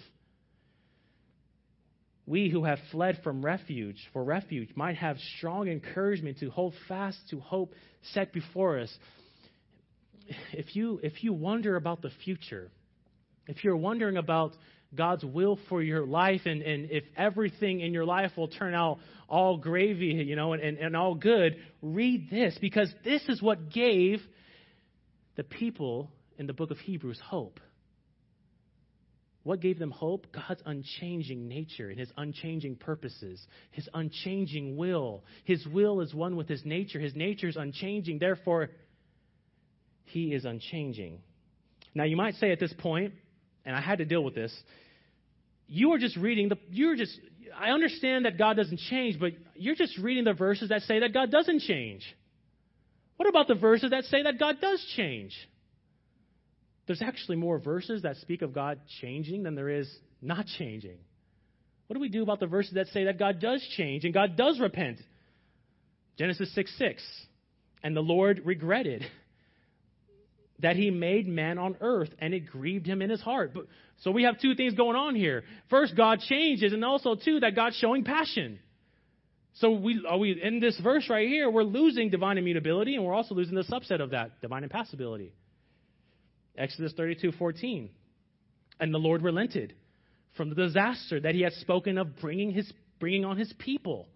We 2.27 2.49
who 2.49 2.63
have 2.63 2.79
fled 2.91 3.19
from 3.23 3.45
refuge 3.45 3.97
for 4.11 4.23
refuge 4.23 4.69
might 4.75 4.95
have 4.97 5.17
strong 5.38 5.67
encouragement 5.67 6.39
to 6.39 6.49
hold 6.49 6.73
fast 6.88 7.17
to 7.29 7.39
hope 7.39 7.73
set 8.13 8.33
before 8.33 8.79
us 8.79 8.95
if 10.53 10.75
you 10.75 10.99
if 11.03 11.23
you 11.23 11.33
wonder 11.33 11.75
about 11.75 12.01
the 12.01 12.11
future, 12.23 12.69
if 13.47 13.63
you're 13.63 13.77
wondering 13.77 14.17
about 14.17 14.53
God's 14.95 15.23
will 15.23 15.59
for 15.69 15.81
your 15.81 16.05
life 16.05 16.41
and, 16.45 16.61
and 16.61 16.89
if 16.89 17.03
everything 17.17 17.81
in 17.81 17.93
your 17.93 18.05
life 18.05 18.31
will 18.38 18.47
turn 18.47 18.73
out 18.73 18.99
all 19.27 19.57
gravy, 19.57 20.05
you 20.05 20.35
know, 20.35 20.53
and, 20.53 20.61
and, 20.61 20.77
and 20.77 20.95
all 20.95 21.15
good, 21.15 21.57
read 21.81 22.29
this 22.29 22.57
because 22.61 22.93
this 23.03 23.21
is 23.27 23.41
what 23.41 23.71
gave 23.71 24.21
the 25.35 25.43
people 25.43 26.09
in 26.38 26.47
the 26.47 26.53
book 26.53 26.71
of 26.71 26.77
Hebrews 26.77 27.19
hope. 27.23 27.59
What 29.45 29.62
gave 29.62 29.77
them 29.77 29.91
hope? 29.91 30.25
God's 30.34 30.63
unchanging 30.65 31.47
nature 31.47 31.91
and 31.91 31.99
his 31.99 32.10
unchanging 32.17 32.77
purposes, 32.77 33.45
his 33.69 33.88
unchanging 33.93 34.75
will. 34.75 35.23
His 35.43 35.63
will 35.67 36.01
is 36.01 36.12
one 36.15 36.36
with 36.36 36.47
his 36.47 36.65
nature. 36.65 36.99
His 36.99 37.15
nature 37.15 37.47
is 37.47 37.55
unchanging. 37.55 38.17
Therefore, 38.17 38.71
he 40.05 40.34
is 40.34 40.45
unchanging. 40.45 41.19
Now, 41.93 42.05
you 42.05 42.17
might 42.17 42.34
say 42.36 42.51
at 42.51 42.60
this 42.60 42.73
point, 42.79 43.13
and 43.65 43.75
I 43.75 43.81
had 43.81 43.99
to 43.99 44.05
deal 44.05 44.23
with 44.23 44.34
this, 44.34 44.51
you 45.67 45.93
are 45.93 45.99
just 45.99 46.17
reading 46.17 46.49
the, 46.49 46.58
you're 46.71 46.95
just, 46.95 47.15
I 47.55 47.69
understand 47.69 48.25
that 48.25 48.39
God 48.39 48.58
doesn't 48.58 48.79
change, 48.89 49.19
but 49.19 49.34
you're 49.53 49.75
just 49.75 49.95
reading 49.99 50.23
the 50.23 50.34
verses 50.34 50.69
that 50.69 50.81
say 50.81 51.01
that 51.01 51.13
God 51.13 51.29
doesn't 51.29 51.62
change. 51.62 52.03
What 53.17 53.29
about 53.29 53.47
the 53.47 53.53
verses 53.53 53.91
that 53.91 54.05
say 54.05 54.23
that 54.23 54.39
God 54.39 54.60
does 54.60 54.84
change? 54.97 55.36
There's 56.87 57.01
actually 57.01 57.37
more 57.37 57.57
verses 57.57 58.03
that 58.03 58.17
speak 58.17 58.41
of 58.41 58.53
God 58.53 58.79
changing 59.01 59.43
than 59.43 59.55
there 59.55 59.69
is 59.69 59.89
not 60.21 60.45
changing. 60.57 60.97
What 61.87 61.95
do 61.95 61.99
we 61.99 62.09
do 62.09 62.23
about 62.23 62.39
the 62.39 62.47
verses 62.47 62.73
that 62.75 62.87
say 62.87 63.05
that 63.05 63.19
God 63.19 63.39
does 63.39 63.65
change 63.75 64.05
and 64.05 64.13
God 64.13 64.35
does 64.35 64.59
repent? 64.59 64.99
Genesis 66.17 66.53
6 66.55 66.77
6. 66.77 67.03
And 67.83 67.95
the 67.95 68.01
Lord 68.01 68.41
regretted 68.45 69.05
that 70.59 70.75
he 70.75 70.89
made 70.89 71.27
man 71.27 71.57
on 71.57 71.75
earth 71.81 72.09
and 72.19 72.33
it 72.33 72.47
grieved 72.47 72.87
him 72.87 73.01
in 73.01 73.09
his 73.09 73.21
heart. 73.21 73.53
But, 73.53 73.65
so 74.01 74.11
we 74.11 74.23
have 74.23 74.39
two 74.39 74.55
things 74.55 74.73
going 74.73 74.95
on 74.95 75.15
here. 75.15 75.43
First, 75.69 75.95
God 75.95 76.19
changes, 76.21 76.73
and 76.73 76.83
also, 76.83 77.15
two, 77.15 77.39
that 77.41 77.55
God's 77.55 77.77
showing 77.77 78.03
passion. 78.03 78.59
So 79.55 79.71
we, 79.71 80.03
we 80.19 80.41
in 80.41 80.59
this 80.59 80.77
verse 80.79 81.09
right 81.09 81.27
here, 81.27 81.49
we're 81.49 81.63
losing 81.63 82.09
divine 82.09 82.37
immutability, 82.37 82.95
and 82.95 83.05
we're 83.05 83.13
also 83.13 83.35
losing 83.35 83.55
the 83.55 83.63
subset 83.63 84.01
of 84.01 84.11
that, 84.11 84.41
divine 84.41 84.63
impassibility. 84.63 85.33
Exodus 86.57 86.93
32, 86.95 87.34
14. 87.34 87.89
And 88.80 88.93
the 88.93 88.97
Lord 88.97 89.21
relented 89.21 89.73
from 90.36 90.49
the 90.49 90.55
disaster 90.55 91.19
that 91.19 91.36
he 91.36 91.41
had 91.41 91.53
spoken 91.53 91.97
of 91.97 92.17
bringing, 92.17 92.51
his, 92.51 92.71
bringing 92.99 93.25
on 93.25 93.38
his 93.38 93.53
people. 93.57 94.07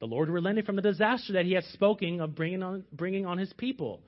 The 0.00 0.06
Lord 0.06 0.28
relented 0.28 0.66
from 0.66 0.76
the 0.76 0.82
disaster 0.82 1.34
that 1.34 1.44
he 1.44 1.52
had 1.52 1.64
spoken 1.64 2.20
of 2.20 2.34
bringing 2.34 2.62
on, 2.62 2.84
bringing 2.92 3.26
on 3.26 3.38
his 3.38 3.52
people. 3.52 4.00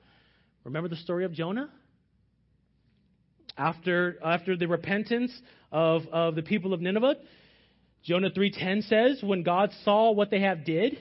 Remember 0.63 0.89
the 0.89 0.95
story 0.97 1.25
of 1.25 1.33
Jonah? 1.33 1.69
After, 3.57 4.17
after 4.23 4.57
the 4.57 4.67
repentance 4.67 5.31
of, 5.71 6.01
of 6.11 6.35
the 6.35 6.41
people 6.41 6.73
of 6.73 6.81
Nineveh, 6.81 7.15
Jonah 8.03 8.29
3.10 8.29 8.87
says, 8.87 9.23
when 9.23 9.43
God 9.43 9.71
saw 9.83 10.11
what 10.11 10.29
they 10.29 10.41
have 10.41 10.65
did, 10.65 10.99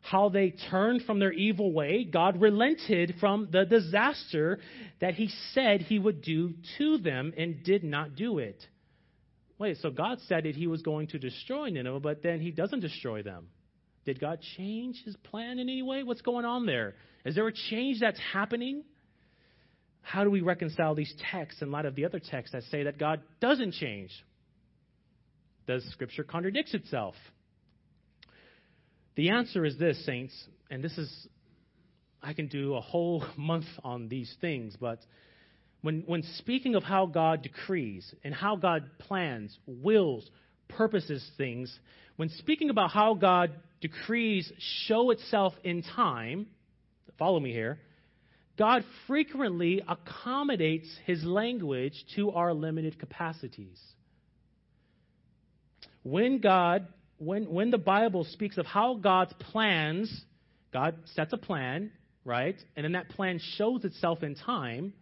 how 0.00 0.28
they 0.30 0.54
turned 0.70 1.02
from 1.02 1.18
their 1.18 1.32
evil 1.32 1.72
way, 1.72 2.04
God 2.04 2.40
relented 2.40 3.16
from 3.20 3.48
the 3.52 3.64
disaster 3.64 4.58
that 5.00 5.14
he 5.14 5.28
said 5.52 5.82
he 5.82 5.98
would 5.98 6.22
do 6.22 6.54
to 6.78 6.98
them 6.98 7.32
and 7.36 7.62
did 7.62 7.84
not 7.84 8.16
do 8.16 8.38
it. 8.38 8.64
Wait, 9.58 9.76
so 9.82 9.90
God 9.90 10.18
said 10.26 10.44
that 10.44 10.56
he 10.56 10.66
was 10.66 10.80
going 10.80 11.08
to 11.08 11.18
destroy 11.18 11.68
Nineveh, 11.68 12.00
but 12.00 12.22
then 12.22 12.40
he 12.40 12.50
doesn't 12.50 12.80
destroy 12.80 13.22
them. 13.22 13.48
Did 14.06 14.18
God 14.18 14.38
change 14.56 15.02
his 15.04 15.14
plan 15.16 15.58
in 15.58 15.68
any 15.68 15.82
way? 15.82 16.02
What's 16.02 16.22
going 16.22 16.46
on 16.46 16.64
there? 16.64 16.94
Is 17.26 17.34
there 17.34 17.46
a 17.46 17.52
change 17.52 18.00
that's 18.00 18.18
happening? 18.32 18.82
How 20.00 20.24
do 20.24 20.30
we 20.30 20.40
reconcile 20.40 20.94
these 20.94 21.14
texts 21.30 21.60
in 21.60 21.70
light 21.70 21.84
of 21.84 21.94
the 21.94 22.06
other 22.06 22.18
texts 22.18 22.52
that 22.52 22.62
say 22.70 22.84
that 22.84 22.98
God 22.98 23.20
doesn't 23.40 23.74
change? 23.74 24.10
Does 25.66 25.84
Scripture 25.92 26.24
contradict 26.24 26.72
itself? 26.72 27.14
The 29.16 29.30
answer 29.30 29.64
is 29.64 29.76
this, 29.78 30.04
saints, 30.04 30.34
and 30.70 30.82
this 30.82 30.96
is, 30.96 31.28
I 32.22 32.32
can 32.32 32.48
do 32.48 32.74
a 32.74 32.80
whole 32.80 33.24
month 33.36 33.66
on 33.82 34.08
these 34.08 34.34
things, 34.40 34.76
but 34.80 35.00
when, 35.82 36.02
when 36.06 36.22
speaking 36.36 36.74
of 36.74 36.82
how 36.82 37.06
God 37.06 37.42
decrees 37.42 38.14
and 38.22 38.34
how 38.34 38.56
God 38.56 38.84
plans, 38.98 39.56
wills, 39.66 40.28
purposes 40.68 41.26
things, 41.36 41.76
when 42.16 42.28
speaking 42.28 42.70
about 42.70 42.90
how 42.90 43.14
God 43.14 43.52
decrees 43.80 44.52
show 44.86 45.10
itself 45.10 45.54
in 45.64 45.82
time, 45.82 46.46
follow 47.18 47.40
me 47.40 47.50
here, 47.52 47.78
God 48.58 48.84
frequently 49.06 49.82
accommodates 49.88 50.86
his 51.06 51.24
language 51.24 51.94
to 52.16 52.32
our 52.32 52.52
limited 52.52 52.98
capacities. 52.98 53.80
When 56.02 56.40
God 56.40 56.86
when, 57.20 57.50
when 57.50 57.70
the 57.70 57.78
Bible 57.78 58.24
speaks 58.24 58.56
of 58.56 58.64
how 58.64 58.94
God's 58.94 59.34
plans, 59.50 60.24
God 60.72 60.96
sets 61.14 61.34
a 61.34 61.36
plan, 61.36 61.92
right? 62.24 62.56
And 62.76 62.84
then 62.84 62.92
that 62.92 63.10
plan 63.10 63.38
shows 63.56 63.84
itself 63.84 64.22
in 64.22 64.34
time. 64.34 64.94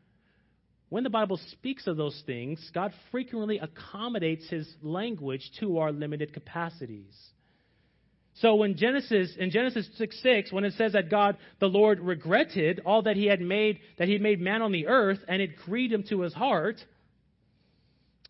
When 0.88 1.04
the 1.04 1.10
Bible 1.10 1.38
speaks 1.52 1.86
of 1.86 1.96
those 1.96 2.20
things, 2.26 2.70
God 2.74 2.92
frequently 3.12 3.60
accommodates 3.60 4.48
his 4.48 4.68
language 4.82 5.48
to 5.60 5.78
our 5.78 5.92
limited 5.92 6.32
capacities. 6.32 7.14
So 8.40 8.56
when 8.56 8.76
Genesis 8.76 9.36
in 9.38 9.50
Genesis 9.50 9.88
6 9.96 10.20
6, 10.20 10.52
when 10.52 10.64
it 10.64 10.74
says 10.76 10.94
that 10.94 11.10
God 11.10 11.36
the 11.60 11.66
Lord 11.66 12.00
regretted 12.00 12.80
all 12.84 13.02
that 13.02 13.14
he 13.14 13.26
had 13.26 13.40
made, 13.40 13.78
that 13.98 14.08
he 14.08 14.14
had 14.14 14.22
made 14.22 14.40
man 14.40 14.62
on 14.62 14.72
the 14.72 14.88
earth, 14.88 15.18
and 15.28 15.40
it 15.40 15.56
grieved 15.56 15.92
him 15.92 16.02
to 16.08 16.22
his 16.22 16.34
heart, 16.34 16.76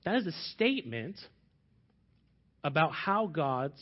that 0.05 0.17
is 0.17 0.27
a 0.27 0.33
statement 0.53 1.17
about 2.65 2.93
how 2.93 3.27
God's 3.27 3.81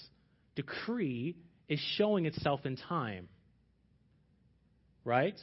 decree 0.54 1.36
is 1.68 1.80
showing 1.96 2.26
itself 2.26 2.64
in 2.64 2.76
time. 2.76 3.28
Right? 5.04 5.38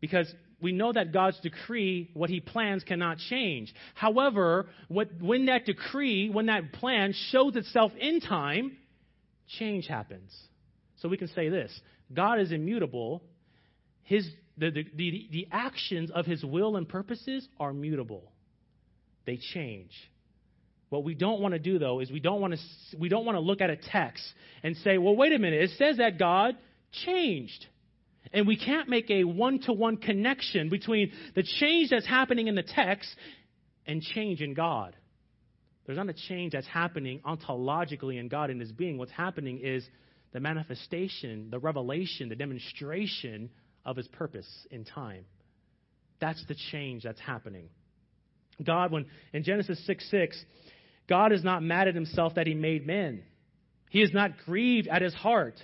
Because 0.00 0.32
we 0.60 0.72
know 0.72 0.92
that 0.92 1.12
God's 1.12 1.38
decree, 1.40 2.10
what 2.14 2.30
he 2.30 2.40
plans, 2.40 2.82
cannot 2.84 3.18
change. 3.18 3.72
However, 3.94 4.68
what, 4.88 5.08
when 5.20 5.46
that 5.46 5.66
decree, 5.66 6.30
when 6.30 6.46
that 6.46 6.72
plan 6.72 7.14
shows 7.30 7.56
itself 7.56 7.92
in 7.98 8.20
time, 8.20 8.76
change 9.58 9.86
happens. 9.86 10.36
So 10.96 11.08
we 11.08 11.16
can 11.16 11.28
say 11.28 11.48
this 11.48 11.80
God 12.12 12.40
is 12.40 12.52
immutable. 12.52 13.22
His, 14.04 14.28
the, 14.56 14.70
the, 14.70 14.86
the, 14.94 15.28
the 15.30 15.48
actions 15.52 16.10
of 16.10 16.24
his 16.24 16.42
will 16.42 16.76
and 16.76 16.88
purposes 16.88 17.46
are 17.60 17.72
mutable, 17.72 18.32
they 19.26 19.38
change. 19.54 19.92
What 20.90 21.04
we 21.04 21.14
don't 21.14 21.40
want 21.40 21.52
to 21.52 21.58
do 21.58 21.78
though 21.78 22.00
is 22.00 22.10
we 22.10 22.20
don't 22.20 22.40
want 22.40 22.54
to 22.54 22.96
we 22.98 23.08
don't 23.08 23.24
want 23.24 23.36
to 23.36 23.40
look 23.40 23.60
at 23.60 23.70
a 23.70 23.76
text 23.76 24.24
and 24.62 24.76
say, 24.78 24.98
"Well, 24.98 25.16
wait 25.16 25.32
a 25.32 25.38
minute. 25.38 25.62
It 25.62 25.70
says 25.76 25.98
that 25.98 26.18
God 26.18 26.56
changed." 27.04 27.66
And 28.32 28.46
we 28.46 28.56
can't 28.56 28.88
make 28.88 29.10
a 29.10 29.24
one-to-one 29.24 29.98
connection 29.98 30.68
between 30.68 31.12
the 31.34 31.42
change 31.42 31.90
that's 31.90 32.06
happening 32.06 32.46
in 32.46 32.54
the 32.54 32.62
text 32.62 33.08
and 33.86 34.02
change 34.02 34.42
in 34.42 34.52
God. 34.52 34.94
There's 35.86 35.96
not 35.96 36.10
a 36.10 36.14
change 36.28 36.52
that's 36.52 36.66
happening 36.66 37.20
ontologically 37.24 38.20
in 38.20 38.28
God 38.28 38.50
and 38.50 38.60
His 38.60 38.70
being. 38.70 38.98
What's 38.98 39.12
happening 39.12 39.60
is 39.62 39.88
the 40.32 40.40
manifestation, 40.40 41.48
the 41.50 41.58
revelation, 41.58 42.28
the 42.28 42.36
demonstration 42.36 43.48
of 43.86 43.96
His 43.96 44.06
purpose 44.08 44.46
in 44.70 44.84
time. 44.84 45.24
That's 46.20 46.44
the 46.46 46.56
change 46.70 47.04
that's 47.04 47.20
happening. 47.20 47.70
God, 48.62 48.92
when 48.92 49.06
in 49.32 49.44
Genesis 49.44 49.84
6 49.86 50.10
6, 50.10 50.44
God 51.08 51.32
is 51.32 51.42
not 51.42 51.62
mad 51.62 51.88
at 51.88 51.94
himself 51.94 52.34
that 52.34 52.46
he 52.46 52.54
made 52.54 52.86
men. 52.86 53.22
He 53.90 54.02
is 54.02 54.12
not 54.12 54.32
grieved 54.44 54.88
at 54.88 55.02
his 55.02 55.14
heart. 55.14 55.54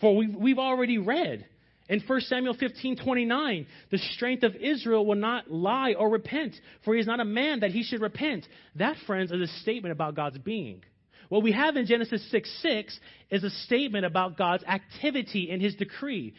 For 0.00 0.16
we've, 0.16 0.34
we've 0.34 0.58
already 0.58 0.98
read 0.98 1.46
in 1.88 2.00
1 2.00 2.20
Samuel 2.22 2.54
15 2.54 2.96
29, 2.96 3.66
the 3.90 3.98
strength 3.98 4.42
of 4.42 4.56
Israel 4.56 5.06
will 5.06 5.16
not 5.16 5.50
lie 5.50 5.94
or 5.94 6.10
repent, 6.10 6.54
for 6.84 6.94
he 6.94 7.00
is 7.00 7.06
not 7.06 7.20
a 7.20 7.24
man 7.24 7.60
that 7.60 7.70
he 7.70 7.84
should 7.84 8.00
repent. 8.00 8.46
That, 8.74 8.96
friends, 9.06 9.30
is 9.30 9.40
a 9.40 9.60
statement 9.60 9.92
about 9.92 10.16
God's 10.16 10.38
being. 10.38 10.82
What 11.28 11.42
we 11.42 11.52
have 11.52 11.76
in 11.76 11.86
Genesis 11.86 12.28
6 12.30 12.62
6 12.62 13.00
is 13.30 13.44
a 13.44 13.50
statement 13.50 14.04
about 14.04 14.36
God's 14.36 14.64
activity 14.64 15.50
in 15.50 15.60
his 15.60 15.74
decree. 15.76 16.34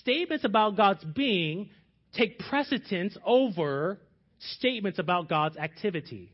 Statements 0.00 0.44
about 0.44 0.76
God's 0.76 1.04
being 1.04 1.70
take 2.14 2.38
precedence 2.38 3.16
over 3.24 3.98
statements 4.38 4.98
about 4.98 5.28
God's 5.28 5.56
activity. 5.56 6.32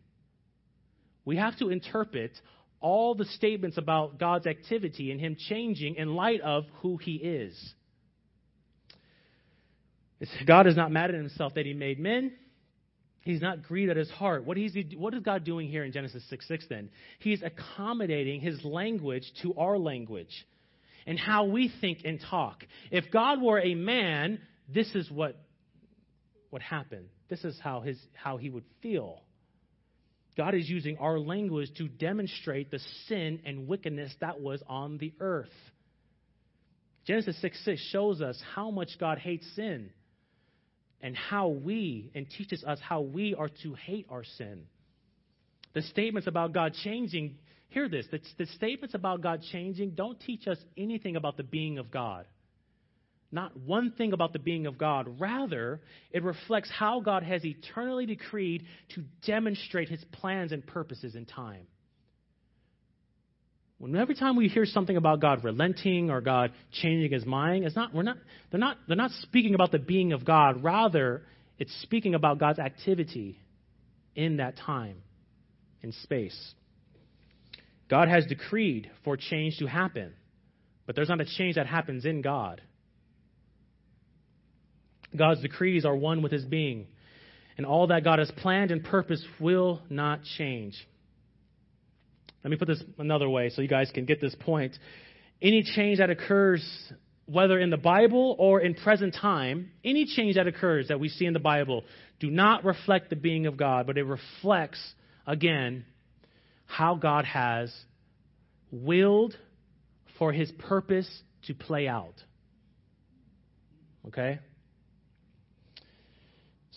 We 1.24 1.36
have 1.36 1.56
to 1.58 1.70
interpret 1.70 2.32
all 2.80 3.14
the 3.14 3.24
statements 3.24 3.78
about 3.78 4.18
God's 4.18 4.46
activity 4.46 5.10
and 5.10 5.20
Him 5.20 5.36
changing 5.48 5.96
in 5.96 6.14
light 6.14 6.40
of 6.40 6.64
who 6.82 6.96
He 6.96 7.14
is. 7.14 7.74
God 10.46 10.66
is 10.66 10.76
not 10.76 10.90
mad 10.90 11.10
at 11.10 11.16
Himself 11.16 11.54
that 11.54 11.66
He 11.66 11.74
made 11.74 11.98
men. 11.98 12.32
He's 13.24 13.40
not 13.40 13.62
grieved 13.62 13.90
at 13.90 13.96
his 13.96 14.10
heart. 14.10 14.44
What, 14.44 14.58
he, 14.58 14.96
what 14.98 15.14
is 15.14 15.22
God 15.22 15.44
doing 15.44 15.68
here 15.68 15.82
in 15.82 15.92
Genesis 15.92 16.22
6 16.28 16.46
6 16.46 16.66
then? 16.68 16.90
He's 17.20 17.42
accommodating 17.42 18.40
his 18.40 18.62
language 18.64 19.24
to 19.42 19.54
our 19.54 19.78
language 19.78 20.46
and 21.06 21.18
how 21.18 21.44
we 21.46 21.72
think 21.80 22.00
and 22.04 22.20
talk. 22.30 22.64
If 22.90 23.10
God 23.10 23.40
were 23.40 23.60
a 23.60 23.74
man, 23.74 24.40
this 24.72 24.94
is 24.94 25.10
what 25.10 25.36
would 26.50 26.60
happen. 26.60 27.06
This 27.30 27.44
is 27.44 27.58
how, 27.62 27.80
his, 27.80 27.98
how 28.12 28.36
he 28.36 28.50
would 28.50 28.64
feel. 28.82 29.22
God 30.36 30.54
is 30.54 30.68
using 30.68 30.96
our 30.98 31.18
language 31.18 31.70
to 31.78 31.88
demonstrate 31.88 32.70
the 32.70 32.80
sin 33.06 33.40
and 33.44 33.68
wickedness 33.68 34.12
that 34.20 34.40
was 34.40 34.62
on 34.66 34.98
the 34.98 35.12
earth. 35.20 35.48
Genesis 37.06 37.40
6 37.40 37.64
6 37.64 37.88
shows 37.92 38.20
us 38.20 38.40
how 38.54 38.70
much 38.70 38.90
God 38.98 39.18
hates 39.18 39.46
sin 39.54 39.90
and 41.00 41.14
how 41.14 41.48
we, 41.48 42.10
and 42.14 42.26
teaches 42.30 42.64
us 42.64 42.78
how 42.80 43.02
we 43.02 43.34
are 43.34 43.50
to 43.62 43.74
hate 43.74 44.06
our 44.08 44.24
sin. 44.24 44.64
The 45.74 45.82
statements 45.82 46.26
about 46.26 46.52
God 46.52 46.72
changing, 46.82 47.36
hear 47.68 47.88
this, 47.88 48.06
the, 48.10 48.20
the 48.38 48.46
statements 48.46 48.94
about 48.94 49.20
God 49.20 49.42
changing 49.52 49.90
don't 49.90 50.18
teach 50.18 50.48
us 50.48 50.56
anything 50.78 51.16
about 51.16 51.36
the 51.36 51.42
being 51.42 51.78
of 51.78 51.90
God 51.90 52.26
not 53.34 53.56
one 53.56 53.90
thing 53.90 54.12
about 54.12 54.32
the 54.32 54.38
being 54.38 54.66
of 54.66 54.78
God. 54.78 55.20
Rather, 55.20 55.80
it 56.10 56.22
reflects 56.22 56.70
how 56.70 57.00
God 57.00 57.22
has 57.22 57.44
eternally 57.44 58.06
decreed 58.06 58.64
to 58.94 59.02
demonstrate 59.26 59.88
his 59.88 60.02
plans 60.12 60.52
and 60.52 60.66
purposes 60.66 61.14
in 61.14 61.26
time. 61.26 61.66
When 63.78 63.96
every 63.96 64.14
time 64.14 64.36
we 64.36 64.48
hear 64.48 64.64
something 64.64 64.96
about 64.96 65.20
God 65.20 65.44
relenting 65.44 66.10
or 66.10 66.20
God 66.20 66.52
changing 66.72 67.12
his 67.12 67.26
mind, 67.26 67.64
it's 67.64 67.76
not, 67.76 67.92
we're 67.92 68.04
not, 68.04 68.16
they're, 68.50 68.60
not, 68.60 68.78
they're 68.86 68.96
not 68.96 69.10
speaking 69.22 69.54
about 69.54 69.72
the 69.72 69.78
being 69.78 70.12
of 70.12 70.24
God. 70.24 70.62
Rather, 70.62 71.22
it's 71.58 71.74
speaking 71.82 72.14
about 72.14 72.38
God's 72.38 72.60
activity 72.60 73.38
in 74.14 74.36
that 74.36 74.56
time, 74.56 75.02
in 75.82 75.92
space. 75.92 76.54
God 77.90 78.08
has 78.08 78.24
decreed 78.26 78.90
for 79.04 79.16
change 79.16 79.58
to 79.58 79.66
happen, 79.66 80.14
but 80.86 80.96
there's 80.96 81.08
not 81.08 81.20
a 81.20 81.26
change 81.26 81.56
that 81.56 81.66
happens 81.66 82.04
in 82.04 82.22
God. 82.22 82.62
God's 85.16 85.42
decrees 85.42 85.84
are 85.84 85.94
one 85.94 86.22
with 86.22 86.32
his 86.32 86.44
being, 86.44 86.86
and 87.56 87.66
all 87.66 87.88
that 87.88 88.04
God 88.04 88.18
has 88.18 88.30
planned 88.38 88.70
and 88.70 88.82
purposed 88.82 89.24
will 89.40 89.80
not 89.88 90.20
change. 90.36 90.74
Let 92.42 92.50
me 92.50 92.56
put 92.56 92.68
this 92.68 92.82
another 92.98 93.28
way 93.28 93.48
so 93.50 93.62
you 93.62 93.68
guys 93.68 93.90
can 93.94 94.04
get 94.04 94.20
this 94.20 94.34
point. 94.40 94.76
Any 95.40 95.62
change 95.62 95.98
that 95.98 96.10
occurs, 96.10 96.62
whether 97.26 97.58
in 97.58 97.70
the 97.70 97.76
Bible 97.76 98.36
or 98.38 98.60
in 98.60 98.74
present 98.74 99.14
time, 99.14 99.70
any 99.84 100.04
change 100.04 100.34
that 100.36 100.46
occurs 100.46 100.88
that 100.88 101.00
we 101.00 101.08
see 101.08 101.24
in 101.24 101.32
the 101.32 101.38
Bible 101.38 101.84
do 102.20 102.30
not 102.30 102.64
reflect 102.64 103.08
the 103.10 103.16
being 103.16 103.46
of 103.46 103.56
God, 103.56 103.86
but 103.86 103.96
it 103.96 104.04
reflects, 104.04 104.80
again, 105.26 105.84
how 106.66 106.96
God 106.96 107.24
has 107.24 107.72
willed 108.70 109.36
for 110.18 110.32
his 110.32 110.50
purpose 110.52 111.08
to 111.46 111.54
play 111.54 111.88
out. 111.88 112.14
Okay? 114.06 114.38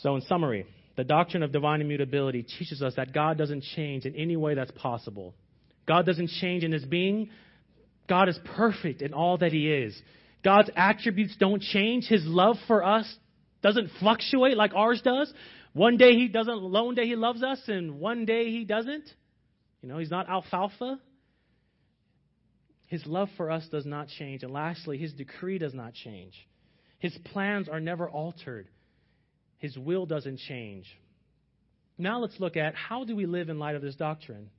So, 0.01 0.15
in 0.15 0.21
summary, 0.21 0.65
the 0.95 1.03
doctrine 1.03 1.43
of 1.43 1.51
divine 1.51 1.81
immutability 1.81 2.43
teaches 2.43 2.81
us 2.81 2.93
that 2.95 3.13
God 3.13 3.37
doesn't 3.37 3.63
change 3.75 4.05
in 4.05 4.15
any 4.15 4.35
way 4.35 4.55
that's 4.55 4.71
possible. 4.71 5.33
God 5.87 6.05
doesn't 6.05 6.29
change 6.41 6.63
in 6.63 6.71
his 6.71 6.85
being. 6.85 7.29
God 8.07 8.29
is 8.29 8.39
perfect 8.55 9.01
in 9.01 9.13
all 9.13 9.37
that 9.39 9.51
he 9.51 9.71
is. 9.71 9.99
God's 10.43 10.69
attributes 10.75 11.35
don't 11.39 11.61
change. 11.61 12.05
His 12.05 12.23
love 12.25 12.57
for 12.67 12.83
us 12.83 13.11
doesn't 13.63 13.89
fluctuate 13.99 14.55
like 14.55 14.73
ours 14.75 15.01
does. 15.03 15.33
One 15.73 15.97
day 15.97 16.13
he 16.13 16.27
doesn't, 16.27 16.71
one 16.71 16.95
day 16.95 17.05
he 17.05 17.15
loves 17.15 17.43
us, 17.43 17.59
and 17.67 17.99
one 17.99 18.25
day 18.25 18.51
he 18.51 18.65
doesn't. 18.65 19.09
You 19.81 19.89
know, 19.89 19.97
he's 19.97 20.11
not 20.11 20.29
alfalfa. 20.29 20.99
His 22.87 23.05
love 23.05 23.29
for 23.35 23.51
us 23.51 23.67
does 23.69 23.85
not 23.85 24.07
change. 24.07 24.43
And 24.43 24.53
lastly, 24.53 24.97
his 24.97 25.13
decree 25.13 25.57
does 25.57 25.73
not 25.73 25.93
change. 25.93 26.33
His 26.99 27.15
plans 27.25 27.67
are 27.67 27.79
never 27.79 28.09
altered. 28.09 28.67
His 29.57 29.77
will 29.77 30.05
doesn't 30.05 30.39
change. 30.39 30.85
Now 31.97 32.19
let's 32.19 32.39
look 32.39 32.57
at 32.57 32.75
how 32.75 33.03
do 33.03 33.15
we 33.15 33.25
live 33.25 33.49
in 33.49 33.57
light 33.57 33.75
of 33.75 33.81
this 33.81 33.95
doctrine? 33.95 34.49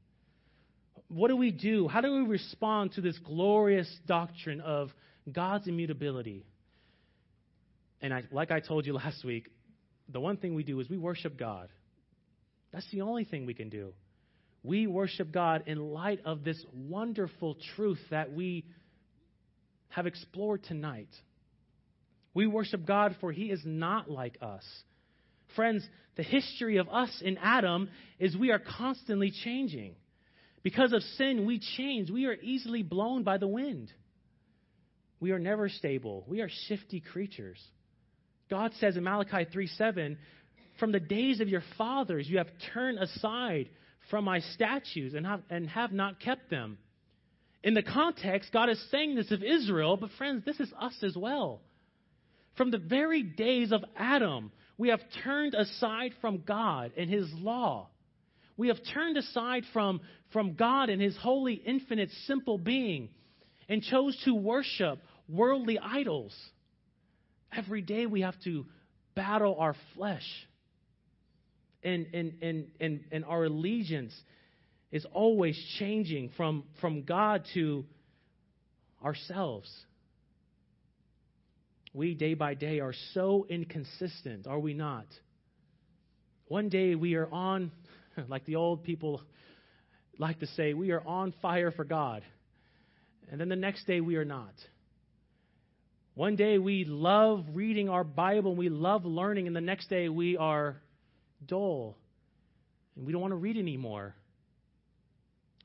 What 1.09 1.28
do 1.28 1.36
we 1.36 1.51
do? 1.51 1.88
How 1.88 2.01
do 2.01 2.12
we 2.12 2.28
respond 2.28 2.92
to 2.92 3.01
this 3.01 3.18
glorious 3.18 3.88
doctrine 4.07 4.61
of 4.61 4.90
God's 5.30 5.68
immutability? 5.68 6.44
And 8.01 8.12
I, 8.12 8.24
like 8.30 8.51
I 8.51 8.61
told 8.61 8.86
you 8.86 8.92
last 8.94 9.24
week, 9.24 9.49
the 10.09 10.20
one 10.20 10.36
thing 10.36 10.55
we 10.55 10.64
do 10.64 10.78
is 10.80 10.88
we 10.88 10.99
worship 10.99 11.38
God. 11.38 11.68
That's 12.72 12.88
the 12.90 13.03
only 13.03 13.24
thing 13.24 13.46
we 13.46 13.55
can 13.55 13.68
do. 13.68 13.92
We 14.62 14.86
worship 14.86 15.32
God 15.32 15.64
in 15.66 15.78
light 15.78 16.20
of 16.24 16.44
this 16.44 16.62
wonderful 16.72 17.57
truth 17.76 18.01
that 18.11 18.32
we 18.32 18.64
have 19.90 20.07
explored 20.07 20.64
tonight. 20.64 21.09
We 22.34 22.46
worship 22.46 22.84
God 22.84 23.16
for 23.20 23.32
He 23.32 23.51
is 23.51 23.62
not 23.64 24.11
like 24.11 24.36
us. 24.42 24.64
Friends, 25.57 25.86
the 26.16 26.22
history 26.22 26.78
of 26.78 26.88
us 26.88 27.22
in 27.24 27.38
Adam 27.38 27.88
is 28.18 28.36
we 28.36 28.51
are 28.51 28.59
constantly 28.59 29.32
changing. 29.44 29.94
Because 30.62 30.92
of 30.92 31.03
sin, 31.03 31.46
we 31.46 31.61
change. 31.76 32.11
We 32.11 32.26
are 32.26 32.34
easily 32.34 32.82
blown 32.82 33.22
by 33.22 33.38
the 33.38 33.46
wind. 33.46 33.92
We 35.20 35.32
are 35.32 35.38
never 35.38 35.68
stable. 35.68 36.24
We 36.28 36.40
are 36.40 36.51
shifty 36.68 37.01
creatures. 37.01 37.59
God 38.51 38.72
says 38.80 38.96
in 38.96 39.05
Malachi 39.05 39.46
3 39.51 39.66
7, 39.66 40.18
From 40.78 40.92
the 40.92 41.01
days 41.01 41.40
of 41.40 41.49
your 41.49 41.62
fathers, 41.76 42.28
you 42.28 42.38
have 42.38 42.49
turned 42.72 42.99
aside 42.99 43.68
from 44.11 44.24
my 44.24 44.40
statutes 44.40 45.14
and 45.14 45.26
have, 45.26 45.42
and 45.51 45.68
have 45.68 45.92
not 45.92 46.20
kept 46.20 46.51
them. 46.51 46.78
In 47.62 47.74
the 47.74 47.82
context, 47.82 48.53
God 48.53 48.68
is 48.68 48.82
saying 48.90 49.16
this 49.16 49.30
of 49.30 49.42
Israel, 49.42 49.96
but 49.96 50.11
friends, 50.16 50.44
this 50.44 50.61
is 50.61 50.72
us 50.80 50.94
as 51.03 51.16
well. 51.16 51.61
From 52.57 52.70
the 52.70 52.78
very 52.78 53.22
days 53.22 53.72
of 53.72 53.84
Adam, 53.96 54.53
we 54.79 54.89
have 54.91 55.01
turned 55.24 55.55
aside 55.55 56.12
from 56.20 56.45
God 56.47 56.93
and 56.97 57.11
His 57.11 57.29
law. 57.35 57.89
We 58.57 58.68
have 58.68 58.79
turned 58.95 59.16
aside 59.16 59.64
from, 59.72 60.01
from 60.33 60.55
God 60.55 60.89
and 60.89 61.03
His 61.03 61.16
holy, 61.16 61.55
infinite, 61.55 62.11
simple 62.26 62.57
being 62.57 63.11
and 63.68 63.83
chose 63.83 64.16
to 64.24 64.35
worship 64.35 65.01
worldly 65.29 65.79
idols. 65.79 66.35
Every 67.55 67.83
day 67.83 68.07
we 68.07 68.22
have 68.22 68.41
to 68.45 68.64
battle 69.14 69.57
our 69.59 69.74
flesh 69.97 70.26
and, 71.83 72.07
and, 72.14 72.35
and, 72.41 72.66
and, 72.81 73.01
and 73.11 73.24
our 73.24 73.45
allegiance 73.45 74.14
is 74.91 75.05
always 75.12 75.59
changing 75.79 76.31
from, 76.37 76.64
from 76.81 77.03
God 77.03 77.45
to 77.55 77.85
ourselves. 79.05 79.70
We, 81.93 82.14
day 82.14 82.34
by 82.34 82.55
day, 82.55 82.80
are 82.80 82.95
so 83.14 83.47
inconsistent, 83.49 84.47
are 84.47 84.59
we 84.59 84.74
not? 84.74 85.07
One 86.47 86.68
day 86.68 86.95
we 86.95 87.14
are 87.14 87.28
on, 87.30 87.70
like 88.28 88.45
the 88.45 88.57
old 88.57 88.84
people 88.84 89.22
like 90.18 90.41
to 90.41 90.47
say, 90.49 90.74
we 90.74 90.91
are 90.91 91.07
on 91.07 91.32
fire 91.41 91.70
for 91.70 91.84
God. 91.84 92.22
And 93.30 93.41
then 93.41 93.49
the 93.49 93.57
next 93.57 93.86
day 93.86 94.01
we 94.01 94.16
are 94.16 94.24
not. 94.24 94.55
One 96.14 96.34
day 96.34 96.59
we 96.59 96.84
love 96.84 97.45
reading 97.53 97.89
our 97.89 98.05
Bible 98.05 98.51
and 98.51 98.59
we 98.59 98.68
love 98.68 99.05
learning, 99.05 99.47
and 99.47 99.55
the 99.55 99.61
next 99.61 99.89
day 99.89 100.09
we 100.09 100.36
are 100.36 100.80
dull 101.47 101.97
and 102.97 103.07
we 103.07 103.12
don't 103.12 103.22
want 103.22 103.32
to 103.32 103.36
read 103.36 103.57
anymore. 103.57 104.14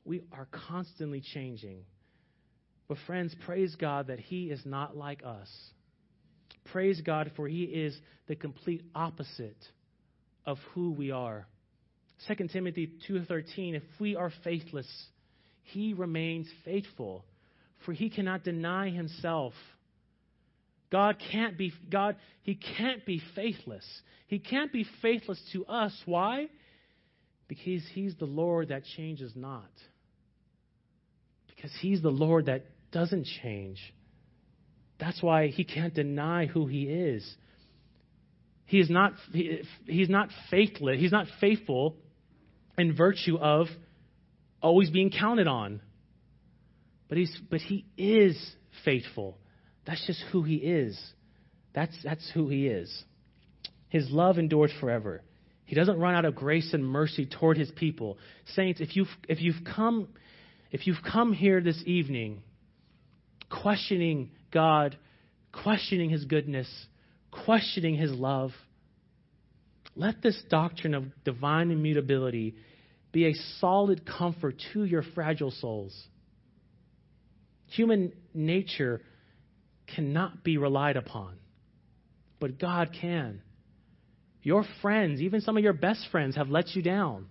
We 0.04 0.22
are 0.32 0.46
constantly 0.68 1.20
changing. 1.20 1.80
But, 2.86 2.98
friends, 3.06 3.34
praise 3.44 3.74
God 3.74 4.06
that 4.06 4.20
He 4.20 4.50
is 4.50 4.60
not 4.64 4.96
like 4.96 5.22
us. 5.24 5.48
Praise 6.72 7.00
God 7.00 7.32
for 7.36 7.46
He 7.48 7.64
is 7.64 7.96
the 8.26 8.36
complete 8.36 8.82
opposite 8.94 9.56
of 10.46 10.58
who 10.74 10.92
we 10.92 11.10
are. 11.10 11.46
2 12.26 12.48
Timothy 12.48 12.90
2:13 13.08 13.74
If 13.74 13.82
we 14.00 14.16
are 14.16 14.32
faithless, 14.42 14.88
he 15.62 15.94
remains 15.94 16.48
faithful, 16.64 17.24
for 17.84 17.92
he 17.92 18.10
cannot 18.10 18.44
deny 18.44 18.90
himself. 18.90 19.52
God 20.90 21.16
can't 21.32 21.58
be 21.58 21.72
God 21.90 22.16
he 22.42 22.54
can't 22.54 23.04
be 23.04 23.20
faithless. 23.34 23.84
He 24.26 24.38
can't 24.38 24.72
be 24.72 24.86
faithless 25.02 25.40
to 25.52 25.66
us. 25.66 25.92
Why? 26.06 26.48
Because 27.48 27.82
he's 27.92 28.14
the 28.16 28.24
Lord 28.24 28.68
that 28.68 28.84
changes 28.96 29.32
not. 29.34 29.70
Because 31.48 31.72
he's 31.80 32.00
the 32.00 32.10
Lord 32.10 32.46
that 32.46 32.64
doesn't 32.90 33.26
change. 33.42 33.78
That's 34.98 35.22
why 35.22 35.48
he 35.48 35.64
can't 35.64 35.94
deny 35.94 36.46
who 36.46 36.66
he 36.66 36.84
is. 36.84 37.28
He 38.66 38.80
is 38.80 38.88
not 38.88 39.12
he, 39.32 39.62
he's 39.86 40.08
not 40.08 40.30
faithless. 40.50 40.98
He's 40.98 41.12
not 41.12 41.26
faithful 41.40 41.96
in 42.78 42.96
virtue 42.96 43.36
of 43.36 43.66
always 44.62 44.90
being 44.90 45.10
counted 45.10 45.46
on. 45.46 45.80
But 47.08 47.18
he's 47.18 47.36
but 47.50 47.60
he 47.60 47.84
is 47.96 48.36
faithful. 48.84 49.38
That's 49.86 50.04
just 50.06 50.22
who 50.32 50.42
he 50.42 50.56
is. 50.56 50.98
That's, 51.74 51.96
that's 52.02 52.30
who 52.32 52.48
he 52.48 52.68
is. 52.68 53.04
His 53.88 54.10
love 54.10 54.38
endures 54.38 54.72
forever. 54.80 55.22
He 55.66 55.74
doesn't 55.74 55.98
run 55.98 56.14
out 56.14 56.24
of 56.24 56.34
grace 56.34 56.72
and 56.72 56.84
mercy 56.84 57.26
toward 57.26 57.56
his 57.56 57.70
people. 57.70 58.18
Saints, 58.54 58.80
if 58.80 58.96
you've, 58.96 59.08
if 59.28 59.40
you've, 59.40 59.64
come, 59.64 60.08
if 60.70 60.86
you've 60.86 61.02
come 61.10 61.32
here 61.32 61.60
this 61.60 61.82
evening 61.86 62.42
questioning 63.50 64.30
God, 64.54 64.96
questioning 65.52 66.08
his 66.08 66.24
goodness, 66.24 66.68
questioning 67.30 67.96
his 67.96 68.12
love, 68.12 68.52
let 69.96 70.22
this 70.22 70.40
doctrine 70.48 70.94
of 70.94 71.04
divine 71.24 71.70
immutability 71.70 72.54
be 73.12 73.26
a 73.26 73.34
solid 73.60 74.06
comfort 74.06 74.60
to 74.72 74.84
your 74.84 75.02
fragile 75.14 75.50
souls. 75.50 75.94
Human 77.68 78.12
nature 78.32 79.02
cannot 79.94 80.42
be 80.42 80.56
relied 80.56 80.96
upon, 80.96 81.34
but 82.40 82.58
God 82.58 82.96
can. 83.00 83.42
Your 84.42 84.64
friends, 84.82 85.20
even 85.20 85.40
some 85.40 85.56
of 85.56 85.62
your 85.62 85.72
best 85.72 86.06
friends, 86.10 86.36
have 86.36 86.48
let 86.48 86.74
you 86.74 86.82
down. 86.82 87.26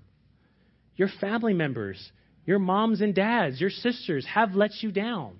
Your 0.95 1.09
family 1.19 1.53
members, 1.53 2.11
your 2.45 2.59
moms 2.59 3.01
and 3.01 3.13
dads, 3.13 3.59
your 3.59 3.69
sisters 3.69 4.25
have 4.25 4.55
let 4.55 4.71
you 4.81 4.91
down. 4.91 5.39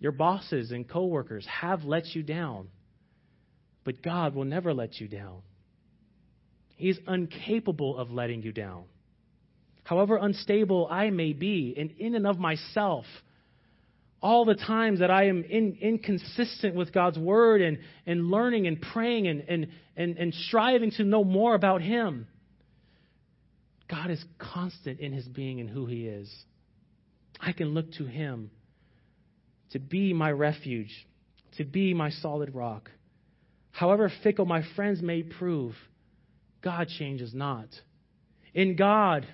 Your 0.00 0.12
bosses 0.12 0.70
and 0.70 0.88
coworkers 0.88 1.46
have 1.46 1.84
let 1.84 2.06
you 2.14 2.22
down. 2.22 2.68
But 3.84 4.02
God 4.02 4.34
will 4.34 4.44
never 4.44 4.72
let 4.72 5.00
you 5.00 5.08
down. 5.08 5.42
He's 6.76 6.98
incapable 7.08 7.98
of 7.98 8.10
letting 8.10 8.42
you 8.42 8.52
down. 8.52 8.84
However 9.82 10.16
unstable 10.16 10.86
I 10.90 11.10
may 11.10 11.32
be, 11.32 11.74
and 11.76 11.90
in 11.92 12.14
and 12.14 12.26
of 12.26 12.38
myself, 12.38 13.06
all 14.20 14.44
the 14.44 14.54
times 14.54 15.00
that 15.00 15.10
I 15.10 15.28
am 15.28 15.42
in, 15.44 15.78
inconsistent 15.80 16.74
with 16.74 16.92
God's 16.92 17.18
word 17.18 17.62
and, 17.62 17.78
and 18.06 18.30
learning 18.30 18.66
and 18.66 18.80
praying 18.80 19.26
and, 19.26 19.40
and, 19.48 19.68
and, 19.96 20.18
and 20.18 20.34
striving 20.34 20.90
to 20.92 21.04
know 21.04 21.24
more 21.24 21.54
about 21.54 21.80
Him. 21.80 22.26
God 23.88 24.10
is 24.10 24.22
constant 24.38 25.00
in 25.00 25.12
His 25.12 25.26
being 25.26 25.60
and 25.60 25.70
who 25.70 25.86
He 25.86 26.06
is. 26.06 26.32
I 27.40 27.52
can 27.52 27.68
look 27.68 27.90
to 27.92 28.04
Him 28.04 28.50
to 29.72 29.78
be 29.78 30.12
my 30.12 30.30
refuge, 30.30 31.06
to 31.56 31.64
be 31.64 31.94
my 31.94 32.10
solid 32.10 32.54
rock. 32.54 32.90
However 33.70 34.10
fickle 34.22 34.46
my 34.46 34.62
friends 34.74 35.02
may 35.02 35.22
prove, 35.22 35.74
God 36.62 36.88
changes 36.88 37.32
not. 37.34 37.68
In 38.54 38.76
God, 38.76 39.26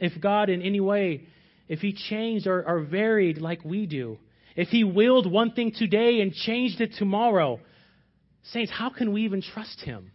if 0.00 0.20
God 0.20 0.50
in 0.50 0.62
any 0.62 0.80
way 0.80 1.26
if 1.72 1.80
he 1.80 1.94
changed 1.94 2.46
or, 2.46 2.62
or 2.68 2.80
varied 2.80 3.38
like 3.38 3.64
we 3.64 3.86
do, 3.86 4.18
if 4.56 4.68
he 4.68 4.84
willed 4.84 5.30
one 5.30 5.52
thing 5.52 5.72
today 5.74 6.20
and 6.20 6.34
changed 6.34 6.82
it 6.82 6.92
tomorrow, 6.98 7.60
saints, 8.42 8.70
how 8.70 8.90
can 8.90 9.14
we 9.14 9.22
even 9.22 9.40
trust 9.40 9.80
him? 9.80 10.12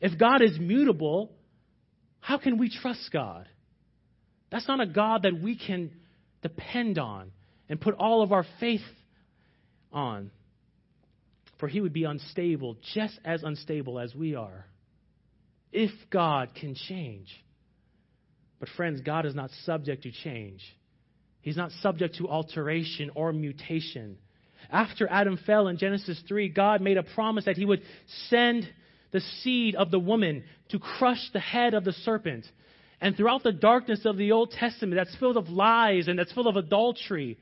If 0.00 0.18
God 0.18 0.42
is 0.42 0.58
mutable, 0.58 1.30
how 2.18 2.38
can 2.38 2.58
we 2.58 2.70
trust 2.70 3.10
God? 3.12 3.46
That's 4.50 4.66
not 4.66 4.80
a 4.80 4.86
God 4.86 5.22
that 5.22 5.40
we 5.40 5.56
can 5.56 5.92
depend 6.42 6.98
on 6.98 7.30
and 7.70 7.80
put 7.80 7.94
all 7.94 8.20
of 8.20 8.32
our 8.32 8.44
faith 8.58 8.82
on. 9.92 10.30
For 11.58 11.68
he 11.68 11.80
would 11.80 11.92
be 11.92 12.04
unstable, 12.04 12.76
just 12.94 13.18
as 13.24 13.42
unstable 13.44 13.98
as 13.98 14.14
we 14.14 14.34
are. 14.34 14.66
If 15.72 15.92
God 16.10 16.50
can 16.54 16.74
change. 16.74 17.28
But, 18.58 18.68
friends, 18.76 19.00
God 19.02 19.24
is 19.24 19.34
not 19.34 19.50
subject 19.64 20.02
to 20.02 20.10
change. 20.10 20.60
He's 21.42 21.56
not 21.56 21.70
subject 21.80 22.16
to 22.16 22.28
alteration 22.28 23.10
or 23.14 23.32
mutation. 23.32 24.18
After 24.70 25.08
Adam 25.08 25.38
fell 25.46 25.68
in 25.68 25.78
Genesis 25.78 26.20
3, 26.28 26.48
God 26.48 26.80
made 26.80 26.98
a 26.98 27.02
promise 27.02 27.44
that 27.44 27.56
he 27.56 27.64
would 27.64 27.82
send 28.28 28.68
the 29.12 29.20
seed 29.20 29.76
of 29.76 29.90
the 29.90 29.98
woman 29.98 30.44
to 30.70 30.78
crush 30.78 31.30
the 31.32 31.40
head 31.40 31.74
of 31.74 31.84
the 31.84 31.92
serpent. 31.92 32.46
And 33.00 33.16
throughout 33.16 33.42
the 33.42 33.52
darkness 33.52 34.04
of 34.04 34.16
the 34.16 34.32
Old 34.32 34.50
Testament, 34.50 34.96
that's 34.96 35.16
filled 35.16 35.36
of 35.36 35.48
lies 35.48 36.08
and 36.08 36.18
that's 36.18 36.32
full 36.32 36.48
of 36.48 36.56
adultery, 36.56 37.38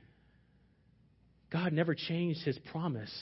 God 1.51 1.73
never 1.73 1.95
changed 1.95 2.43
his 2.45 2.59
promise. 2.71 3.13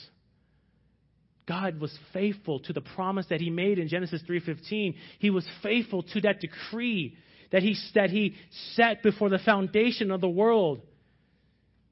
God 1.47 1.79
was 1.79 1.97
faithful 2.11 2.59
to 2.61 2.73
the 2.73 2.81
promise 2.81 3.25
that 3.29 3.39
he 3.39 3.49
made 3.49 3.79
in 3.79 3.87
Genesis 3.87 4.21
3:15. 4.23 4.95
He 5.19 5.29
was 5.29 5.47
faithful 5.63 6.03
to 6.03 6.21
that 6.21 6.41
decree 6.41 7.15
that 7.51 7.63
he, 7.63 7.77
that 7.95 8.09
he 8.09 8.35
set 8.75 9.01
before 9.01 9.29
the 9.29 9.39
foundation 9.39 10.11
of 10.11 10.19
the 10.19 10.29
world 10.29 10.81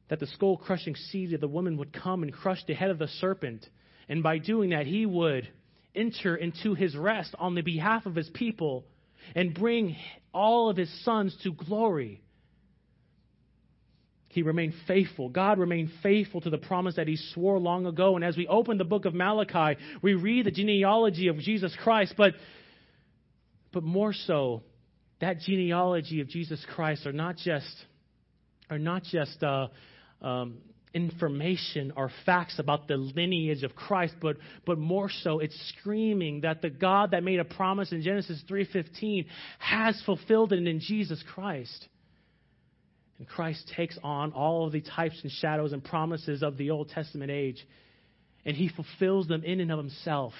that 0.09 0.19
the 0.19 0.27
skull 0.27 0.57
crushing 0.57 0.95
seed 0.95 1.33
of 1.33 1.41
the 1.41 1.47
woman 1.47 1.77
would 1.77 1.93
come 1.93 2.21
and 2.23 2.31
crush 2.31 2.63
the 2.65 2.73
head 2.73 2.91
of 2.91 2.99
the 2.99 3.07
serpent. 3.07 3.67
And 4.07 4.21
by 4.21 4.37
doing 4.37 4.69
that, 4.71 4.85
he 4.85 5.05
would 5.05 5.47
enter 5.95 6.35
into 6.35 6.75
his 6.75 6.95
rest 6.95 7.33
on 7.39 7.55
the 7.55 7.61
behalf 7.61 8.05
of 8.05 8.15
his 8.15 8.29
people 8.29 8.85
and 9.33 9.53
bring 9.53 9.95
all 10.33 10.69
of 10.69 10.77
his 10.77 11.03
sons 11.03 11.35
to 11.43 11.53
glory. 11.53 12.21
He 14.35 14.41
remained 14.41 14.73
faithful. 14.85 15.29
God 15.29 15.59
remained 15.59 15.91
faithful 16.03 16.41
to 16.41 16.49
the 16.49 16.57
promise 16.57 16.97
that 16.97 17.07
he 17.07 17.15
swore 17.15 17.57
long 17.57 17.85
ago. 17.85 18.17
And 18.17 18.25
as 18.25 18.35
we 18.35 18.45
open 18.47 18.77
the 18.77 18.83
book 18.83 19.05
of 19.05 19.13
Malachi, 19.13 19.79
we 20.01 20.13
read 20.13 20.45
the 20.45 20.51
genealogy 20.51 21.29
of 21.29 21.37
Jesus 21.37 21.73
Christ, 21.81 22.15
but, 22.17 22.33
but 23.71 23.81
more 23.81 24.11
so, 24.11 24.61
that 25.21 25.39
genealogy 25.39 26.19
of 26.19 26.27
Jesus 26.27 26.61
Christ 26.75 27.07
are 27.07 27.13
not 27.13 27.37
just, 27.37 27.73
are 28.69 28.77
not 28.77 29.03
just 29.03 29.41
uh, 29.41 29.69
um, 30.21 30.57
information 30.93 31.93
or 31.95 32.11
facts 32.25 32.59
about 32.59 32.89
the 32.89 32.97
lineage 32.97 33.63
of 33.63 33.73
Christ, 33.73 34.15
but, 34.21 34.35
but 34.65 34.77
more 34.77 35.09
so, 35.09 35.39
it's 35.39 35.73
screaming 35.79 36.41
that 36.41 36.61
the 36.61 36.69
God 36.69 37.11
that 37.11 37.23
made 37.23 37.39
a 37.39 37.45
promise 37.45 37.93
in 37.93 38.01
Genesis 38.01 38.43
3.15 38.49 39.27
has 39.59 40.03
fulfilled 40.05 40.51
it 40.51 40.67
in 40.67 40.81
Jesus 40.81 41.23
Christ. 41.33 41.87
And 43.17 43.27
Christ 43.27 43.71
takes 43.75 43.97
on 44.03 44.33
all 44.33 44.67
of 44.67 44.73
the 44.73 44.81
types 44.81 45.19
and 45.23 45.31
shadows 45.31 45.71
and 45.71 45.83
promises 45.83 46.43
of 46.43 46.57
the 46.57 46.71
Old 46.71 46.89
Testament 46.89 47.31
age, 47.31 47.65
and 48.43 48.55
he 48.55 48.69
fulfills 48.69 49.27
them 49.27 49.43
in 49.43 49.59
and 49.61 49.71
of 49.71 49.79
himself. 49.79 50.33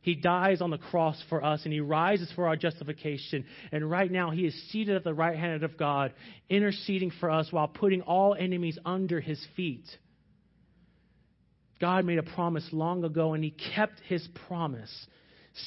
He 0.00 0.14
dies 0.14 0.60
on 0.60 0.70
the 0.70 0.78
cross 0.78 1.22
for 1.30 1.42
us, 1.42 1.64
and 1.64 1.72
he 1.72 1.80
rises 1.80 2.30
for 2.34 2.46
our 2.46 2.56
justification. 2.56 3.46
And 3.72 3.90
right 3.90 4.10
now, 4.10 4.30
he 4.30 4.42
is 4.42 4.54
seated 4.70 4.96
at 4.96 5.04
the 5.04 5.14
right 5.14 5.36
hand 5.36 5.62
of 5.62 5.78
God, 5.78 6.12
interceding 6.50 7.10
for 7.20 7.30
us 7.30 7.48
while 7.50 7.68
putting 7.68 8.02
all 8.02 8.34
enemies 8.34 8.78
under 8.84 9.20
his 9.20 9.42
feet. 9.56 9.86
God 11.80 12.04
made 12.04 12.18
a 12.18 12.22
promise 12.22 12.68
long 12.70 13.02
ago, 13.04 13.32
and 13.32 13.42
he 13.42 13.54
kept 13.74 13.98
his 14.06 14.26
promise. 14.46 15.06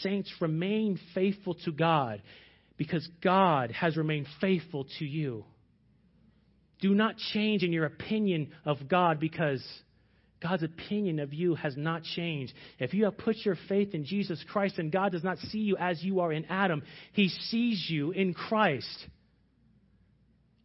Saints, 0.01 0.31
remain 0.39 0.99
faithful 1.15 1.55
to 1.65 1.71
God 1.71 2.21
because 2.77 3.07
God 3.23 3.71
has 3.71 3.97
remained 3.97 4.27
faithful 4.39 4.85
to 4.99 5.05
you. 5.05 5.45
Do 6.79 6.93
not 6.93 7.17
change 7.33 7.63
in 7.63 7.73
your 7.73 7.85
opinion 7.85 8.51
of 8.65 8.87
God 8.87 9.19
because 9.19 9.65
God's 10.41 10.63
opinion 10.63 11.19
of 11.19 11.33
you 11.33 11.55
has 11.55 11.75
not 11.75 12.03
changed. 12.03 12.53
If 12.79 12.93
you 12.93 13.05
have 13.05 13.17
put 13.17 13.37
your 13.37 13.57
faith 13.67 13.93
in 13.93 14.05
Jesus 14.05 14.43
Christ 14.51 14.77
and 14.77 14.91
God 14.91 15.11
does 15.11 15.23
not 15.23 15.39
see 15.39 15.59
you 15.59 15.77
as 15.77 16.03
you 16.03 16.19
are 16.19 16.31
in 16.31 16.45
Adam, 16.45 16.83
He 17.13 17.29
sees 17.29 17.87
you 17.89 18.11
in 18.11 18.33
Christ. 18.33 19.07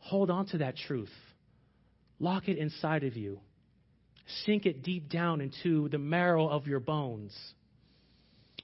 Hold 0.01 0.31
on 0.31 0.47
to 0.49 0.59
that 0.59 0.77
truth. 0.77 1.13
Lock 2.19 2.49
it 2.49 2.59
inside 2.59 3.05
of 3.05 3.17
you. 3.17 3.41
Sink 4.45 4.67
it 4.67 4.83
deep 4.83 5.09
down 5.09 5.41
into 5.41 5.89
the 5.89 5.99
marrow 5.99 6.49
of 6.49 6.67
your 6.67 6.81
bones. 6.81 7.37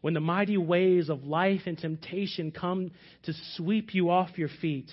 When 0.00 0.14
the 0.14 0.20
mighty 0.20 0.56
waves 0.56 1.08
of 1.08 1.24
life 1.24 1.62
and 1.66 1.76
temptation 1.76 2.52
come 2.52 2.92
to 3.24 3.32
sweep 3.56 3.94
you 3.94 4.10
off 4.10 4.38
your 4.38 4.50
feet, 4.60 4.90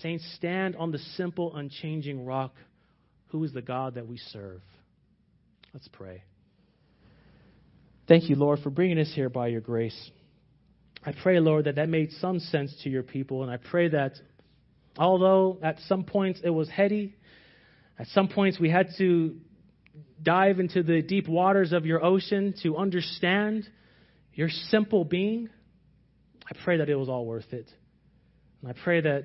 saints, 0.00 0.24
stand 0.36 0.76
on 0.76 0.90
the 0.90 0.98
simple, 0.98 1.54
unchanging 1.54 2.24
rock 2.24 2.54
who 3.28 3.42
is 3.44 3.52
the 3.52 3.62
God 3.62 3.94
that 3.94 4.06
we 4.06 4.18
serve. 4.18 4.60
Let's 5.72 5.88
pray. 5.88 6.22
Thank 8.08 8.28
you, 8.28 8.36
Lord, 8.36 8.58
for 8.60 8.70
bringing 8.70 8.98
us 8.98 9.10
here 9.14 9.28
by 9.28 9.48
your 9.48 9.60
grace. 9.60 10.10
I 11.04 11.12
pray, 11.12 11.40
Lord, 11.40 11.64
that 11.64 11.76
that 11.76 11.88
made 11.88 12.12
some 12.12 12.38
sense 12.38 12.74
to 12.84 12.90
your 12.90 13.02
people, 13.02 13.42
and 13.42 13.50
I 13.50 13.56
pray 13.56 13.88
that 13.88 14.12
although 14.98 15.58
at 15.62 15.78
some 15.88 16.04
points 16.04 16.40
it 16.44 16.50
was 16.50 16.68
heady, 16.68 17.14
at 17.98 18.06
some 18.08 18.28
points 18.28 18.60
we 18.60 18.70
had 18.70 18.88
to 18.98 19.36
dive 20.22 20.60
into 20.60 20.82
the 20.82 21.02
deep 21.02 21.28
waters 21.28 21.72
of 21.72 21.86
your 21.86 22.04
ocean 22.04 22.54
to 22.62 22.76
understand 22.76 23.68
your 24.34 24.48
simple 24.48 25.04
being, 25.04 25.48
I 26.46 26.56
pray 26.64 26.78
that 26.78 26.88
it 26.88 26.96
was 26.96 27.08
all 27.08 27.26
worth 27.26 27.52
it. 27.52 27.70
And 28.60 28.70
I 28.70 28.74
pray 28.84 29.00
that, 29.00 29.24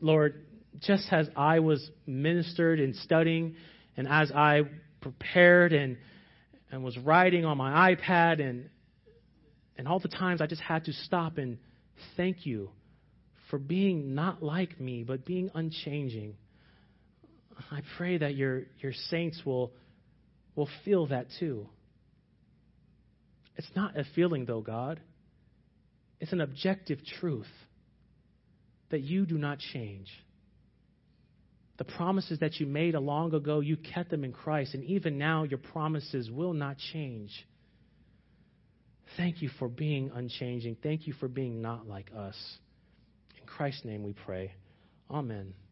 Lord, 0.00 0.46
just 0.80 1.06
as 1.12 1.28
I 1.36 1.60
was 1.60 1.90
ministered 2.06 2.80
in 2.80 2.94
studying, 2.94 3.56
and 3.96 4.06
as 4.08 4.30
I 4.30 4.62
prepared 5.00 5.72
and, 5.72 5.96
and 6.70 6.84
was 6.84 6.96
writing 6.98 7.44
on 7.44 7.56
my 7.56 7.94
iPad, 7.94 8.40
and, 8.40 8.68
and 9.76 9.88
all 9.88 9.98
the 9.98 10.08
times 10.08 10.40
I 10.40 10.46
just 10.46 10.62
had 10.62 10.84
to 10.84 10.92
stop 10.92 11.38
and 11.38 11.58
thank 12.16 12.46
you 12.46 12.70
for 13.50 13.58
being 13.58 14.14
not 14.14 14.42
like 14.42 14.80
me, 14.80 15.04
but 15.04 15.24
being 15.24 15.50
unchanging. 15.54 16.34
I 17.70 17.80
pray 17.96 18.18
that 18.18 18.36
your, 18.36 18.64
your 18.78 18.92
saints 19.10 19.42
will, 19.44 19.72
will 20.54 20.68
feel 20.84 21.06
that 21.08 21.26
too. 21.40 21.68
It's 23.56 23.70
not 23.74 23.98
a 23.98 24.04
feeling, 24.14 24.44
though, 24.44 24.60
God. 24.60 25.00
It's 26.20 26.32
an 26.32 26.40
objective 26.40 26.98
truth 27.20 27.46
that 28.90 29.00
you 29.00 29.26
do 29.26 29.38
not 29.38 29.58
change. 29.58 30.08
The 31.78 31.84
promises 31.84 32.40
that 32.40 32.58
you 32.58 32.66
made 32.66 32.94
a 32.94 33.00
long 33.00 33.32
ago, 33.34 33.60
you 33.60 33.76
kept 33.76 34.10
them 34.10 34.24
in 34.24 34.32
Christ, 34.32 34.74
and 34.74 34.82
even 34.84 35.16
now 35.16 35.44
your 35.44 35.58
promises 35.58 36.28
will 36.30 36.52
not 36.52 36.76
change. 36.92 37.30
Thank 39.16 39.42
you 39.42 39.48
for 39.58 39.68
being 39.68 40.10
unchanging. 40.14 40.76
Thank 40.82 41.06
you 41.06 41.12
for 41.14 41.28
being 41.28 41.62
not 41.62 41.86
like 41.86 42.10
us. 42.16 42.36
In 43.40 43.46
Christ's 43.46 43.84
name 43.84 44.02
we 44.02 44.12
pray. 44.12 44.52
Amen. 45.10 45.54